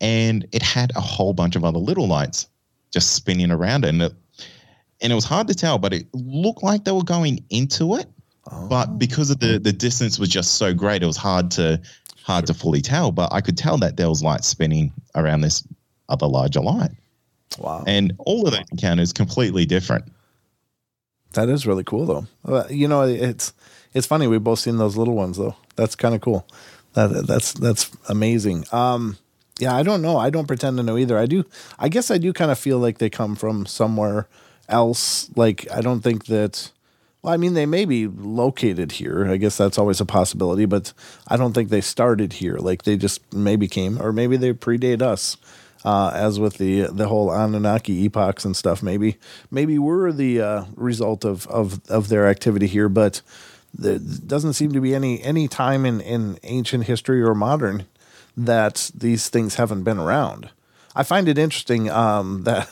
and 0.01 0.47
it 0.53 0.63
had 0.63 0.93
a 0.97 1.01
whole 1.01 1.33
bunch 1.33 1.57
of 1.57 1.65
other 1.65 1.79
little 1.79 2.09
lights 2.09 2.49
just 2.91 3.15
spinning 3.15 3.51
around 3.51 3.85
it. 3.85 3.89
And 3.89 4.03
it, 4.03 4.13
and 5.01 5.13
it 5.13 5.15
was 5.15 5.25
hard 5.25 5.49
to 5.49 5.55
tell, 5.55 5.79
but 5.79 5.93
it 5.93 6.07
looked 6.13 6.63
like 6.63 6.85
they 6.85 6.93
were 6.93 7.03
going 7.03 7.45
into 7.51 7.97
it. 7.97 8.07
Oh. 8.51 8.69
But 8.69 8.99
because 8.99 9.31
of 9.31 9.41
the 9.41 9.59
the 9.59 9.73
distance 9.73 10.19
was 10.19 10.29
just 10.29 10.55
so 10.55 10.75
great, 10.75 11.03
it 11.03 11.07
was 11.07 11.17
hard 11.17 11.51
to 11.53 11.81
hard 12.23 12.47
sure. 12.47 12.55
to 12.55 12.61
fully 12.61 12.81
tell. 12.81 13.13
But 13.13 13.33
I 13.33 13.41
could 13.41 13.57
tell 13.57 13.79
that 13.79 13.97
there 13.97 14.09
was 14.09 14.23
light 14.23 14.45
spinning 14.45 14.93
around 15.15 15.43
this 15.43 15.67
other 16.09 16.27
larger 16.27 16.61
light. 16.61 16.91
Wow! 17.59 17.85
And 17.87 18.13
all 18.19 18.47
of 18.47 18.53
those 18.53 18.65
encounters 18.73 19.13
completely 19.13 19.67
different. 19.67 20.05
That 21.35 21.49
is 21.49 21.67
really 21.67 21.85
cool, 21.85 22.27
though. 22.45 22.67
You 22.69 22.89
know, 22.89 23.03
it's 23.03 23.53
it's 23.95 24.07
funny 24.07 24.27
We've 24.27 24.43
both 24.43 24.59
seen 24.59 24.79
those 24.79 24.97
little 24.97 25.15
ones, 25.15 25.37
though. 25.37 25.57
That's 25.77 25.95
kind 25.95 26.15
of 26.15 26.21
cool. 26.21 26.47
That, 26.95 27.27
that's 27.27 27.53
that's 27.53 27.91
amazing. 28.09 28.67
Um, 28.73 29.17
yeah, 29.59 29.75
I 29.75 29.83
don't 29.83 30.03
know. 30.03 30.19
I 30.19 30.31
don't 30.31 30.47
pretend 30.47 30.77
to 30.79 30.83
know 30.83 30.99
either. 30.99 31.19
I 31.19 31.27
do. 31.27 31.45
I 31.79 31.89
guess 31.89 32.11
I 32.11 32.19
do 32.19 32.33
kind 32.33 32.51
of 32.51 32.59
feel 32.59 32.79
like 32.79 32.99
they 32.99 33.11
come 33.11 33.35
from 33.37 33.67
somewhere 33.67 34.29
else. 34.69 35.31
Like 35.37 35.67
I 35.71 35.81
don't 35.81 36.01
think 36.01 36.27
that. 36.27 36.71
Well, 37.23 37.33
I 37.33 37.37
mean, 37.37 37.55
they 37.55 37.67
may 37.67 37.85
be 37.85 38.09
located 38.09 38.93
here. 38.93 39.29
I 39.31 39.37
guess 39.37 39.57
that's 39.57 39.79
always 39.79 40.01
a 40.01 40.05
possibility, 40.05 40.65
but 40.65 40.93
I 41.29 41.37
don't 41.37 41.53
think 41.53 41.69
they 41.69 41.81
started 41.81 42.33
here. 42.33 42.57
Like 42.57 42.83
they 42.83 42.97
just 42.97 43.21
maybe 43.33 43.69
came, 43.69 44.03
or 44.03 44.13
maybe 44.13 44.37
they 44.37 44.53
predate 44.53 45.03
us. 45.03 45.37
Uh, 45.85 46.13
as 46.15 46.39
with 46.39 46.59
the 46.59 46.83
the 46.83 47.09
whole 47.09 47.31
Anunnaki 47.33 48.05
epochs 48.05 48.45
and 48.45 48.57
stuff, 48.57 48.83
maybe 48.83 49.17
maybe 49.51 49.79
we're 49.79 50.13
the 50.13 50.41
uh, 50.41 50.65
result 50.77 51.25
of, 51.25 51.47
of 51.49 51.81
of 51.91 52.09
their 52.09 52.29
activity 52.29 52.69
here, 52.69 52.89
but 52.89 53.21
there 53.75 53.99
doesn't 53.99 54.53
seem 54.55 54.73
to 54.73 54.81
be 54.81 54.95
any 54.95 55.23
any 55.23 55.49
time 55.49 55.87
in, 55.87 56.01
in 56.01 56.39
ancient 56.43 56.85
history 56.85 57.23
or 57.23 57.35
modern 57.35 57.87
that 58.37 58.91
these 58.95 59.29
things 59.29 59.57
haven't 59.57 59.83
been 59.83 59.99
around. 59.99 60.51
I 60.95 61.03
find 61.03 61.29
it 61.29 61.39
interesting 61.39 61.91
um, 61.91 62.45
that 62.45 62.69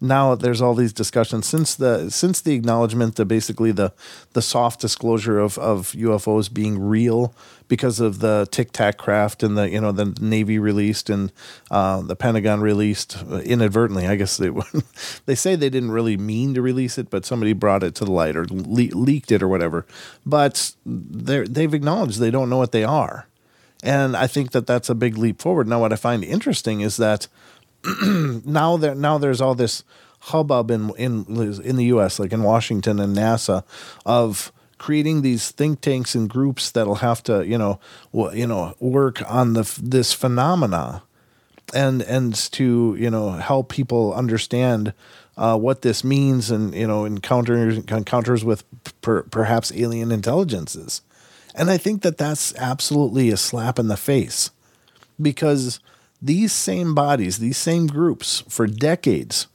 now 0.00 0.34
there's 0.34 0.60
all 0.60 0.74
these 0.74 0.92
discussions 0.92 1.46
since 1.46 1.74
the 1.74 2.10
since 2.10 2.40
the 2.40 2.54
acknowledgement 2.54 3.16
that 3.16 3.26
basically 3.26 3.72
the 3.72 3.92
the 4.32 4.42
soft 4.42 4.80
disclosure 4.80 5.38
of, 5.38 5.58
of 5.58 5.92
UFOs 5.92 6.52
being 6.52 6.78
real 6.78 7.34
because 7.72 8.00
of 8.00 8.18
the 8.18 8.46
Tic 8.50 8.70
Tac 8.72 8.98
craft 8.98 9.42
and 9.42 9.56
the 9.56 9.70
you 9.70 9.80
know 9.80 9.92
the 9.92 10.14
Navy 10.20 10.58
released 10.58 11.08
and 11.08 11.32
uh, 11.70 12.02
the 12.02 12.14
Pentagon 12.14 12.60
released 12.60 13.16
inadvertently. 13.44 14.06
I 14.06 14.16
guess 14.16 14.36
they 14.36 14.50
they 15.26 15.34
say 15.34 15.54
they 15.54 15.70
didn't 15.70 15.92
really 15.92 16.18
mean 16.18 16.52
to 16.52 16.60
release 16.60 16.98
it, 16.98 17.08
but 17.08 17.24
somebody 17.24 17.54
brought 17.54 17.82
it 17.82 17.94
to 17.94 18.04
the 18.04 18.12
light 18.12 18.36
or 18.36 18.44
le- 18.44 18.94
leaked 18.94 19.32
it 19.32 19.42
or 19.42 19.48
whatever. 19.48 19.86
But 20.26 20.74
they 20.84 21.44
they've 21.44 21.72
acknowledged 21.72 22.18
they 22.18 22.30
don't 22.30 22.50
know 22.50 22.58
what 22.58 22.72
they 22.72 22.84
are, 22.84 23.26
and 23.82 24.16
I 24.16 24.26
think 24.26 24.52
that 24.52 24.66
that's 24.66 24.90
a 24.90 24.94
big 24.94 25.16
leap 25.16 25.40
forward. 25.40 25.66
Now, 25.66 25.80
what 25.80 25.94
I 25.94 25.96
find 25.96 26.22
interesting 26.22 26.82
is 26.82 26.98
that 26.98 27.26
now 28.44 28.76
there 28.76 28.94
now 28.94 29.18
there's 29.18 29.40
all 29.40 29.54
this 29.54 29.84
hubbub 30.20 30.70
in 30.70 30.90
in 30.96 31.24
in 31.28 31.76
the 31.76 31.86
U.S., 31.86 32.18
like 32.18 32.32
in 32.32 32.42
Washington 32.42 33.00
and 33.00 33.16
NASA, 33.16 33.64
of 34.06 34.52
creating 34.78 35.22
these 35.22 35.50
think 35.52 35.80
tanks 35.80 36.14
and 36.14 36.28
groups 36.28 36.70
that'll 36.72 36.96
have 36.96 37.22
to 37.22 37.46
you 37.46 37.56
know 37.56 37.78
w- 38.12 38.40
you 38.40 38.46
know 38.46 38.74
work 38.80 39.22
on 39.30 39.52
the 39.52 39.80
this 39.80 40.12
phenomena 40.12 41.02
and 41.72 42.02
and 42.02 42.34
to 42.34 42.96
you 42.98 43.08
know 43.08 43.30
help 43.30 43.68
people 43.68 44.12
understand 44.12 44.92
uh, 45.36 45.56
what 45.56 45.82
this 45.82 46.02
means 46.02 46.50
and 46.50 46.74
you 46.74 46.86
know 46.86 47.04
encounters 47.04 47.78
encounters 47.78 48.44
with 48.44 48.64
per, 49.00 49.22
perhaps 49.22 49.72
alien 49.72 50.10
intelligences 50.10 51.00
and 51.54 51.70
i 51.70 51.78
think 51.78 52.02
that 52.02 52.18
that's 52.18 52.54
absolutely 52.56 53.30
a 53.30 53.36
slap 53.36 53.78
in 53.78 53.86
the 53.86 53.96
face 53.96 54.50
because 55.20 55.78
these 56.22 56.52
same 56.52 56.94
bodies 56.94 57.38
these 57.38 57.58
same 57.58 57.86
groups 57.86 58.44
for 58.48 58.66
decades 58.66 59.48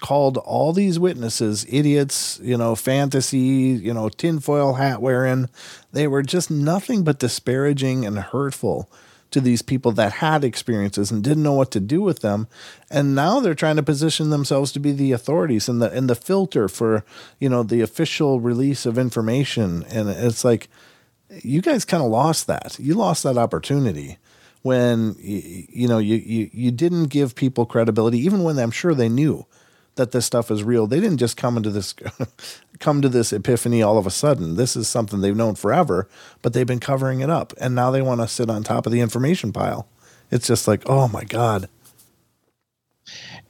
called 0.00 0.36
all 0.38 0.72
these 0.72 0.98
witnesses 0.98 1.66
idiots 1.68 2.40
you 2.42 2.56
know 2.56 2.74
fantasy 2.74 3.38
you 3.38 3.92
know 3.92 4.08
tinfoil 4.08 4.74
hat 4.74 5.02
wearing. 5.02 5.48
They 5.92 6.06
were 6.06 6.22
just 6.22 6.50
nothing 6.50 7.04
but 7.04 7.18
disparaging 7.18 8.06
and 8.06 8.18
hurtful 8.18 8.90
to 9.30 9.40
these 9.40 9.60
people 9.60 9.92
that 9.92 10.12
had 10.14 10.42
experiences 10.42 11.10
and 11.10 11.22
didn't 11.22 11.42
know 11.42 11.52
what 11.52 11.70
to 11.70 11.80
do 11.80 12.00
with 12.00 12.20
them. 12.20 12.48
And 12.90 13.14
now 13.14 13.40
they're 13.40 13.54
trying 13.54 13.76
to 13.76 13.82
position 13.82 14.30
themselves 14.30 14.72
to 14.72 14.80
be 14.80 14.92
the 14.92 15.12
authorities 15.12 15.68
and 15.68 15.82
the 15.82 15.90
and 15.90 16.08
the 16.08 16.14
filter 16.14 16.68
for 16.68 17.04
you 17.38 17.48
know 17.48 17.62
the 17.62 17.80
official 17.80 18.40
release 18.40 18.86
of 18.86 18.98
information. 18.98 19.84
And 19.90 20.08
it's 20.08 20.44
like 20.44 20.68
you 21.42 21.60
guys 21.60 21.84
kind 21.84 22.02
of 22.02 22.10
lost 22.10 22.46
that. 22.46 22.76
You 22.78 22.94
lost 22.94 23.22
that 23.24 23.36
opportunity 23.36 24.18
when 24.62 25.16
you, 25.18 25.66
you 25.68 25.88
know 25.88 25.98
you, 25.98 26.16
you 26.16 26.50
you 26.52 26.70
didn't 26.70 27.06
give 27.06 27.34
people 27.34 27.66
credibility 27.66 28.18
even 28.18 28.42
when 28.42 28.58
I'm 28.58 28.70
sure 28.70 28.94
they 28.94 29.08
knew 29.08 29.46
that 29.96 30.12
this 30.12 30.24
stuff 30.24 30.50
is 30.50 30.62
real. 30.62 30.86
They 30.86 31.00
didn't 31.00 31.18
just 31.18 31.36
come 31.36 31.56
into 31.56 31.70
this 31.70 31.94
come 32.78 33.02
to 33.02 33.08
this 33.08 33.32
epiphany 33.32 33.82
all 33.82 33.98
of 33.98 34.06
a 34.06 34.10
sudden. 34.10 34.56
This 34.56 34.76
is 34.76 34.88
something 34.88 35.20
they've 35.20 35.36
known 35.36 35.54
forever, 35.54 36.08
but 36.42 36.52
they've 36.52 36.66
been 36.66 36.80
covering 36.80 37.20
it 37.20 37.30
up 37.30 37.52
and 37.60 37.74
now 37.74 37.90
they 37.90 38.02
want 38.02 38.20
to 38.20 38.28
sit 38.28 38.50
on 38.50 38.62
top 38.62 38.86
of 38.86 38.92
the 38.92 39.00
information 39.00 39.52
pile. 39.52 39.88
It's 40.30 40.46
just 40.46 40.68
like, 40.68 40.82
"Oh 40.86 41.08
my 41.08 41.24
god." 41.24 41.68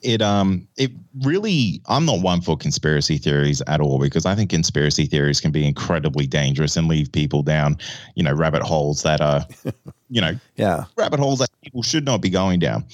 It 0.02 0.22
um 0.22 0.68
it 0.76 0.90
really 1.22 1.80
I'm 1.86 2.04
not 2.04 2.20
one 2.20 2.40
for 2.40 2.56
conspiracy 2.56 3.18
theories 3.18 3.62
at 3.66 3.80
all 3.80 3.98
because 3.98 4.26
I 4.26 4.34
think 4.34 4.50
conspiracy 4.50 5.06
theories 5.06 5.40
can 5.40 5.50
be 5.50 5.66
incredibly 5.66 6.26
dangerous 6.26 6.76
and 6.76 6.88
leave 6.88 7.10
people 7.12 7.42
down, 7.42 7.78
you 8.14 8.22
know, 8.22 8.32
rabbit 8.32 8.62
holes 8.62 9.02
that 9.02 9.20
are 9.20 9.46
you 10.08 10.20
know, 10.20 10.32
yeah. 10.56 10.84
rabbit 10.96 11.20
holes 11.20 11.40
that 11.40 11.50
people 11.62 11.82
should 11.82 12.04
not 12.04 12.20
be 12.20 12.30
going 12.30 12.60
down. 12.60 12.84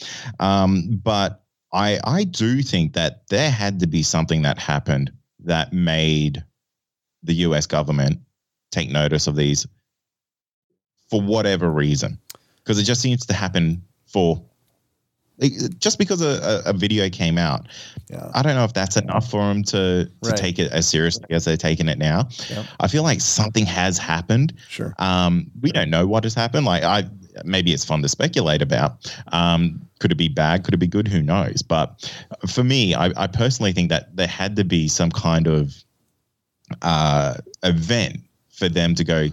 Um 0.40 1.00
but 1.02 1.42
I 1.72 2.00
I 2.04 2.24
do 2.24 2.62
think 2.62 2.94
that 2.94 3.26
there 3.28 3.50
had 3.50 3.80
to 3.80 3.86
be 3.86 4.02
something 4.02 4.42
that 4.42 4.58
happened 4.58 5.12
that 5.40 5.72
made 5.72 6.42
the 7.22 7.34
US 7.34 7.66
government 7.66 8.20
take 8.70 8.90
notice 8.90 9.26
of 9.26 9.36
these 9.36 9.66
for 11.10 11.20
whatever 11.20 11.70
reason. 11.70 12.18
Because 12.56 12.78
it 12.78 12.84
just 12.84 13.02
seems 13.02 13.26
to 13.26 13.34
happen 13.34 13.82
for 14.06 14.42
just 15.78 15.98
because 15.98 16.22
a, 16.22 16.62
a, 16.64 16.72
video 16.72 17.08
came 17.10 17.38
out. 17.38 17.66
Yeah. 18.08 18.30
I 18.34 18.42
don't 18.42 18.54
know 18.54 18.64
if 18.64 18.72
that's 18.72 18.96
enough 18.96 19.28
for 19.28 19.40
them 19.40 19.64
to, 19.64 20.04
to 20.04 20.10
right. 20.22 20.36
take 20.36 20.58
it 20.58 20.70
as 20.70 20.88
seriously 20.88 21.24
as 21.30 21.44
they're 21.44 21.56
taking 21.56 21.88
it 21.88 21.98
now. 21.98 22.28
Yep. 22.50 22.66
I 22.80 22.88
feel 22.88 23.02
like 23.02 23.20
something 23.20 23.66
has 23.66 23.98
happened. 23.98 24.54
Sure. 24.68 24.94
Um, 24.98 25.50
we 25.60 25.72
don't 25.72 25.90
know 25.90 26.06
what 26.06 26.22
has 26.24 26.34
happened. 26.34 26.66
Like 26.66 26.84
I 26.84 27.04
maybe 27.44 27.72
it's 27.72 27.84
fun 27.84 28.02
to 28.02 28.08
speculate 28.08 28.62
about. 28.62 29.12
Um, 29.32 29.88
could 29.98 30.12
it 30.12 30.16
be 30.16 30.28
bad? 30.28 30.64
Could 30.64 30.74
it 30.74 30.78
be 30.78 30.86
good? 30.86 31.08
Who 31.08 31.22
knows? 31.22 31.62
But 31.62 32.12
for 32.48 32.62
me, 32.62 32.94
I, 32.94 33.10
I 33.16 33.26
personally 33.26 33.72
think 33.72 33.88
that 33.88 34.14
there 34.14 34.28
had 34.28 34.54
to 34.56 34.64
be 34.64 34.86
some 34.86 35.10
kind 35.10 35.46
of 35.48 35.74
uh, 36.82 37.34
event 37.62 38.18
for 38.50 38.68
them 38.68 38.94
to 38.94 39.04
go, 39.04 39.28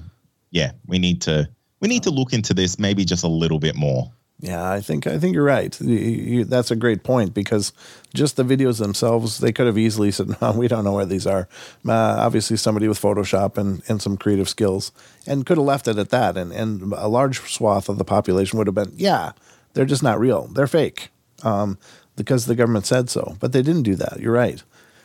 yeah, 0.50 0.72
we 0.88 0.98
need 0.98 1.22
to 1.24 1.48
we 1.80 1.88
need 1.88 2.04
to 2.04 2.12
look 2.12 2.34
into 2.34 2.54
this 2.54 2.78
maybe 2.80 3.04
just 3.06 3.24
a 3.24 3.28
little 3.28 3.60
bit 3.60 3.76
more. 3.76 4.12
Yeah, 4.42 4.72
I 4.72 4.82
think 4.82 5.06
I 5.06 5.20
think 5.20 5.36
you're 5.36 5.44
right. 5.44 5.80
You, 5.80 5.96
you, 5.96 6.46
that's 6.46 6.72
a 6.72 6.76
great 6.76 7.04
point 7.04 7.32
because 7.36 7.74
just 8.12 8.38
the 8.38 8.44
videos 8.44 8.80
themselves, 8.80 9.38
they 9.38 9.52
could 9.52 9.68
have 9.68 9.78
easily 9.78 10.10
said, 10.10 10.36
"No, 10.42 10.52
we 10.54 10.68
don't 10.68 10.84
know 10.84 10.94
where 10.94 11.06
these 11.06 11.28
are." 11.28 11.48
Uh, 11.88 11.94
obviously, 11.94 12.58
somebody 12.58 12.88
with 12.88 13.00
Photoshop 13.00 13.60
and, 13.60 13.84
and 13.88 14.02
some 14.02 14.18
creative 14.18 14.50
skills, 14.50 14.92
and 15.28 15.46
could 15.46 15.58
have 15.58 15.66
left 15.66 15.88
it 15.88 16.00
at 16.00 16.10
that. 16.10 16.38
And 16.38 16.52
and 16.52 16.92
a 16.94 17.08
large 17.08 17.40
swath 17.54 17.88
of 17.88 18.00
the 18.00 18.04
population 18.04 18.58
would 18.58 18.66
have 18.66 18.74
been, 18.76 18.94
"Yeah, 18.96 19.34
they're 19.74 19.86
just 19.86 20.02
not 20.02 20.20
real. 20.20 20.48
They're 20.48 20.66
fake," 20.66 21.10
um, 21.44 21.78
because 22.16 22.48
the 22.48 22.56
government 22.56 22.88
said 22.88 23.12
so. 23.12 23.38
But 23.40 23.52
they 23.52 23.62
didn't 23.62 23.84
do 23.84 23.96
that. 23.96 24.20
You're 24.20 24.34
right. 24.34 24.64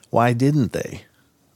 Why 0.09 0.32
didn't 0.32 0.72
they? 0.72 1.05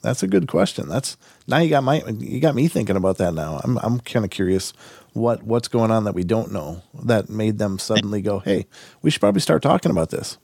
That's 0.03 0.22
a 0.22 0.28
good 0.28 0.49
question. 0.49 0.89
That's 0.89 1.16
now 1.47 1.59
you 1.59 1.70
got 1.70 1.85
my 1.85 2.03
you 2.18 2.41
got 2.41 2.55
me 2.55 2.68
thinking 2.68 2.97
about 2.97 3.18
that. 3.18 3.33
Now 3.35 3.61
I'm 3.64 3.78
I'm 3.78 4.01
kind 4.01 4.24
of 4.24 4.31
curious 4.31 4.72
what 5.13 5.43
what's 5.43 5.69
going 5.69 5.91
on 5.91 6.05
that 6.05 6.15
we 6.15 6.25
don't 6.25 6.53
know 6.53 6.83
that 7.05 7.29
made 7.29 7.59
them 7.59 7.79
suddenly 7.79 8.23
go, 8.23 8.39
"Hey, 8.39 8.67
we 9.03 9.11
should 9.11 9.21
probably 9.21 9.41
start 9.41 9.63
talking 9.63 9.91
about 9.91 10.11
this." 10.11 10.39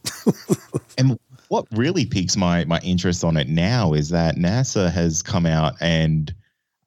and 0.99 1.19
what 1.49 1.67
really 1.73 2.07
piques 2.07 2.37
my 2.37 2.65
my 2.65 2.81
interest 2.81 3.25
on 3.25 3.37
it 3.37 3.49
now 3.49 3.93
is 3.93 4.11
that 4.11 4.37
NASA 4.37 4.91
has 4.91 5.23
come 5.23 5.47
out 5.47 5.75
and 5.81 6.35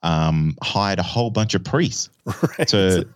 um, 0.02 0.56
hired 0.62 1.00
a 1.00 1.04
whole 1.04 1.30
bunch 1.30 1.56
of 1.56 1.64
priests 1.64 2.10
right. 2.26 2.68
to 2.68 3.08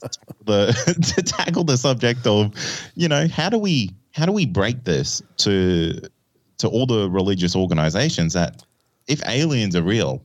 the 0.46 1.14
to 1.16 1.24
tackle 1.24 1.64
the 1.64 1.78
subject 1.78 2.28
of, 2.28 2.54
you 2.96 3.08
know, 3.08 3.28
how 3.28 3.50
do 3.50 3.58
we 3.58 3.92
how 4.12 4.26
do 4.26 4.32
we 4.32 4.46
break 4.46 4.84
this 4.84 5.22
to 5.38 6.00
to 6.58 6.68
all 6.68 6.86
the 6.86 7.10
religious 7.10 7.56
organizations 7.56 8.34
that 8.34 8.64
if 9.08 9.22
aliens 9.28 9.76
are 9.76 9.82
real, 9.82 10.24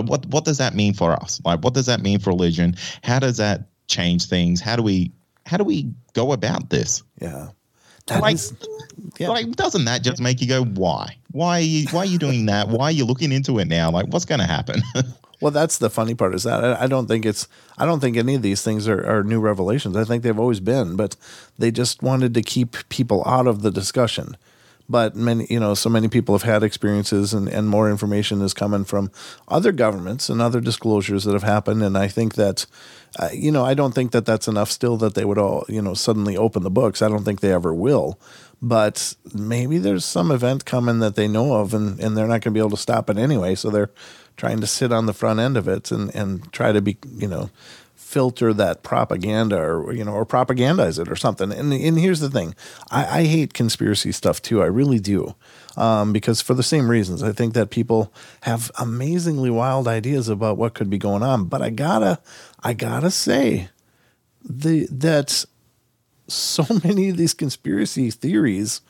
like 0.00 0.10
what 0.10 0.26
what 0.26 0.44
does 0.44 0.58
that 0.58 0.74
mean 0.74 0.94
for 0.94 1.12
us? 1.12 1.40
Like 1.44 1.62
what 1.62 1.74
does 1.74 1.86
that 1.86 2.02
mean 2.02 2.18
for 2.18 2.30
religion? 2.30 2.76
How 3.02 3.18
does 3.18 3.36
that 3.38 3.68
change 3.88 4.26
things? 4.26 4.60
How 4.60 4.76
do 4.76 4.82
we 4.82 5.12
how 5.46 5.56
do 5.56 5.64
we 5.64 5.92
go 6.12 6.32
about 6.32 6.70
this? 6.70 7.02
Yeah. 7.20 7.48
That 8.06 8.20
like, 8.20 8.34
is, 8.34 8.54
yeah. 9.18 9.28
like, 9.28 9.50
doesn't 9.52 9.84
that 9.86 10.02
just 10.02 10.20
make 10.20 10.40
you 10.40 10.46
go, 10.46 10.64
why? 10.64 11.16
Why 11.32 11.58
are 11.58 11.62
you, 11.62 11.86
why 11.90 12.00
are 12.00 12.06
you 12.06 12.18
doing 12.18 12.46
that? 12.46 12.68
Why 12.68 12.84
are 12.86 12.92
you 12.92 13.04
looking 13.04 13.32
into 13.32 13.58
it 13.58 13.66
now? 13.66 13.90
Like, 13.90 14.06
what's 14.08 14.24
going 14.24 14.38
to 14.38 14.46
happen? 14.46 14.80
well, 15.40 15.50
that's 15.50 15.78
the 15.78 15.90
funny 15.90 16.14
part 16.14 16.34
is 16.34 16.44
that 16.44 16.64
I, 16.64 16.84
I, 16.84 16.86
don't 16.86 17.08
think 17.08 17.26
it's, 17.26 17.48
I 17.78 17.84
don't 17.84 17.98
think 17.98 18.16
any 18.16 18.36
of 18.36 18.42
these 18.42 18.62
things 18.62 18.86
are, 18.86 19.04
are 19.04 19.24
new 19.24 19.40
revelations. 19.40 19.96
I 19.96 20.04
think 20.04 20.22
they've 20.22 20.38
always 20.38 20.60
been, 20.60 20.94
but 20.94 21.16
they 21.58 21.72
just 21.72 22.00
wanted 22.00 22.32
to 22.34 22.42
keep 22.42 22.76
people 22.90 23.24
out 23.26 23.48
of 23.48 23.62
the 23.62 23.72
discussion 23.72 24.36
but 24.88 25.16
many 25.16 25.46
you 25.50 25.60
know 25.60 25.74
so 25.74 25.90
many 25.90 26.08
people 26.08 26.34
have 26.34 26.42
had 26.42 26.62
experiences 26.62 27.34
and, 27.34 27.48
and 27.48 27.68
more 27.68 27.90
information 27.90 28.42
is 28.42 28.54
coming 28.54 28.84
from 28.84 29.10
other 29.48 29.72
governments 29.72 30.28
and 30.28 30.40
other 30.40 30.60
disclosures 30.60 31.24
that 31.24 31.32
have 31.32 31.42
happened. 31.42 31.82
And 31.82 31.96
i 31.96 32.08
think 32.08 32.34
that 32.34 32.66
uh, 33.18 33.30
you 33.32 33.50
know 33.50 33.64
i 33.64 33.74
don't 33.74 33.94
think 33.94 34.12
that 34.12 34.26
that's 34.26 34.48
enough 34.48 34.70
still 34.70 34.96
that 34.98 35.14
they 35.14 35.24
would 35.24 35.38
all 35.38 35.64
you 35.68 35.82
know 35.82 35.94
suddenly 35.94 36.36
open 36.36 36.62
the 36.62 36.70
books. 36.70 37.02
I 37.02 37.08
don't 37.08 37.24
think 37.24 37.40
they 37.40 37.52
ever 37.52 37.74
will. 37.74 38.18
But 38.62 39.14
maybe 39.34 39.76
there's 39.76 40.04
some 40.04 40.30
event 40.30 40.64
coming 40.64 41.00
that 41.00 41.14
they 41.14 41.28
know 41.28 41.56
of 41.56 41.74
and, 41.74 42.00
and 42.00 42.16
they're 42.16 42.26
not 42.26 42.40
going 42.40 42.40
to 42.40 42.50
be 42.52 42.58
able 42.58 42.70
to 42.70 42.76
stop 42.78 43.10
it 43.10 43.18
anyway. 43.18 43.54
So 43.54 43.68
they're 43.68 43.90
trying 44.38 44.60
to 44.60 44.66
sit 44.66 44.92
on 44.92 45.04
the 45.04 45.12
front 45.12 45.40
end 45.40 45.58
of 45.58 45.68
it 45.68 45.90
and, 45.90 46.14
and 46.14 46.50
try 46.52 46.72
to 46.72 46.80
be 46.80 46.96
you 47.16 47.28
know 47.28 47.50
filter 48.06 48.54
that 48.54 48.84
propaganda 48.84 49.58
or 49.58 49.92
you 49.92 50.04
know 50.04 50.12
or 50.12 50.24
propagandize 50.24 51.00
it 51.00 51.10
or 51.10 51.16
something. 51.16 51.50
And 51.52 51.72
and 51.72 51.98
here's 51.98 52.20
the 52.20 52.30
thing, 52.30 52.54
I, 52.88 53.20
I 53.20 53.24
hate 53.24 53.52
conspiracy 53.52 54.12
stuff 54.12 54.40
too. 54.40 54.62
I 54.62 54.66
really 54.66 55.00
do, 55.00 55.34
um, 55.76 56.12
because 56.12 56.40
for 56.40 56.54
the 56.54 56.62
same 56.62 56.88
reasons. 56.88 57.24
I 57.24 57.32
think 57.32 57.54
that 57.54 57.70
people 57.70 58.12
have 58.42 58.70
amazingly 58.78 59.50
wild 59.50 59.88
ideas 59.88 60.28
about 60.28 60.56
what 60.56 60.74
could 60.74 60.88
be 60.88 60.98
going 60.98 61.24
on. 61.24 61.46
But 61.46 61.62
I 61.62 61.70
gotta 61.70 62.20
I 62.62 62.74
gotta 62.74 63.10
say, 63.10 63.70
the 64.42 64.86
that 64.92 65.44
so 66.28 66.64
many 66.84 67.08
of 67.08 67.16
these 67.16 67.34
conspiracy 67.34 68.12
theories 68.12 68.82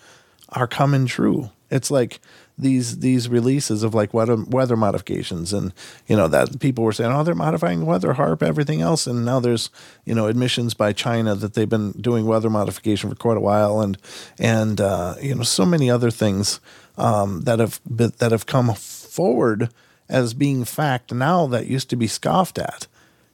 are 0.50 0.66
coming 0.66 1.06
true. 1.06 1.50
It's 1.70 1.90
like 1.90 2.20
these 2.58 3.00
these 3.00 3.28
releases 3.28 3.82
of 3.82 3.94
like 3.94 4.14
weather 4.14 4.36
weather 4.36 4.76
modifications 4.76 5.52
and 5.52 5.74
you 6.06 6.16
know 6.16 6.26
that 6.26 6.58
people 6.58 6.84
were 6.84 6.92
saying 6.92 7.12
oh 7.12 7.22
they're 7.22 7.34
modifying 7.34 7.84
weather 7.84 8.14
HAARP 8.14 8.42
everything 8.42 8.80
else. 8.80 9.06
And 9.06 9.24
now 9.24 9.40
there's 9.40 9.70
you 10.04 10.14
know 10.14 10.26
admissions 10.26 10.74
by 10.74 10.92
China 10.92 11.34
that 11.34 11.54
they've 11.54 11.68
been 11.68 11.92
doing 11.92 12.26
weather 12.26 12.50
modification 12.50 13.10
for 13.10 13.16
quite 13.16 13.36
a 13.36 13.40
while. 13.40 13.80
And 13.80 13.98
and 14.38 14.80
uh, 14.80 15.16
you 15.20 15.34
know 15.34 15.42
so 15.42 15.66
many 15.66 15.90
other 15.90 16.10
things 16.10 16.60
um, 16.96 17.42
that 17.42 17.58
have 17.58 17.80
that 17.86 18.32
have 18.32 18.46
come 18.46 18.72
forward 18.74 19.70
as 20.08 20.34
being 20.34 20.64
fact 20.64 21.12
now 21.12 21.46
that 21.46 21.66
used 21.66 21.90
to 21.90 21.96
be 21.96 22.06
scoffed 22.06 22.58
at 22.58 22.86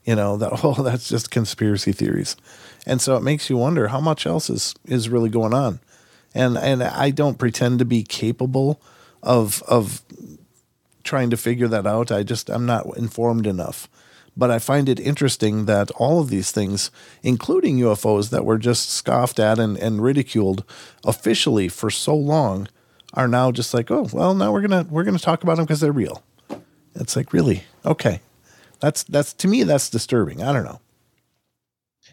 you 0.05 0.17
know 0.17 0.37
that 0.37 0.51
oh 0.65 0.83
that's 0.83 1.09
just 1.09 1.31
conspiracy 1.31 1.93
theories. 1.93 2.37
And 2.85 3.01
so 3.01 3.17
it 3.17 3.23
makes 3.23 3.49
you 3.49 3.57
wonder 3.57 3.89
how 3.89 4.01
much 4.01 4.27
else 4.27 4.51
is 4.51 4.75
is 4.85 5.09
really 5.09 5.31
going 5.31 5.55
on. 5.55 5.81
And 6.35 6.59
and 6.59 6.83
I 6.83 7.11
don't 7.11 7.39
pretend 7.39 7.79
to 7.79 7.85
be 7.85 8.03
capable 8.03 8.81
of 9.23 9.63
of 9.65 10.03
trying 11.05 11.31
to 11.31 11.37
figure 11.37 11.69
that 11.69 11.87
out. 11.87 12.13
I 12.13 12.23
just 12.23 12.49
I'm 12.51 12.67
not 12.67 12.97
informed 12.97 13.47
enough. 13.47 13.89
But 14.35 14.51
I 14.51 14.59
find 14.59 14.89
it 14.89 14.99
interesting 14.99 15.67
that 15.67 15.91
all 15.93 16.19
of 16.19 16.31
these 16.31 16.51
things, 16.51 16.91
including 17.23 17.79
UFOs 17.81 18.31
that 18.31 18.47
were 18.47 18.57
just 18.57 18.89
scoffed 18.89 19.39
at 19.39 19.59
and, 19.59 19.77
and 19.77 20.03
ridiculed 20.03 20.65
officially 21.05 21.69
for 21.69 21.91
so 21.91 22.17
long, 22.17 22.67
are 23.13 23.29
now 23.29 23.53
just 23.53 23.75
like, 23.75 23.91
oh, 23.91 24.09
well, 24.11 24.35
now 24.35 24.51
we're 24.51 24.63
gonna 24.63 24.87
we're 24.89 25.05
gonna 25.05 25.19
talk 25.19 25.43
about 25.43 25.57
them 25.57 25.67
because 25.67 25.81
they're 25.81 25.93
real. 25.93 26.23
It's 26.95 27.15
like 27.15 27.33
really 27.33 27.65
okay. 27.85 28.21
That's 28.81 29.03
that's 29.05 29.33
to 29.35 29.49
me 29.49 29.65
that's 29.65 29.91
disturbing. 29.91 30.43
I 30.43 30.53
don't 30.53 30.65
know. 30.65 30.81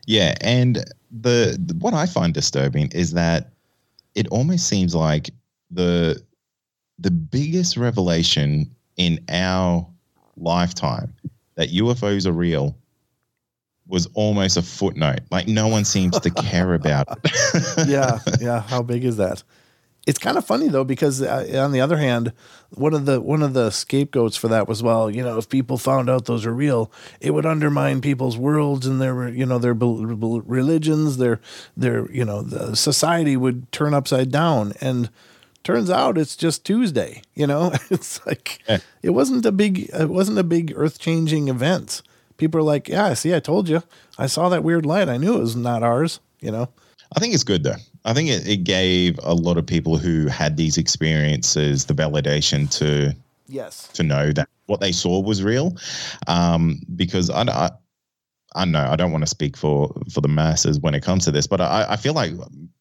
Yeah, 0.06 0.36
and 0.42 0.78
the, 1.12 1.58
the 1.60 1.76
what 1.80 1.94
I 1.94 2.06
find 2.06 2.34
disturbing 2.34 2.92
is 2.94 3.14
that 3.14 3.52
it 4.16 4.28
almost 4.28 4.68
seems 4.68 4.94
like 4.94 5.30
the 5.72 6.22
the 7.00 7.12
biggest 7.12 7.78
revelation 7.78 8.70
in 8.98 9.24
our 9.30 9.88
lifetime 10.36 11.14
that 11.56 11.70
UFOs 11.70 12.26
are 12.26 12.32
real 12.32 12.76
was 13.88 14.08
almost 14.14 14.58
a 14.58 14.62
footnote. 14.62 15.22
Like 15.32 15.48
no 15.48 15.68
one 15.68 15.84
seems 15.84 16.20
to 16.20 16.30
care 16.30 16.74
about 16.74 17.08
it. 17.24 17.88
yeah, 17.88 18.20
yeah. 18.40 18.62
How 18.62 18.82
big 18.82 19.04
is 19.04 19.18
that? 19.18 19.44
It's 20.08 20.20
kind 20.20 20.38
of 20.38 20.46
funny 20.46 20.70
though 20.70 20.84
because 20.84 21.22
uh, 21.22 21.62
on 21.64 21.72
the 21.72 21.82
other 21.82 21.98
hand, 21.98 22.34
one 22.72 22.94
of 22.94 23.06
the 23.06 23.20
one 23.20 23.44
of 23.44 23.54
the 23.54 23.70
scapegoats 23.70 24.38
for 24.38 24.48
that 24.48 24.68
was 24.68 24.82
well, 24.82 25.10
you 25.10 25.24
know, 25.24 25.38
if 25.38 25.50
people 25.50 25.78
found 25.78 26.10
out 26.10 26.26
those 26.26 26.46
are 26.46 26.54
real, 26.54 26.92
it 27.20 27.32
would 27.32 27.46
undermine 27.46 28.02
people's 28.02 28.38
worlds 28.38 28.88
and 28.88 29.02
their 29.02 29.28
you 29.30 29.46
know 29.46 29.60
their 29.60 29.74
religions, 29.74 31.18
their 31.18 31.40
their 31.76 32.10
you 32.12 32.26
know 32.26 32.42
the 32.42 32.76
society 32.76 33.36
would 33.38 33.72
turn 33.72 33.94
upside 33.94 34.32
down 34.32 34.74
and 34.82 35.10
turns 35.70 35.90
out 35.90 36.18
it's 36.18 36.36
just 36.36 36.66
Tuesday, 36.66 37.22
you 37.36 37.46
know? 37.46 37.72
It's 37.92 38.26
like 38.26 38.60
yeah. 38.68 38.80
it 39.04 39.12
wasn't 39.12 39.46
a 39.46 39.52
big 39.52 39.90
it 39.94 40.10
wasn't 40.10 40.40
a 40.40 40.44
big 40.44 40.74
earth-changing 40.76 41.48
event. 41.48 42.02
People 42.38 42.60
are 42.60 42.64
like, 42.64 42.88
"Yeah, 42.88 43.14
see, 43.14 43.36
I 43.36 43.40
told 43.40 43.68
you. 43.68 43.84
I 44.18 44.28
saw 44.28 44.50
that 44.50 44.64
weird 44.64 44.86
light. 44.86 45.10
I 45.10 45.18
knew 45.18 45.36
it 45.36 45.42
was 45.42 45.56
not 45.56 45.84
ours," 45.84 46.20
you 46.40 46.52
know? 46.52 46.70
I 47.16 47.20
think 47.20 47.34
it's 47.34 47.44
good 47.44 47.64
though. 47.64 47.82
I 48.06 48.14
think 48.14 48.30
it, 48.30 48.48
it 48.48 48.64
gave 48.64 49.20
a 49.24 49.34
lot 49.34 49.58
of 49.58 49.66
people 49.66 49.98
who 49.98 50.28
had 50.28 50.58
these 50.58 50.78
experiences 50.78 51.86
the 51.86 51.94
validation 51.94 52.70
to 52.80 53.16
yes 53.48 53.90
to 53.94 54.04
know 54.04 54.32
that 54.32 54.48
what 54.68 54.80
they 54.80 54.92
saw 54.92 55.20
was 55.20 55.44
real. 55.44 55.76
Um, 56.28 56.82
because 56.96 57.30
I, 57.30 57.42
I 57.42 57.72
I 58.56 58.66
know 58.66 58.88
I 58.90 58.96
don't 58.96 59.12
want 59.12 59.24
to 59.24 59.30
speak 59.30 59.56
for 59.56 59.94
for 60.12 60.22
the 60.22 60.28
masses 60.28 60.80
when 60.80 60.96
it 60.96 61.04
comes 61.04 61.26
to 61.26 61.32
this, 61.32 61.48
but 61.48 61.62
I, 61.62 61.86
I 61.90 61.96
feel 61.96 62.14
like 62.14 62.34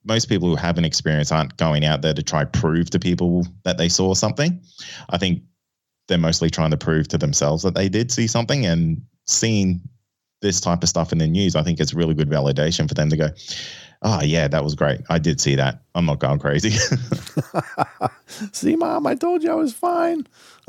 most 0.05 0.29
people 0.29 0.49
who 0.49 0.57
have 0.57 0.79
an 0.79 0.85
experience 0.85 1.31
aren't 1.31 1.57
going 1.59 1.85
out 1.85 2.03
there 2.03 2.15
to 2.15 2.23
try 2.23 2.45
prove 2.45 2.91
to 2.91 2.99
people 2.99 3.47
that 3.65 3.77
they 3.77 3.89
saw 3.89 4.15
something. 4.15 4.63
I 5.11 5.19
think 5.19 5.43
they're 6.09 6.19
mostly 6.19 6.49
trying 6.49 6.71
to 6.71 6.79
prove 6.79 7.09
to 7.09 7.19
themselves 7.19 7.63
that 7.63 7.75
they 7.75 7.89
did 7.89 8.11
see 8.11 8.27
something 8.27 8.65
and 8.65 9.03
seeing 9.27 9.83
this 10.41 10.61
type 10.61 10.83
of 10.83 10.89
stuff 10.89 11.13
in 11.13 11.19
the 11.19 11.27
news. 11.27 11.55
I 11.55 11.63
think 11.63 11.81
it's 11.81 11.93
really 11.93 12.15
good 12.15 12.31
validation 12.31 12.89
for 12.89 12.95
them 12.95 13.11
to 13.11 13.17
go, 13.17 13.29
oh 14.03 14.23
yeah, 14.23 14.49
that 14.49 14.65
was 14.65 14.75
great. 14.75 15.01
I 15.09 15.19
did 15.19 15.41
see 15.41 15.57
that. 15.57 15.83
I'm 15.95 16.07
not 16.07 16.19
going 16.19 16.39
crazy. 16.39 16.71
see, 18.53 18.77
mom, 18.77 19.07
I 19.07 19.15
told 19.15 19.43
you 19.43 19.51
I 19.51 19.55
was 19.55 19.73
fine. 19.73 20.27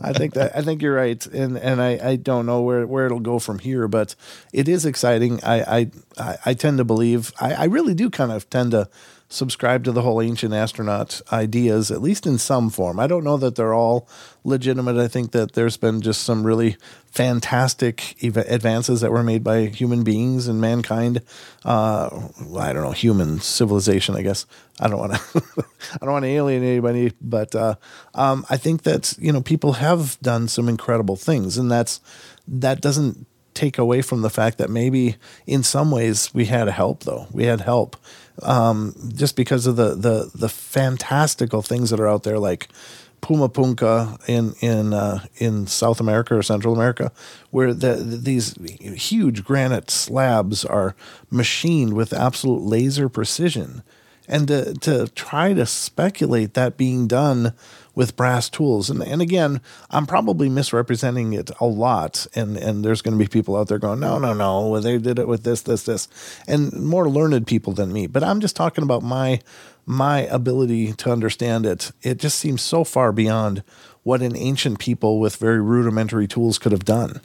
I 0.00 0.12
think 0.14 0.34
that 0.34 0.52
I 0.54 0.62
think 0.62 0.80
you're 0.80 0.94
right, 0.94 1.24
and 1.26 1.58
and 1.58 1.82
I, 1.82 2.10
I 2.10 2.16
don't 2.16 2.46
know 2.46 2.62
where, 2.62 2.86
where 2.86 3.06
it'll 3.06 3.20
go 3.20 3.38
from 3.38 3.58
here, 3.58 3.88
but 3.88 4.14
it 4.52 4.68
is 4.68 4.86
exciting. 4.86 5.42
I 5.44 5.90
I 6.16 6.38
I 6.46 6.54
tend 6.54 6.78
to 6.78 6.84
believe 6.84 7.32
I, 7.40 7.54
I 7.54 7.64
really 7.64 7.94
do 7.94 8.10
kind 8.10 8.32
of 8.32 8.48
tend 8.48 8.70
to 8.70 8.88
subscribe 9.30 9.84
to 9.84 9.92
the 9.92 10.02
whole 10.02 10.20
ancient 10.20 10.52
astronaut 10.52 11.22
ideas, 11.32 11.90
at 11.90 12.02
least 12.02 12.26
in 12.26 12.36
some 12.36 12.68
form. 12.68 12.98
I 12.98 13.06
don't 13.06 13.22
know 13.22 13.36
that 13.36 13.54
they're 13.54 13.72
all 13.72 14.08
legitimate. 14.42 14.96
I 14.96 15.06
think 15.06 15.30
that 15.32 15.52
there's 15.52 15.76
been 15.76 16.02
just 16.02 16.24
some 16.24 16.44
really 16.44 16.76
fantastic 17.06 18.22
ev- 18.24 18.36
advances 18.36 19.00
that 19.00 19.12
were 19.12 19.22
made 19.22 19.44
by 19.44 19.66
human 19.66 20.02
beings 20.02 20.48
and 20.48 20.60
mankind. 20.60 21.22
Uh, 21.64 22.28
I 22.58 22.72
don't 22.72 22.82
know, 22.82 22.90
human 22.90 23.38
civilization, 23.40 24.16
I 24.16 24.22
guess. 24.22 24.46
I 24.80 24.88
don't 24.88 24.98
want 24.98 25.14
to, 25.14 25.42
I 25.94 26.04
don't 26.04 26.12
want 26.12 26.24
to 26.24 26.30
alienate 26.30 26.68
anybody, 26.68 27.12
but 27.20 27.54
uh, 27.54 27.76
um, 28.14 28.44
I 28.50 28.56
think 28.56 28.82
that 28.82 29.14
you 29.18 29.32
know 29.32 29.42
people 29.42 29.74
have 29.74 30.18
done 30.20 30.48
some 30.48 30.68
incredible 30.68 31.16
things, 31.16 31.56
and 31.56 31.70
that's 31.70 32.00
that 32.48 32.80
doesn't 32.80 33.26
take 33.54 33.78
away 33.78 34.02
from 34.02 34.22
the 34.22 34.30
fact 34.30 34.58
that 34.58 34.70
maybe 34.70 35.16
in 35.46 35.62
some 35.62 35.90
ways 35.90 36.32
we 36.32 36.46
had 36.46 36.68
help 36.68 37.04
though. 37.04 37.26
We 37.32 37.44
had 37.44 37.62
help 37.62 37.96
um, 38.42 38.94
just 39.14 39.36
because 39.36 39.66
of 39.66 39.76
the 39.76 39.94
the 39.94 40.30
the 40.34 40.48
fantastical 40.48 41.62
things 41.62 41.90
that 41.90 42.00
are 42.00 42.08
out 42.08 42.22
there, 42.22 42.38
like 42.38 42.68
Puma 43.20 43.48
Punka 43.48 44.18
in 44.28 44.54
in 44.60 44.94
uh, 44.94 45.24
in 45.36 45.66
South 45.66 46.00
America 46.00 46.36
or 46.36 46.42
Central 46.42 46.74
America, 46.74 47.12
where 47.50 47.74
the, 47.74 47.94
these 47.96 48.54
huge 48.80 49.44
granite 49.44 49.90
slabs 49.90 50.64
are 50.64 50.94
machined 51.30 51.94
with 51.94 52.12
absolute 52.12 52.62
laser 52.62 53.08
precision, 53.08 53.82
and 54.28 54.48
to 54.48 54.74
to 54.74 55.08
try 55.08 55.52
to 55.52 55.66
speculate 55.66 56.54
that 56.54 56.76
being 56.76 57.06
done 57.06 57.52
with 57.94 58.16
brass 58.16 58.48
tools. 58.48 58.88
And 58.88 59.02
and 59.02 59.20
again, 59.20 59.60
I'm 59.90 60.06
probably 60.06 60.48
misrepresenting 60.48 61.32
it 61.32 61.50
a 61.60 61.66
lot. 61.66 62.26
And 62.34 62.56
and 62.56 62.84
there's 62.84 63.02
going 63.02 63.18
to 63.18 63.22
be 63.22 63.28
people 63.28 63.56
out 63.56 63.68
there 63.68 63.78
going, 63.78 64.00
no, 64.00 64.18
no, 64.18 64.32
no, 64.32 64.78
they 64.80 64.98
did 64.98 65.18
it 65.18 65.28
with 65.28 65.44
this, 65.44 65.62
this, 65.62 65.84
this, 65.84 66.08
and 66.46 66.72
more 66.72 67.08
learned 67.08 67.46
people 67.46 67.72
than 67.72 67.92
me. 67.92 68.06
But 68.06 68.22
I'm 68.22 68.40
just 68.40 68.56
talking 68.56 68.84
about 68.84 69.02
my 69.02 69.40
my 69.86 70.20
ability 70.20 70.92
to 70.92 71.10
understand 71.10 71.66
it. 71.66 71.92
It 72.02 72.18
just 72.18 72.38
seems 72.38 72.62
so 72.62 72.84
far 72.84 73.12
beyond 73.12 73.62
what 74.02 74.22
an 74.22 74.36
ancient 74.36 74.78
people 74.78 75.20
with 75.20 75.36
very 75.36 75.60
rudimentary 75.60 76.26
tools 76.26 76.58
could 76.58 76.72
have 76.72 76.84
done. 76.84 77.20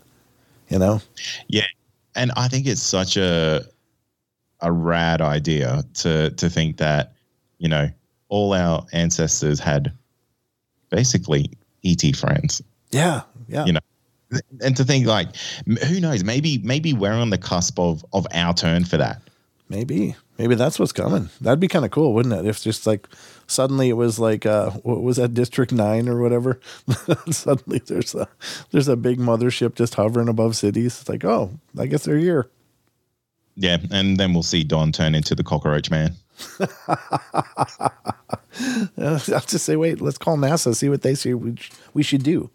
You 0.70 0.80
know? 0.80 1.02
Yeah. 1.48 1.68
And 2.16 2.32
I 2.36 2.48
think 2.48 2.66
it's 2.66 2.82
such 2.82 3.18
a 3.18 3.66
a 4.62 4.72
rad 4.72 5.22
idea 5.22 5.84
to 5.96 6.32
to 6.32 6.50
think 6.50 6.78
that, 6.78 7.14
you 7.58 7.70
know, 7.70 7.90
all 8.30 8.54
our 8.54 8.86
ancestors 8.94 9.60
had 9.60 9.92
basically 10.90 11.52
ET 11.84 12.16
friends. 12.16 12.62
Yeah, 12.92 13.22
yeah. 13.48 13.66
You 13.66 13.74
know, 13.74 13.80
and 14.62 14.76
to 14.78 14.84
think 14.84 15.06
like, 15.06 15.36
who 15.88 16.00
knows? 16.00 16.24
Maybe 16.24 16.58
maybe 16.60 16.94
we're 16.94 17.14
on 17.14 17.30
the 17.30 17.38
cusp 17.38 17.80
of 17.80 18.06
of 18.14 18.26
our 18.34 18.54
turn 18.54 18.86
for 18.86 18.98
that. 18.98 19.22
Maybe 19.70 20.16
maybe 20.38 20.56
that's 20.56 20.80
what's 20.80 20.92
coming. 20.92 21.30
That'd 21.42 21.60
be 21.60 21.68
kind 21.68 21.86
of 21.86 21.92
cool, 21.92 22.14
wouldn't 22.14 22.34
it? 22.34 22.46
If 22.46 22.62
just 22.62 22.86
like 22.86 23.08
suddenly 23.48 23.90
it 23.90 23.94
was 23.94 24.20
like 24.20 24.46
uh, 24.46 24.72
what 24.72 25.02
was 25.02 25.18
that 25.18 25.34
District 25.34 25.72
Nine 25.72 26.08
or 26.08 26.22
whatever? 26.22 26.60
suddenly 27.32 27.80
there's 27.80 28.14
a 28.16 28.28
there's 28.72 28.88
a 28.88 28.96
big 28.96 29.20
mothership 29.20 29.76
just 29.76 29.96
hovering 29.96 30.28
above 30.28 30.56
cities. 30.56 31.00
It's 31.00 31.10
like, 31.10 31.26
oh, 31.26 31.52
I 31.78 31.88
guess 31.88 32.04
they're 32.04 32.18
here. 32.18 32.50
Yeah, 33.56 33.78
and 33.92 34.18
then 34.18 34.34
we'll 34.34 34.44
see 34.44 34.64
Don 34.64 34.92
turn 34.92 35.16
into 35.16 35.36
the 35.36 35.44
cockroach 35.44 35.90
man. 35.90 36.16
I'll 38.98 39.20
just 39.20 39.66
say, 39.66 39.76
wait, 39.76 40.02
let's 40.02 40.18
call 40.18 40.38
NASA, 40.38 40.76
see 40.76 40.90
what 40.90 41.02
they 41.02 41.16
see 41.16 41.34
we, 41.34 41.56
we 41.94 42.04
should 42.04 42.24
do. 42.24 42.50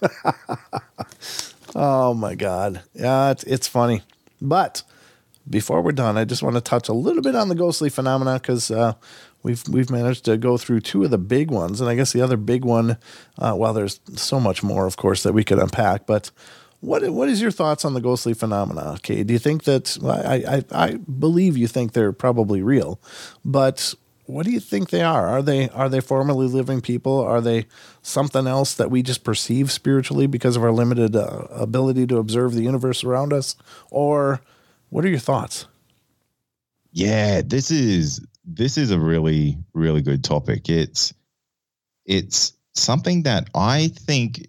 oh 1.74 2.14
my 2.14 2.34
God. 2.34 2.82
Yeah, 2.94 3.30
it's, 3.32 3.44
it's 3.44 3.68
funny. 3.68 4.02
But 4.40 4.82
before 5.48 5.82
we're 5.82 5.92
done, 5.92 6.16
I 6.16 6.24
just 6.24 6.42
want 6.42 6.56
to 6.56 6.60
touch 6.60 6.88
a 6.88 6.92
little 6.92 7.22
bit 7.22 7.34
on 7.34 7.48
the 7.48 7.54
ghostly 7.54 7.90
phenomena 7.90 8.34
because 8.34 8.70
uh, 8.70 8.94
we've 9.42 9.62
we've 9.68 9.90
managed 9.90 10.24
to 10.26 10.36
go 10.36 10.56
through 10.56 10.80
two 10.80 11.04
of 11.04 11.10
the 11.10 11.18
big 11.18 11.50
ones, 11.50 11.80
and 11.80 11.90
I 11.90 11.94
guess 11.94 12.12
the 12.12 12.22
other 12.22 12.36
big 12.36 12.64
one, 12.64 12.96
uh, 13.38 13.54
well, 13.56 13.72
there's 13.72 14.00
so 14.14 14.40
much 14.40 14.62
more, 14.62 14.86
of 14.86 14.96
course, 14.96 15.22
that 15.22 15.32
we 15.32 15.44
could 15.44 15.58
unpack. 15.58 16.06
But 16.06 16.30
what 16.84 17.08
what 17.10 17.28
is 17.28 17.40
your 17.40 17.50
thoughts 17.50 17.84
on 17.84 17.94
the 17.94 18.00
ghostly 18.00 18.34
phenomena? 18.34 18.92
Okay, 18.96 19.22
do 19.22 19.32
you 19.32 19.38
think 19.38 19.64
that 19.64 19.96
I 20.04 20.56
I, 20.56 20.86
I 20.86 20.94
believe 20.96 21.56
you 21.56 21.66
think 21.66 21.92
they're 21.92 22.12
probably 22.12 22.62
real, 22.62 23.00
but 23.44 23.94
what 24.26 24.46
do 24.46 24.52
you 24.52 24.60
think 24.60 24.90
they 24.90 25.02
are? 25.02 25.26
Are 25.26 25.42
they 25.42 25.68
are 25.70 25.88
they 25.88 26.00
formerly 26.00 26.46
living 26.46 26.80
people? 26.80 27.20
Are 27.20 27.40
they 27.40 27.66
something 28.02 28.46
else 28.46 28.74
that 28.74 28.90
we 28.90 29.02
just 29.02 29.24
perceive 29.24 29.70
spiritually 29.70 30.26
because 30.26 30.56
of 30.56 30.64
our 30.64 30.72
limited 30.72 31.16
uh, 31.16 31.46
ability 31.50 32.06
to 32.08 32.18
observe 32.18 32.54
the 32.54 32.62
universe 32.62 33.04
around 33.04 33.32
us? 33.32 33.56
Or 33.90 34.40
what 34.90 35.04
are 35.04 35.08
your 35.08 35.18
thoughts? 35.18 35.66
Yeah, 36.92 37.42
this 37.44 37.70
is 37.70 38.24
this 38.44 38.78
is 38.78 38.90
a 38.90 38.98
really 38.98 39.58
really 39.72 40.02
good 40.02 40.22
topic. 40.22 40.68
It's 40.68 41.12
it's 42.06 42.52
something 42.74 43.22
that 43.22 43.48
I 43.54 43.88
think 43.88 44.48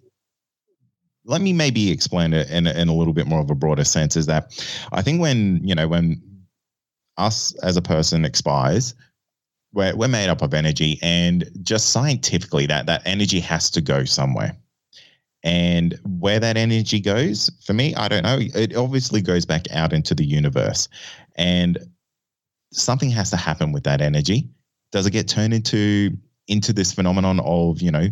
let 1.26 1.40
me 1.40 1.52
maybe 1.52 1.90
explain 1.90 2.32
it 2.32 2.48
in, 2.50 2.66
in 2.66 2.88
a 2.88 2.94
little 2.94 3.12
bit 3.12 3.26
more 3.26 3.40
of 3.40 3.50
a 3.50 3.54
broader 3.54 3.84
sense 3.84 4.16
is 4.16 4.26
that 4.26 4.64
I 4.92 5.02
think 5.02 5.20
when, 5.20 5.60
you 5.62 5.74
know, 5.74 5.88
when 5.88 6.22
us 7.18 7.54
as 7.62 7.76
a 7.76 7.82
person 7.82 8.24
expires, 8.24 8.94
we're, 9.72 9.94
we're 9.96 10.08
made 10.08 10.28
up 10.28 10.40
of 10.40 10.54
energy 10.54 10.98
and 11.02 11.50
just 11.62 11.90
scientifically 11.90 12.66
that 12.66 12.86
that 12.86 13.02
energy 13.04 13.40
has 13.40 13.70
to 13.72 13.80
go 13.80 14.04
somewhere. 14.04 14.56
And 15.42 15.98
where 16.04 16.40
that 16.40 16.56
energy 16.56 16.98
goes 16.98 17.50
for 17.64 17.72
me 17.72 17.94
i 17.94 18.08
don't 18.08 18.24
know. 18.24 18.38
It 18.40 18.74
obviously 18.74 19.20
goes 19.20 19.44
back 19.44 19.70
out 19.70 19.92
into 19.92 20.14
the 20.14 20.24
universe. 20.24 20.88
And 21.36 21.78
something 22.72 23.10
has 23.10 23.30
to 23.30 23.36
happen 23.36 23.72
with 23.72 23.84
that 23.84 24.00
energy. 24.00 24.48
Does 24.92 25.06
it 25.06 25.12
get 25.12 25.28
turned 25.28 25.54
into 25.54 26.16
into 26.48 26.72
this 26.72 26.92
phenomenon 26.92 27.40
of 27.40 27.82
you 27.82 27.90
know 27.90 28.08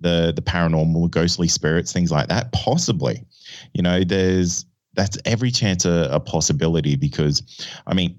the 0.00 0.32
the 0.34 0.42
paranormal 0.42 1.10
ghostly 1.10 1.48
spirits 1.48 1.92
things 1.92 2.10
like 2.10 2.28
that 2.28 2.52
possibly 2.52 3.24
you 3.72 3.82
know 3.82 4.04
there's 4.04 4.64
that's 4.94 5.18
every 5.24 5.50
chance 5.50 5.84
a, 5.84 6.08
a 6.10 6.20
possibility 6.20 6.96
because 6.96 7.42
i 7.86 7.94
mean 7.94 8.18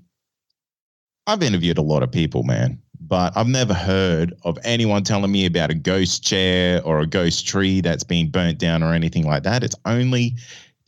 I've 1.27 1.43
interviewed 1.43 1.77
a 1.77 1.84
lot 1.84 2.01
of 2.01 2.11
people, 2.11 2.41
man. 2.41 2.82
but 2.99 3.36
I've 3.38 3.47
never 3.47 3.73
heard 3.73 4.34
of 4.43 4.57
anyone 4.63 5.03
telling 5.03 5.32
me 5.32 5.45
about 5.45 5.69
a 5.69 5.75
ghost 5.75 6.23
chair 6.23 6.82
or 6.84 6.99
a 6.99 7.07
ghost 7.07 7.47
tree 7.47 7.82
that's 7.82 8.03
been 8.03 8.30
burnt 8.30 8.57
down 8.57 8.84
or 8.84 8.93
anything 8.93 9.25
like 9.25 9.43
that. 9.43 9.63
It's 9.63 9.75
only 9.86 10.38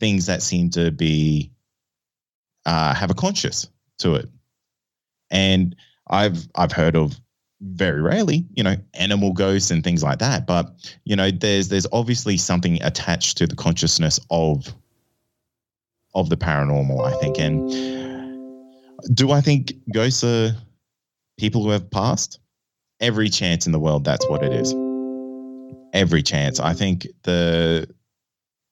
things 0.00 0.26
that 0.26 0.42
seem 0.42 0.70
to 0.70 0.90
be 0.90 1.50
uh, 2.66 2.94
have 2.94 3.10
a 3.10 3.14
conscious 3.14 3.68
to 3.98 4.14
it, 4.16 4.28
and 5.30 5.74
I've 6.08 6.48
I've 6.54 6.72
heard 6.72 6.96
of 6.96 7.20
very 7.62 8.02
rarely, 8.02 8.44
you 8.54 8.62
know, 8.62 8.76
animal 8.94 9.32
ghosts 9.32 9.70
and 9.70 9.84
things 9.84 10.02
like 10.02 10.18
that. 10.18 10.46
But 10.46 10.72
you 11.04 11.16
know, 11.16 11.30
there's 11.30 11.68
there's 11.68 11.86
obviously 11.92 12.36
something 12.36 12.82
attached 12.82 13.38
to 13.38 13.46
the 13.46 13.56
consciousness 13.56 14.18
of 14.30 14.72
of 16.14 16.28
the 16.28 16.36
paranormal. 16.36 17.04
I 17.04 17.12
think, 17.18 17.38
and 17.38 17.70
do 19.14 19.30
I 19.30 19.40
think 19.40 19.72
ghosts 19.92 20.24
are 20.24 20.54
people 21.38 21.62
who 21.62 21.70
have 21.70 21.90
passed? 21.90 22.40
Every 23.00 23.28
chance 23.28 23.66
in 23.66 23.72
the 23.72 23.80
world, 23.80 24.04
that's 24.04 24.28
what 24.28 24.42
it 24.42 24.52
is. 24.52 24.72
Every 25.92 26.22
chance. 26.22 26.60
I 26.60 26.72
think 26.72 27.06
the 27.22 27.88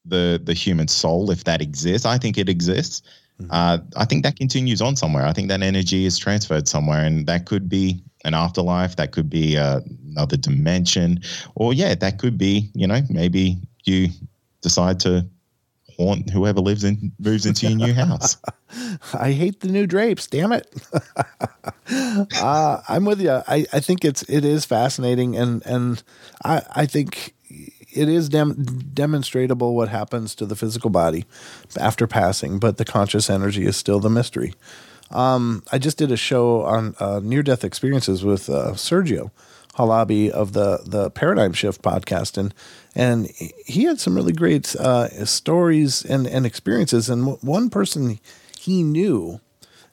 the 0.05 0.41
the 0.43 0.55
human 0.55 0.89
soul, 0.89 1.31
if 1.31 1.45
that 1.45 1.61
exists, 1.61 2.07
I 2.07 2.19
think 2.19 2.39
it 2.39 2.49
exists. 2.49 3.03
Mm-hmm. 3.41 3.51
Uh, 3.51 3.79
I 3.97 4.05
think 4.05 4.23
that 4.25 4.37
continues 4.37 4.83
on 4.83 4.97
somewhere. 4.97 5.25
I 5.25 5.33
think 5.33 5.49
that 5.49 5.63
energy 5.63 6.05
is 6.05 6.19
transferred 6.19 6.69
somewhere, 6.69 7.05
and 7.05 7.27
that 7.27 7.47
could 7.47 7.69
be 7.69 8.03
an 8.25 8.35
afterlife. 8.35 8.97
That 8.97 9.13
could 9.13 9.31
be 9.31 9.57
uh, 9.57 9.81
another 10.11 10.37
dimension, 10.37 11.21
or 11.55 11.73
yeah, 11.73 11.95
that 11.95 12.19
could 12.19 12.37
be 12.37 12.71
you 12.75 12.87
know 12.87 13.01
maybe 13.09 13.57
you 13.85 14.09
decide 14.63 15.01
to 15.01 15.27
haunt 15.97 16.31
whoever 16.31 16.61
lives 16.61 16.85
in 16.85 17.13
moves 17.19 17.47
into 17.47 17.69
your 17.69 17.77
new 17.77 17.95
house. 17.95 18.37
I 19.15 19.33
hate 19.33 19.61
the 19.61 19.69
new 19.69 19.87
drapes. 19.87 20.27
Damn 20.27 20.53
it. 20.53 20.73
uh, 22.41 22.81
I'm 22.89 23.05
with 23.05 23.21
you. 23.21 23.43
I, 23.47 23.67
I 23.73 23.81
think 23.81 24.05
it's 24.05 24.23
it 24.23 24.45
is 24.45 24.65
fascinating, 24.65 25.37
and 25.37 25.65
and 25.67 26.03
I 26.45 26.63
I 26.75 26.87
think 26.87 27.35
it 27.93 28.09
is 28.09 28.29
dem- 28.29 28.65
demonstrable 28.95 29.75
what 29.75 29.89
happens 29.89 30.35
to 30.37 30.47
the 30.47 30.57
physical 30.57 30.91
body 30.91 31.25
after 31.79 32.07
passing, 32.07 32.59
but 32.59 32.77
the 32.77 32.85
conscious 32.85 33.31
energy 33.31 33.67
is 33.67 33.77
still 33.77 34.01
the 34.01 34.11
mystery. 34.11 34.55
Um, 35.11 35.63
I 35.73 35.79
just 35.79 35.99
did 35.99 36.13
a 36.13 36.17
show 36.17 36.63
on 36.63 36.95
uh, 37.01 37.21
near 37.23 37.43
death 37.43 37.65
experiences 37.65 38.25
with 38.25 38.49
uh, 38.49 38.73
Sergio 38.73 39.31
Halabi 39.75 40.31
of 40.31 40.53
the 40.53 40.83
the 40.85 41.11
Paradigm 41.11 41.53
Shift 41.53 41.83
podcast, 41.83 42.37
and 42.37 42.55
and 42.95 43.27
he 43.67 43.85
had 43.85 43.99
some 43.99 44.15
really 44.15 44.33
great 44.33 44.75
uh, 44.77 45.25
stories 45.25 46.05
and 46.05 46.27
and 46.27 46.47
experiences. 46.47 47.09
And 47.09 47.39
one 47.43 47.71
person 47.71 48.21
he 48.59 48.83
knew, 48.83 49.41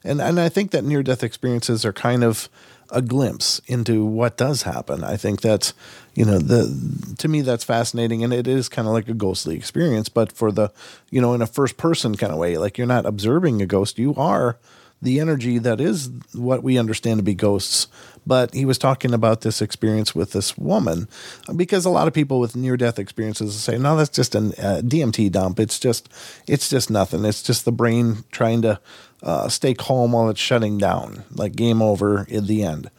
and 0.04 0.20
and 0.20 0.38
I 0.38 0.48
think 0.48 0.70
that 0.70 0.84
near 0.84 1.02
death 1.02 1.24
experiences 1.24 1.84
are 1.84 1.92
kind 1.92 2.22
of 2.22 2.48
a 2.90 3.02
glimpse 3.02 3.60
into 3.66 4.04
what 4.04 4.36
does 4.36 4.62
happen. 4.62 5.04
I 5.04 5.16
think 5.16 5.40
that's 5.40 5.74
you 6.14 6.24
know 6.24 6.38
the 6.38 7.14
to 7.18 7.28
me 7.28 7.42
that's 7.42 7.64
fascinating 7.64 8.24
and 8.24 8.32
it 8.32 8.48
is 8.48 8.68
kind 8.68 8.88
of 8.88 8.94
like 8.94 9.08
a 9.08 9.14
ghostly 9.14 9.54
experience 9.54 10.08
but 10.08 10.32
for 10.32 10.50
the 10.50 10.72
you 11.10 11.20
know 11.20 11.32
in 11.32 11.42
a 11.42 11.46
first 11.46 11.76
person 11.76 12.16
kind 12.16 12.32
of 12.32 12.38
way 12.38 12.58
like 12.58 12.76
you're 12.76 12.88
not 12.88 13.06
observing 13.06 13.62
a 13.62 13.66
ghost 13.66 14.00
you 14.00 14.14
are 14.16 14.58
the 15.00 15.20
energy 15.20 15.58
that 15.58 15.80
is 15.80 16.10
what 16.34 16.62
we 16.62 16.78
understand 16.78 17.18
to 17.18 17.22
be 17.22 17.34
ghosts. 17.34 17.86
But 18.28 18.54
he 18.54 18.64
was 18.64 18.78
talking 18.78 19.12
about 19.12 19.40
this 19.40 19.60
experience 19.60 20.14
with 20.14 20.32
this 20.32 20.56
woman 20.56 21.08
because 21.56 21.84
a 21.84 21.90
lot 21.90 22.06
of 22.06 22.14
people 22.14 22.38
with 22.38 22.54
near 22.54 22.76
death 22.76 22.98
experiences 22.98 23.58
say, 23.58 23.78
no, 23.78 23.96
that's 23.96 24.10
just 24.10 24.34
a 24.34 24.38
uh, 24.38 24.80
DMT 24.82 25.32
dump. 25.32 25.58
It's 25.58 25.78
just, 25.78 26.08
it's 26.46 26.68
just 26.68 26.90
nothing. 26.90 27.24
It's 27.24 27.42
just 27.42 27.64
the 27.64 27.72
brain 27.72 28.24
trying 28.30 28.62
to 28.62 28.80
uh, 29.22 29.48
stay 29.48 29.74
calm 29.74 30.12
while 30.12 30.28
it's 30.28 30.40
shutting 30.40 30.78
down, 30.78 31.24
like 31.34 31.56
game 31.56 31.82
over 31.82 32.24
in 32.28 32.46
the 32.46 32.62
end. 32.62 32.90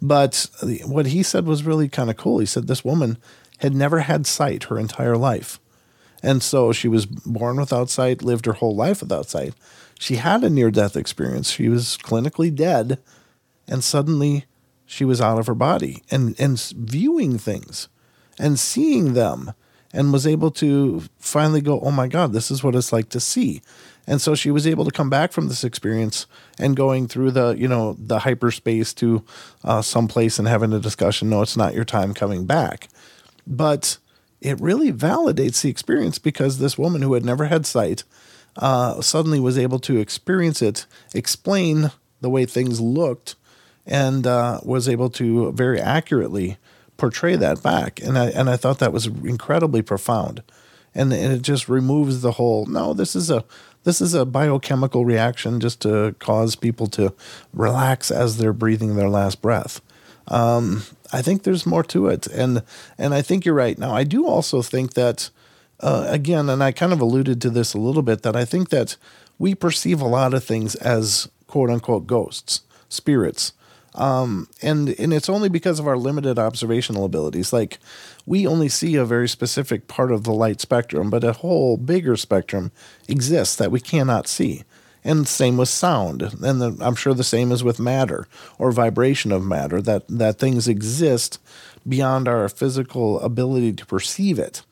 But 0.00 0.46
what 0.84 1.06
he 1.06 1.22
said 1.22 1.46
was 1.46 1.62
really 1.62 1.88
kind 1.88 2.10
of 2.10 2.16
cool. 2.16 2.38
He 2.38 2.46
said 2.46 2.66
this 2.66 2.84
woman 2.84 3.18
had 3.58 3.74
never 3.74 4.00
had 4.00 4.26
sight 4.26 4.64
her 4.64 4.78
entire 4.78 5.16
life. 5.16 5.60
And 6.22 6.42
so 6.42 6.72
she 6.72 6.88
was 6.88 7.06
born 7.06 7.58
without 7.58 7.90
sight, 7.90 8.24
lived 8.24 8.46
her 8.46 8.54
whole 8.54 8.74
life 8.74 9.02
without 9.02 9.28
sight 9.28 9.54
she 9.98 10.16
had 10.16 10.44
a 10.44 10.50
near 10.50 10.70
death 10.70 10.96
experience. 10.96 11.50
She 11.50 11.68
was 11.68 11.98
clinically 11.98 12.54
dead, 12.54 12.98
and 13.66 13.82
suddenly 13.82 14.44
she 14.88 15.04
was 15.04 15.20
out 15.20 15.38
of 15.38 15.46
her 15.46 15.54
body 15.54 16.02
and, 16.10 16.34
and 16.40 16.58
viewing 16.74 17.38
things 17.38 17.88
and 18.38 18.58
seeing 18.58 19.12
them 19.12 19.52
and 19.92 20.12
was 20.12 20.26
able 20.26 20.50
to 20.50 21.02
finally 21.18 21.60
go, 21.60 21.78
oh 21.80 21.90
my 21.90 22.08
God, 22.08 22.32
this 22.32 22.50
is 22.50 22.64
what 22.64 22.74
it's 22.74 22.92
like 22.92 23.10
to 23.10 23.20
see. 23.20 23.60
And 24.06 24.20
so 24.20 24.34
she 24.34 24.50
was 24.50 24.66
able 24.66 24.86
to 24.86 24.90
come 24.90 25.10
back 25.10 25.32
from 25.32 25.48
this 25.48 25.62
experience 25.62 26.26
and 26.58 26.74
going 26.74 27.06
through 27.06 27.32
the, 27.32 27.50
you 27.50 27.68
know, 27.68 27.96
the 27.98 28.20
hyperspace 28.20 28.94
to 28.94 29.22
uh, 29.62 29.82
someplace 29.82 30.38
and 30.38 30.48
having 30.48 30.72
a 30.72 30.80
discussion. 30.80 31.28
No, 31.28 31.42
it's 31.42 31.56
not 31.56 31.74
your 31.74 31.84
time 31.84 32.14
coming 32.14 32.46
back. 32.46 32.88
But 33.46 33.98
it 34.40 34.58
really 34.58 34.90
validates 34.90 35.60
the 35.60 35.68
experience 35.68 36.18
because 36.18 36.58
this 36.58 36.78
woman 36.78 37.02
who 37.02 37.12
had 37.12 37.26
never 37.26 37.44
had 37.46 37.66
sight 37.66 38.04
uh, 38.56 39.02
suddenly 39.02 39.38
was 39.38 39.58
able 39.58 39.80
to 39.80 39.98
experience 39.98 40.62
it, 40.62 40.86
explain 41.14 41.90
the 42.22 42.30
way 42.30 42.46
things 42.46 42.80
looked, 42.80 43.36
and 43.88 44.26
uh, 44.26 44.60
was 44.62 44.88
able 44.88 45.08
to 45.10 45.50
very 45.52 45.80
accurately 45.80 46.58
portray 46.98 47.34
that 47.36 47.62
back. 47.62 48.00
And 48.00 48.18
I 48.18 48.26
and 48.30 48.48
I 48.50 48.56
thought 48.56 48.78
that 48.78 48.92
was 48.92 49.06
incredibly 49.06 49.82
profound, 49.82 50.42
and, 50.94 51.12
and 51.12 51.32
it 51.32 51.42
just 51.42 51.68
removes 51.68 52.20
the 52.20 52.32
whole 52.32 52.66
no. 52.66 52.92
This 52.92 53.16
is 53.16 53.30
a 53.30 53.44
this 53.84 54.00
is 54.00 54.12
a 54.12 54.26
biochemical 54.26 55.06
reaction 55.06 55.58
just 55.58 55.80
to 55.82 56.14
cause 56.18 56.54
people 56.54 56.86
to 56.88 57.14
relax 57.54 58.10
as 58.10 58.36
they're 58.36 58.52
breathing 58.52 58.94
their 58.96 59.08
last 59.08 59.40
breath. 59.40 59.80
Um, 60.28 60.82
I 61.10 61.22
think 61.22 61.42
there's 61.42 61.64
more 61.64 61.84
to 61.84 62.08
it, 62.08 62.26
and 62.26 62.62
and 62.98 63.14
I 63.14 63.22
think 63.22 63.46
you're 63.46 63.54
right. 63.54 63.78
Now 63.78 63.94
I 63.94 64.04
do 64.04 64.26
also 64.26 64.60
think 64.60 64.92
that 64.94 65.30
uh, 65.80 66.04
again, 66.08 66.50
and 66.50 66.62
I 66.62 66.72
kind 66.72 66.92
of 66.92 67.00
alluded 67.00 67.40
to 67.40 67.50
this 67.50 67.72
a 67.72 67.78
little 67.78 68.02
bit, 68.02 68.22
that 68.22 68.36
I 68.36 68.44
think 68.44 68.68
that 68.68 68.96
we 69.38 69.54
perceive 69.54 70.00
a 70.00 70.08
lot 70.08 70.34
of 70.34 70.44
things 70.44 70.74
as 70.74 71.30
quote 71.46 71.70
unquote 71.70 72.06
ghosts, 72.06 72.62
spirits. 72.88 73.52
Um, 73.94 74.48
and 74.62 74.90
and 74.98 75.12
it's 75.12 75.28
only 75.28 75.48
because 75.48 75.78
of 75.80 75.86
our 75.86 75.96
limited 75.96 76.38
observational 76.38 77.04
abilities. 77.04 77.52
Like 77.52 77.78
we 78.26 78.46
only 78.46 78.68
see 78.68 78.94
a 78.96 79.04
very 79.04 79.28
specific 79.28 79.88
part 79.88 80.12
of 80.12 80.24
the 80.24 80.32
light 80.32 80.60
spectrum, 80.60 81.10
but 81.10 81.24
a 81.24 81.32
whole 81.32 81.76
bigger 81.76 82.16
spectrum 82.16 82.70
exists 83.08 83.56
that 83.56 83.70
we 83.70 83.80
cannot 83.80 84.28
see. 84.28 84.64
And 85.04 85.26
same 85.26 85.56
with 85.56 85.68
sound, 85.68 86.22
and 86.22 86.60
the, 86.60 86.76
I'm 86.80 86.96
sure 86.96 87.14
the 87.14 87.24
same 87.24 87.52
is 87.52 87.64
with 87.64 87.78
matter 87.78 88.26
or 88.58 88.72
vibration 88.72 89.32
of 89.32 89.44
matter. 89.44 89.80
That 89.80 90.04
that 90.08 90.38
things 90.38 90.68
exist 90.68 91.38
beyond 91.86 92.28
our 92.28 92.48
physical 92.48 93.20
ability 93.20 93.72
to 93.74 93.86
perceive 93.86 94.38
it. 94.38 94.62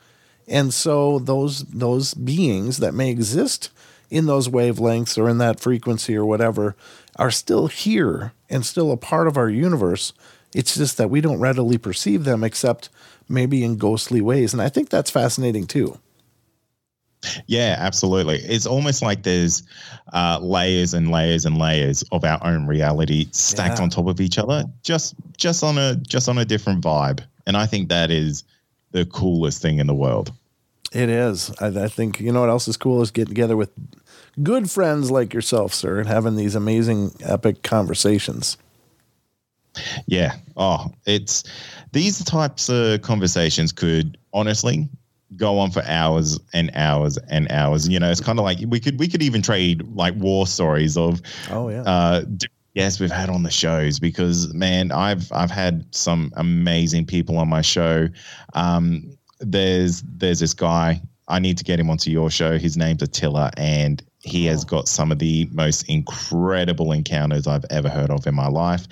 And 0.49 0.75
so 0.75 1.19
those 1.19 1.65
those 1.65 2.13
beings 2.15 2.79
that 2.79 2.93
may 2.95 3.11
exist 3.11 3.71
in 4.11 4.27
those 4.27 4.49
wavelengths 4.49 5.19
or 5.19 5.29
in 5.29 5.39
that 5.39 5.61
frequency 5.61 6.17
or 6.17 6.25
whatever 6.25 6.77
are 7.17 7.31
still 7.31 7.67
here 7.67 8.33
and 8.49 8.65
still 8.65 8.93
a 8.93 8.97
part 8.97 9.27
of 9.27 9.37
our 9.37 9.49
universe. 9.49 10.13
It's 10.55 10.75
just 10.75 10.97
that 10.99 11.11
we 11.11 11.21
don't 11.21 11.41
readily 11.41 11.79
perceive 11.79 12.25
them 12.25 12.45
except 12.45 12.89
maybe 13.29 13.65
in 13.65 13.77
ghostly 13.77 14.21
ways. 14.21 14.53
And 14.53 14.63
I 14.63 14.69
think 14.69 14.89
that's 14.89 15.11
fascinating 15.11 15.67
too. 15.67 15.99
Yeah, 17.47 17.77
absolutely. 17.79 18.37
It's 18.39 18.67
almost 18.67 19.03
like 19.03 19.23
there's 19.23 19.63
uh, 20.13 20.39
layers 20.41 20.95
and 20.95 21.11
layers 21.11 21.45
and 21.45 21.59
layers 21.59 22.03
of 22.13 22.25
our 22.25 22.39
own 22.47 22.67
reality 22.67 23.27
stacked 23.33 23.79
yeah. 23.79 23.85
on 23.85 23.91
top 23.91 24.07
of 24.07 24.21
each 24.21 24.39
other, 24.39 24.65
just 24.83 25.15
just 25.37 25.65
on 25.65 25.79
a 25.79 25.97
just 25.97 26.29
on 26.29 26.39
a 26.39 26.45
different 26.45 26.85
vibe. 26.85 27.25
And 27.47 27.57
I 27.57 27.67
think 27.67 27.89
that 27.89 28.11
is 28.11 28.45
the 28.93 29.07
coolest 29.07 29.61
thing 29.61 29.79
in 29.79 29.87
the 29.87 29.95
world. 29.95 30.33
It 30.93 31.09
is. 31.09 31.51
I, 31.61 31.67
I, 31.67 31.89
think 31.89 32.21
you 32.21 32.33
know 32.33 32.41
what 32.41 32.49
else 32.49 32.69
is 32.69 32.77
cool 32.77 33.03
is 33.03 33.11
getting 33.11 33.35
together 33.35 33.57
with 33.57 33.71
good 34.43 34.71
friends 34.71 35.11
like 35.11 35.33
yourself, 35.35 35.73
sir, 35.73 35.99
and 35.99 36.09
having 36.09 36.37
these 36.37 36.55
amazing, 36.55 37.13
epic 37.23 37.63
conversations. 37.63 38.57
Yeah. 40.07 40.35
Oh, 40.57 40.93
it's 41.07 41.45
these 41.93 42.25
types 42.25 42.69
of 42.69 43.03
conversations 43.03 43.73
could 43.73 44.17
honestly 44.33 44.89
go 45.37 45.59
on 45.59 45.71
for 45.71 45.83
hours 45.87 46.39
and 46.53 46.71
hours 46.75 47.19
and 47.29 47.51
hours. 47.51 47.89
You 47.89 47.99
know, 47.99 48.11
it's 48.11 48.21
kind 48.21 48.39
of 48.39 48.45
like 48.45 48.59
we 48.67 48.81
could 48.81 48.99
we 48.99 49.09
could 49.09 49.23
even 49.23 49.43
trade 49.43 49.83
like 49.95 50.15
war 50.17 50.47
stories 50.47 50.97
of 50.97 51.21
oh 51.51 51.69
yeah. 51.69 51.83
Uh, 51.83 52.25
yes, 52.75 53.01
we've 53.01 53.11
had 53.11 53.29
on 53.29 53.43
the 53.43 53.51
shows 53.51 53.99
because 53.99 54.53
man, 54.55 54.93
I've 54.93 55.31
I've 55.33 55.51
had 55.51 55.85
some 55.95 56.33
amazing 56.37 57.07
people 57.07 57.39
on 57.39 57.49
my 57.49 57.63
show. 57.63 58.09
Um, 58.55 59.11
there's 59.41 60.03
there's 60.03 60.41
this 60.41 60.55
guy. 60.55 61.03
I 61.29 61.41
need 61.41 61.59
to 61.59 61.65
get 61.65 61.81
him 61.81 61.91
onto 61.91 62.11
your 62.11 62.31
show. 62.31 62.57
His 62.57 62.77
name's 62.77 63.03
Attila, 63.03 63.51
and 63.57 64.03
he 64.27 64.45
has 64.47 64.65
got 64.65 64.89
some 64.89 65.13
of 65.13 65.19
the 65.19 65.49
most 65.53 65.89
incredible 65.89 66.93
encounters 66.93 67.47
I've 67.47 67.65
ever 67.71 67.89
heard 67.89 68.11
of 68.11 68.27
in 68.27 68.35
my 68.35 68.49
life. 68.49 68.87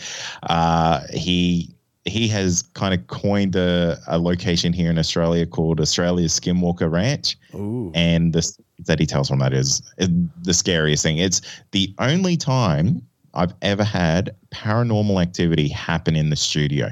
Uh, 0.45 1.01
he 1.13 1.71
he 2.07 2.29
has 2.29 2.63
kind 2.75 2.93
of 2.93 3.07
coined 3.07 3.57
a, 3.57 3.99
a, 4.09 4.19
location 4.19 4.75
here 4.75 4.91
in 4.91 4.99
Australia 4.99 5.47
called 5.47 5.81
Australia's 5.81 6.39
Skinwalker 6.39 6.91
Ranch, 6.91 7.39
Ooh. 7.55 7.91
and 7.95 8.35
the 8.35 8.47
that 8.81 8.99
he 8.99 9.07
tells 9.07 9.29
from 9.29 9.39
that 9.39 9.53
is, 9.53 9.83
is 9.99 10.09
the 10.43 10.53
scariest 10.53 11.03
thing. 11.03 11.19
It's 11.19 11.41
the 11.71 11.95
only 11.99 12.37
time 12.37 13.01
I've 13.33 13.55
ever 13.63 13.85
had 13.85 14.35
paranormal 14.53 15.21
activity 15.23 15.69
happen 15.69 16.17
in 16.17 16.31
the 16.31 16.37
studio. 16.37 16.91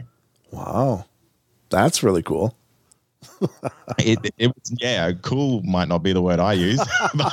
Wow. 0.50 1.04
That's 1.70 2.02
really 2.02 2.22
cool. 2.22 2.56
It, 3.98 4.18
it 4.38 4.48
was 4.48 4.74
yeah 4.80 5.12
cool 5.22 5.62
might 5.62 5.88
not 5.88 6.02
be 6.02 6.12
the 6.12 6.22
word 6.22 6.40
i 6.40 6.52
use 6.52 6.82
but 7.14 7.32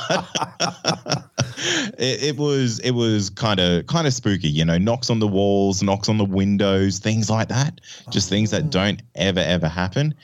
it, 1.98 2.22
it 2.22 2.36
was 2.36 2.78
it 2.80 2.92
was 2.92 3.30
kind 3.30 3.60
of 3.60 3.86
kind 3.86 4.06
of 4.06 4.14
spooky 4.14 4.48
you 4.48 4.64
know 4.64 4.78
knocks 4.78 5.10
on 5.10 5.18
the 5.18 5.28
walls 5.28 5.82
knocks 5.82 6.08
on 6.08 6.18
the 6.18 6.24
windows 6.24 6.98
things 6.98 7.30
like 7.30 7.48
that. 7.48 7.80
Just 8.10 8.28
things 8.28 8.50
that 8.50 8.70
don't 8.70 9.02
ever 9.14 9.40
ever 9.40 9.68
happen. 9.68 10.14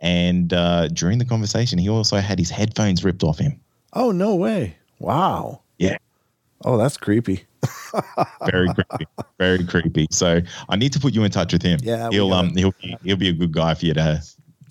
And 0.00 0.52
uh, 0.52 0.88
during 0.88 1.18
the 1.18 1.24
conversation 1.24 1.78
he 1.78 1.88
also 1.88 2.16
had 2.16 2.38
his 2.38 2.50
headphones 2.50 3.04
ripped 3.04 3.22
off 3.22 3.38
him. 3.38 3.60
Oh, 3.92 4.12
no 4.12 4.34
way. 4.34 4.76
Wow. 4.98 5.60
yeah. 5.78 5.96
Oh, 6.64 6.76
that's 6.76 6.96
creepy. 6.96 7.44
very 8.46 8.68
creepy. 8.72 9.06
Very 9.38 9.64
creepy. 9.64 10.06
So 10.10 10.40
i 10.68 10.76
need 10.76 10.92
to 10.92 11.00
put 11.00 11.14
you 11.14 11.24
in 11.24 11.30
touch 11.30 11.52
with 11.52 11.62
him. 11.62 11.80
Yeah, 11.82 12.08
he'll 12.10 12.32
um 12.32 12.54
he'll 12.56 12.74
be 12.80 12.96
he'll 13.02 13.16
be 13.16 13.28
a 13.28 13.32
good 13.32 13.52
guy 13.52 13.74
for 13.74 13.86
you 13.86 13.94
to 13.94 14.22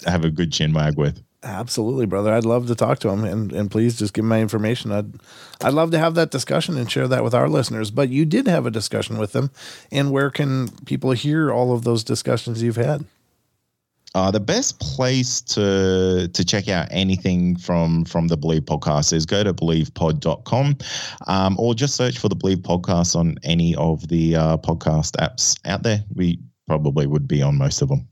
have 0.06 0.24
a 0.24 0.30
good 0.30 0.52
chin 0.52 0.74
wag 0.74 0.98
with 0.98 1.24
Absolutely, 1.42 2.06
brother. 2.06 2.34
I'd 2.34 2.44
love 2.44 2.68
to 2.68 2.76
talk 2.76 3.00
to 3.00 3.10
him 3.10 3.24
and, 3.24 3.54
and 3.54 3.72
please 3.72 3.98
just 3.98 4.14
give 4.14 4.26
my 4.26 4.42
information. 4.42 4.92
I'd 4.92 5.14
I'd 5.62 5.74
love 5.74 5.92
to 5.92 6.00
have 6.00 6.16
that 6.16 6.32
discussion 6.32 6.78
and 6.78 6.92
share 6.92 7.08
that 7.08 7.24
with 7.24 7.34
our 7.34 7.48
listeners. 7.48 7.92
But 7.92 8.10
you 8.10 8.26
did 8.26 8.46
have 8.48 8.66
a 8.66 8.72
discussion 8.72 9.18
with 9.18 9.32
them. 9.32 9.52
And 9.90 10.12
where 10.12 10.32
can 10.32 10.68
people 10.86 11.12
hear 11.12 11.50
all 11.52 11.72
of 11.72 11.84
those 11.84 12.04
discussions 12.04 12.62
you've 12.62 12.76
had? 12.76 13.06
Uh, 14.16 14.32
the 14.32 14.40
best 14.40 14.80
place 14.80 15.40
to 15.40 16.28
to 16.34 16.44
check 16.44 16.68
out 16.68 16.88
anything 16.92 17.56
from 17.56 18.04
from 18.04 18.28
the 18.28 18.36
Believe 18.36 18.64
podcast 18.64 19.14
is 19.14 19.26
go 19.26 19.42
to 19.42 19.54
believepod.com 19.54 20.78
um, 21.28 21.56
or 21.58 21.74
just 21.74 21.96
search 21.96 22.18
for 22.18 22.28
the 22.28 22.36
Believe 22.36 22.60
podcast 22.60 23.16
on 23.16 23.38
any 23.44 23.76
of 23.76 24.06
the 24.10 24.36
uh, 24.36 24.58
podcast 24.58 25.16
apps 25.18 25.58
out 25.64 25.84
there. 25.84 26.04
We 26.16 26.40
probably 26.68 27.08
would 27.08 27.30
be 27.30 27.42
on 27.42 27.58
most 27.58 27.82
of 27.82 27.88
them. 27.88 28.10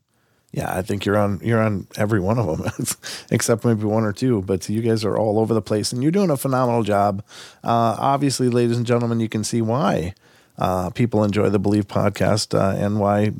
Yeah, 0.53 0.73
I 0.75 0.81
think 0.81 1.05
you're 1.05 1.17
on 1.17 1.39
you're 1.43 1.61
on 1.61 1.87
every 1.97 2.19
one 2.19 2.39
of 2.39 2.47
them, 2.47 2.87
except 3.31 3.65
maybe 3.65 3.83
one 3.83 4.03
or 4.03 4.13
two. 4.13 4.41
But 4.41 4.67
you 4.69 4.81
guys 4.81 5.03
are 5.03 5.17
all 5.17 5.39
over 5.39 5.53
the 5.53 5.61
place, 5.61 5.91
and 5.91 6.01
you're 6.01 6.11
doing 6.11 6.29
a 6.29 6.37
phenomenal 6.37 6.83
job. 6.83 7.23
Uh, 7.63 7.95
obviously, 7.99 8.49
ladies 8.49 8.77
and 8.77 8.85
gentlemen, 8.85 9.19
you 9.19 9.27
can 9.29 9.43
see 9.43 9.61
why 9.61 10.13
uh, 10.57 10.89
people 10.91 11.23
enjoy 11.23 11.49
the 11.49 11.59
Believe 11.59 11.87
podcast 11.87 12.57
uh, 12.57 12.75
and 12.77 12.99
why 12.99 13.31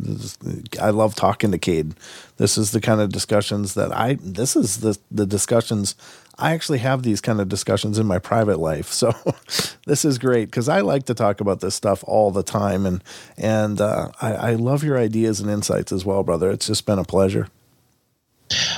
I 0.81 0.89
love 0.89 1.15
talking 1.15 1.51
to 1.51 1.57
Kade. 1.57 1.93
This 2.37 2.57
is 2.57 2.71
the 2.71 2.81
kind 2.81 3.01
of 3.01 3.11
discussions 3.11 3.73
that 3.75 3.95
I. 3.95 4.17
This 4.21 4.55
is 4.55 4.81
the 4.81 4.97
the 5.09 5.25
discussions. 5.25 5.95
I 6.39 6.53
actually 6.53 6.79
have 6.79 7.03
these 7.03 7.19
kind 7.19 7.41
of 7.41 7.49
discussions 7.49 7.97
in 7.97 8.05
my 8.05 8.19
private 8.19 8.59
life, 8.59 8.91
so 8.91 9.13
this 9.87 10.05
is 10.05 10.17
great 10.17 10.45
because 10.45 10.69
I 10.69 10.81
like 10.81 11.05
to 11.05 11.13
talk 11.13 11.41
about 11.41 11.61
this 11.61 11.75
stuff 11.75 12.03
all 12.05 12.31
the 12.31 12.43
time, 12.43 12.85
and 12.85 13.03
and 13.37 13.81
uh, 13.81 14.09
I, 14.21 14.33
I 14.33 14.53
love 14.53 14.83
your 14.83 14.97
ideas 14.97 15.39
and 15.39 15.49
insights 15.49 15.91
as 15.91 16.05
well, 16.05 16.23
brother. 16.23 16.51
It's 16.51 16.67
just 16.67 16.85
been 16.85 16.99
a 16.99 17.03
pleasure. 17.03 17.47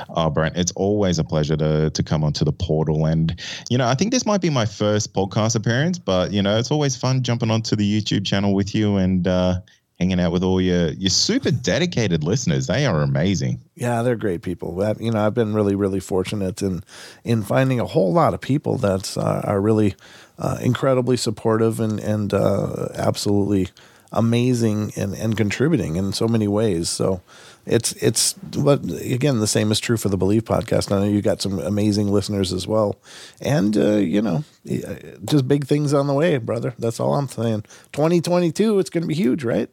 Oh, 0.10 0.30
Brent, 0.30 0.58
it's 0.58 0.72
always 0.72 1.20
a 1.20 1.24
pleasure 1.24 1.58
to 1.58 1.90
to 1.90 2.04
come 2.04 2.24
onto 2.24 2.46
the 2.46 2.54
portal, 2.54 3.06
and 3.06 3.40
you 3.70 3.78
know, 3.78 3.88
I 3.88 3.94
think 3.94 4.12
this 4.12 4.26
might 4.26 4.42
be 4.42 4.50
my 4.50 4.66
first 4.66 5.14
podcast 5.14 5.56
appearance, 5.56 6.00
but 6.00 6.32
you 6.32 6.42
know, 6.42 6.58
it's 6.58 6.72
always 6.72 6.96
fun 6.96 7.24
jumping 7.24 7.52
onto 7.52 7.76
the 7.76 8.02
YouTube 8.02 8.26
channel 8.26 8.54
with 8.54 8.74
you 8.74 8.96
and 8.96 9.28
uh, 9.28 9.60
hanging 10.00 10.20
out 10.20 10.32
with 10.32 10.44
all 10.44 10.62
your 10.62 10.92
your 10.92 11.10
super 11.10 11.52
dedicated 11.52 12.24
listeners. 12.24 12.68
They 12.68 12.86
are 12.86 13.02
amazing. 13.02 13.62
Yeah, 13.76 14.02
they're 14.02 14.16
great 14.16 14.42
people. 14.42 14.96
You 15.00 15.12
know, 15.12 15.26
I've 15.26 15.34
been 15.34 15.54
really, 15.54 15.76
really 15.76 16.00
fortunate 16.00 16.62
in 16.62 16.84
in 17.24 17.44
finding 17.44 17.80
a 17.80 17.86
whole 17.86 18.14
lot 18.14 18.34
of 18.34 18.42
people 18.42 18.78
that 18.78 19.18
uh, 19.18 19.42
are 19.44 19.60
really 19.60 19.96
uh, 20.38 20.58
incredibly 20.62 21.18
supportive 21.18 21.80
and 21.80 22.00
and 22.00 22.34
uh, 22.34 22.88
absolutely 22.96 23.70
amazing 24.12 24.92
and, 24.96 25.14
and 25.14 25.38
contributing 25.38 25.96
in 25.96 26.14
so 26.14 26.28
many 26.28 26.48
ways. 26.48 26.90
So 26.90 27.22
it's 27.66 27.92
it's 27.94 28.34
but 28.34 28.84
again 29.02 29.40
the 29.40 29.48
same 29.48 29.72
is 29.72 29.80
true 29.80 29.98
for 29.98 30.10
the 30.10 30.18
Believe 30.18 30.46
podcast. 30.46 30.92
I 30.92 31.00
know 31.00 31.08
you 31.08 31.22
got 31.22 31.42
some 31.42 31.60
amazing 31.60 32.08
listeners 32.08 32.54
as 32.54 32.66
well, 32.66 32.96
and 33.42 33.78
uh, 33.78 33.98
you 33.98 34.22
know 34.22 34.44
just 35.26 35.48
big 35.48 35.68
things 35.68 35.94
on 35.94 36.08
the 36.08 36.14
way, 36.14 36.38
brother. 36.38 36.74
That's 36.80 37.00
all 37.02 37.16
I'm 37.16 37.28
saying. 37.28 37.64
2022, 37.92 38.80
it's 38.80 38.90
going 38.90 39.04
to 39.04 39.08
be 39.08 39.14
huge, 39.14 39.44
right? 39.44 39.70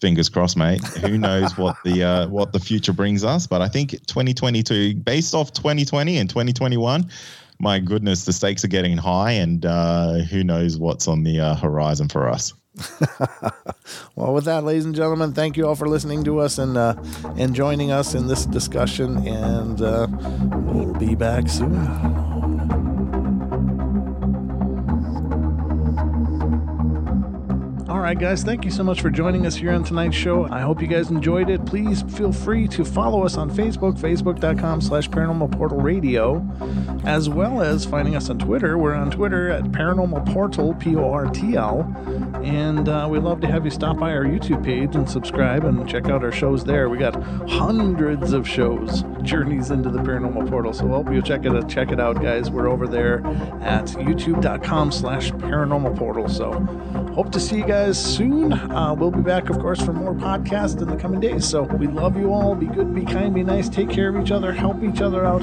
Fingers 0.00 0.28
crossed, 0.28 0.56
mate. 0.56 0.84
Who 0.84 1.16
knows 1.16 1.56
what 1.56 1.76
the 1.84 2.02
uh, 2.02 2.28
what 2.28 2.52
the 2.52 2.60
future 2.60 2.92
brings 2.92 3.24
us? 3.24 3.46
But 3.46 3.62
I 3.62 3.68
think 3.68 3.92
2022, 4.06 4.96
based 4.96 5.34
off 5.34 5.52
2020 5.54 6.18
and 6.18 6.28
2021, 6.28 7.10
my 7.58 7.78
goodness, 7.78 8.26
the 8.26 8.32
stakes 8.32 8.62
are 8.64 8.68
getting 8.68 8.98
high, 8.98 9.32
and 9.32 9.64
uh, 9.64 10.18
who 10.30 10.44
knows 10.44 10.76
what's 10.78 11.08
on 11.08 11.22
the 11.22 11.40
uh, 11.40 11.54
horizon 11.54 12.08
for 12.08 12.28
us. 12.28 12.52
Well, 14.16 14.32
with 14.32 14.46
that, 14.46 14.64
ladies 14.64 14.86
and 14.86 14.94
gentlemen, 14.94 15.32
thank 15.34 15.56
you 15.56 15.68
all 15.68 15.74
for 15.74 15.86
listening 15.86 16.24
to 16.24 16.40
us 16.40 16.58
and 16.58 16.76
uh, 16.76 16.94
and 17.36 17.54
joining 17.54 17.92
us 17.92 18.14
in 18.14 18.26
this 18.26 18.46
discussion. 18.46 19.26
And 19.26 19.80
uh, 19.82 20.08
we'll 20.10 20.94
be 20.94 21.14
back 21.14 21.48
soon. 21.48 22.45
All 27.88 28.00
right, 28.00 28.18
guys, 28.18 28.42
thank 28.42 28.64
you 28.64 28.72
so 28.72 28.82
much 28.82 29.00
for 29.00 29.10
joining 29.10 29.46
us 29.46 29.54
here 29.54 29.70
on 29.70 29.84
tonight's 29.84 30.16
show. 30.16 30.48
I 30.50 30.60
hope 30.60 30.82
you 30.82 30.88
guys 30.88 31.10
enjoyed 31.10 31.48
it. 31.48 31.64
Please 31.66 32.02
feel 32.02 32.32
free 32.32 32.66
to 32.66 32.84
follow 32.84 33.24
us 33.24 33.36
on 33.36 33.48
Facebook, 33.48 33.96
facebook.com 33.96 34.80
slash 34.80 35.08
paranormal 35.08 35.52
portal 35.56 35.78
radio, 35.78 36.44
as 37.04 37.28
well 37.28 37.62
as 37.62 37.84
finding 37.84 38.16
us 38.16 38.28
on 38.28 38.40
Twitter. 38.40 38.76
We're 38.76 38.94
on 38.94 39.12
Twitter 39.12 39.50
at 39.50 39.62
paranormal 39.66 40.32
portal, 40.32 40.74
P 40.74 40.96
O 40.96 41.12
R 41.12 41.26
T 41.26 41.54
L. 41.54 41.82
And 42.42 42.88
uh, 42.88 43.06
we'd 43.08 43.22
love 43.22 43.40
to 43.42 43.46
have 43.46 43.64
you 43.64 43.70
stop 43.70 44.00
by 44.00 44.10
our 44.10 44.24
YouTube 44.24 44.64
page 44.64 44.96
and 44.96 45.08
subscribe 45.08 45.64
and 45.64 45.88
check 45.88 46.06
out 46.06 46.24
our 46.24 46.32
shows 46.32 46.64
there. 46.64 46.88
We 46.88 46.98
got 46.98 47.14
hundreds 47.48 48.32
of 48.32 48.48
shows, 48.48 49.04
journeys 49.22 49.70
into 49.70 49.90
the 49.90 50.00
paranormal 50.00 50.50
portal. 50.50 50.72
So 50.72 50.88
hope 50.88 51.12
you 51.12 51.22
check 51.22 51.44
it 51.44 51.54
out, 51.54 51.68
check 51.68 51.92
it 51.92 52.00
out, 52.00 52.20
guys. 52.20 52.50
We're 52.50 52.68
over 52.68 52.88
there 52.88 53.24
at 53.62 53.86
youtube.com 53.86 54.90
slash 54.90 55.30
paranormal 55.30 55.96
portal. 55.96 56.28
So 56.28 56.52
hope 57.14 57.30
to 57.30 57.38
see 57.38 57.58
you 57.58 57.75
guys 57.76 58.02
soon. 58.02 58.54
Uh, 58.54 58.94
we'll 58.94 59.10
be 59.10 59.20
back, 59.20 59.50
of 59.50 59.58
course, 59.58 59.82
for 59.82 59.92
more 59.92 60.14
podcasts 60.14 60.80
in 60.80 60.88
the 60.88 60.96
coming 60.96 61.20
days. 61.20 61.46
So 61.46 61.64
we 61.64 61.86
love 61.86 62.16
you 62.16 62.32
all. 62.32 62.54
Be 62.54 62.64
good, 62.64 62.94
be 62.94 63.04
kind, 63.04 63.34
be 63.34 63.42
nice, 63.42 63.68
take 63.68 63.90
care 63.90 64.08
of 64.08 64.22
each 64.22 64.30
other, 64.30 64.50
help 64.50 64.82
each 64.82 65.02
other 65.02 65.26
out, 65.26 65.42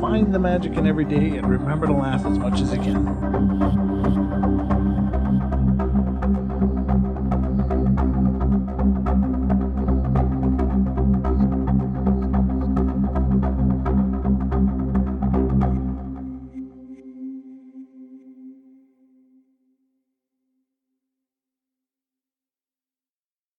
find 0.00 0.34
the 0.34 0.38
magic 0.38 0.72
in 0.72 0.86
every 0.86 1.04
day, 1.04 1.36
and 1.36 1.46
remember 1.50 1.86
to 1.86 1.92
laugh 1.92 2.24
as 2.24 2.38
much 2.38 2.62
as 2.62 2.72
you 2.72 2.80
can. 2.80 4.15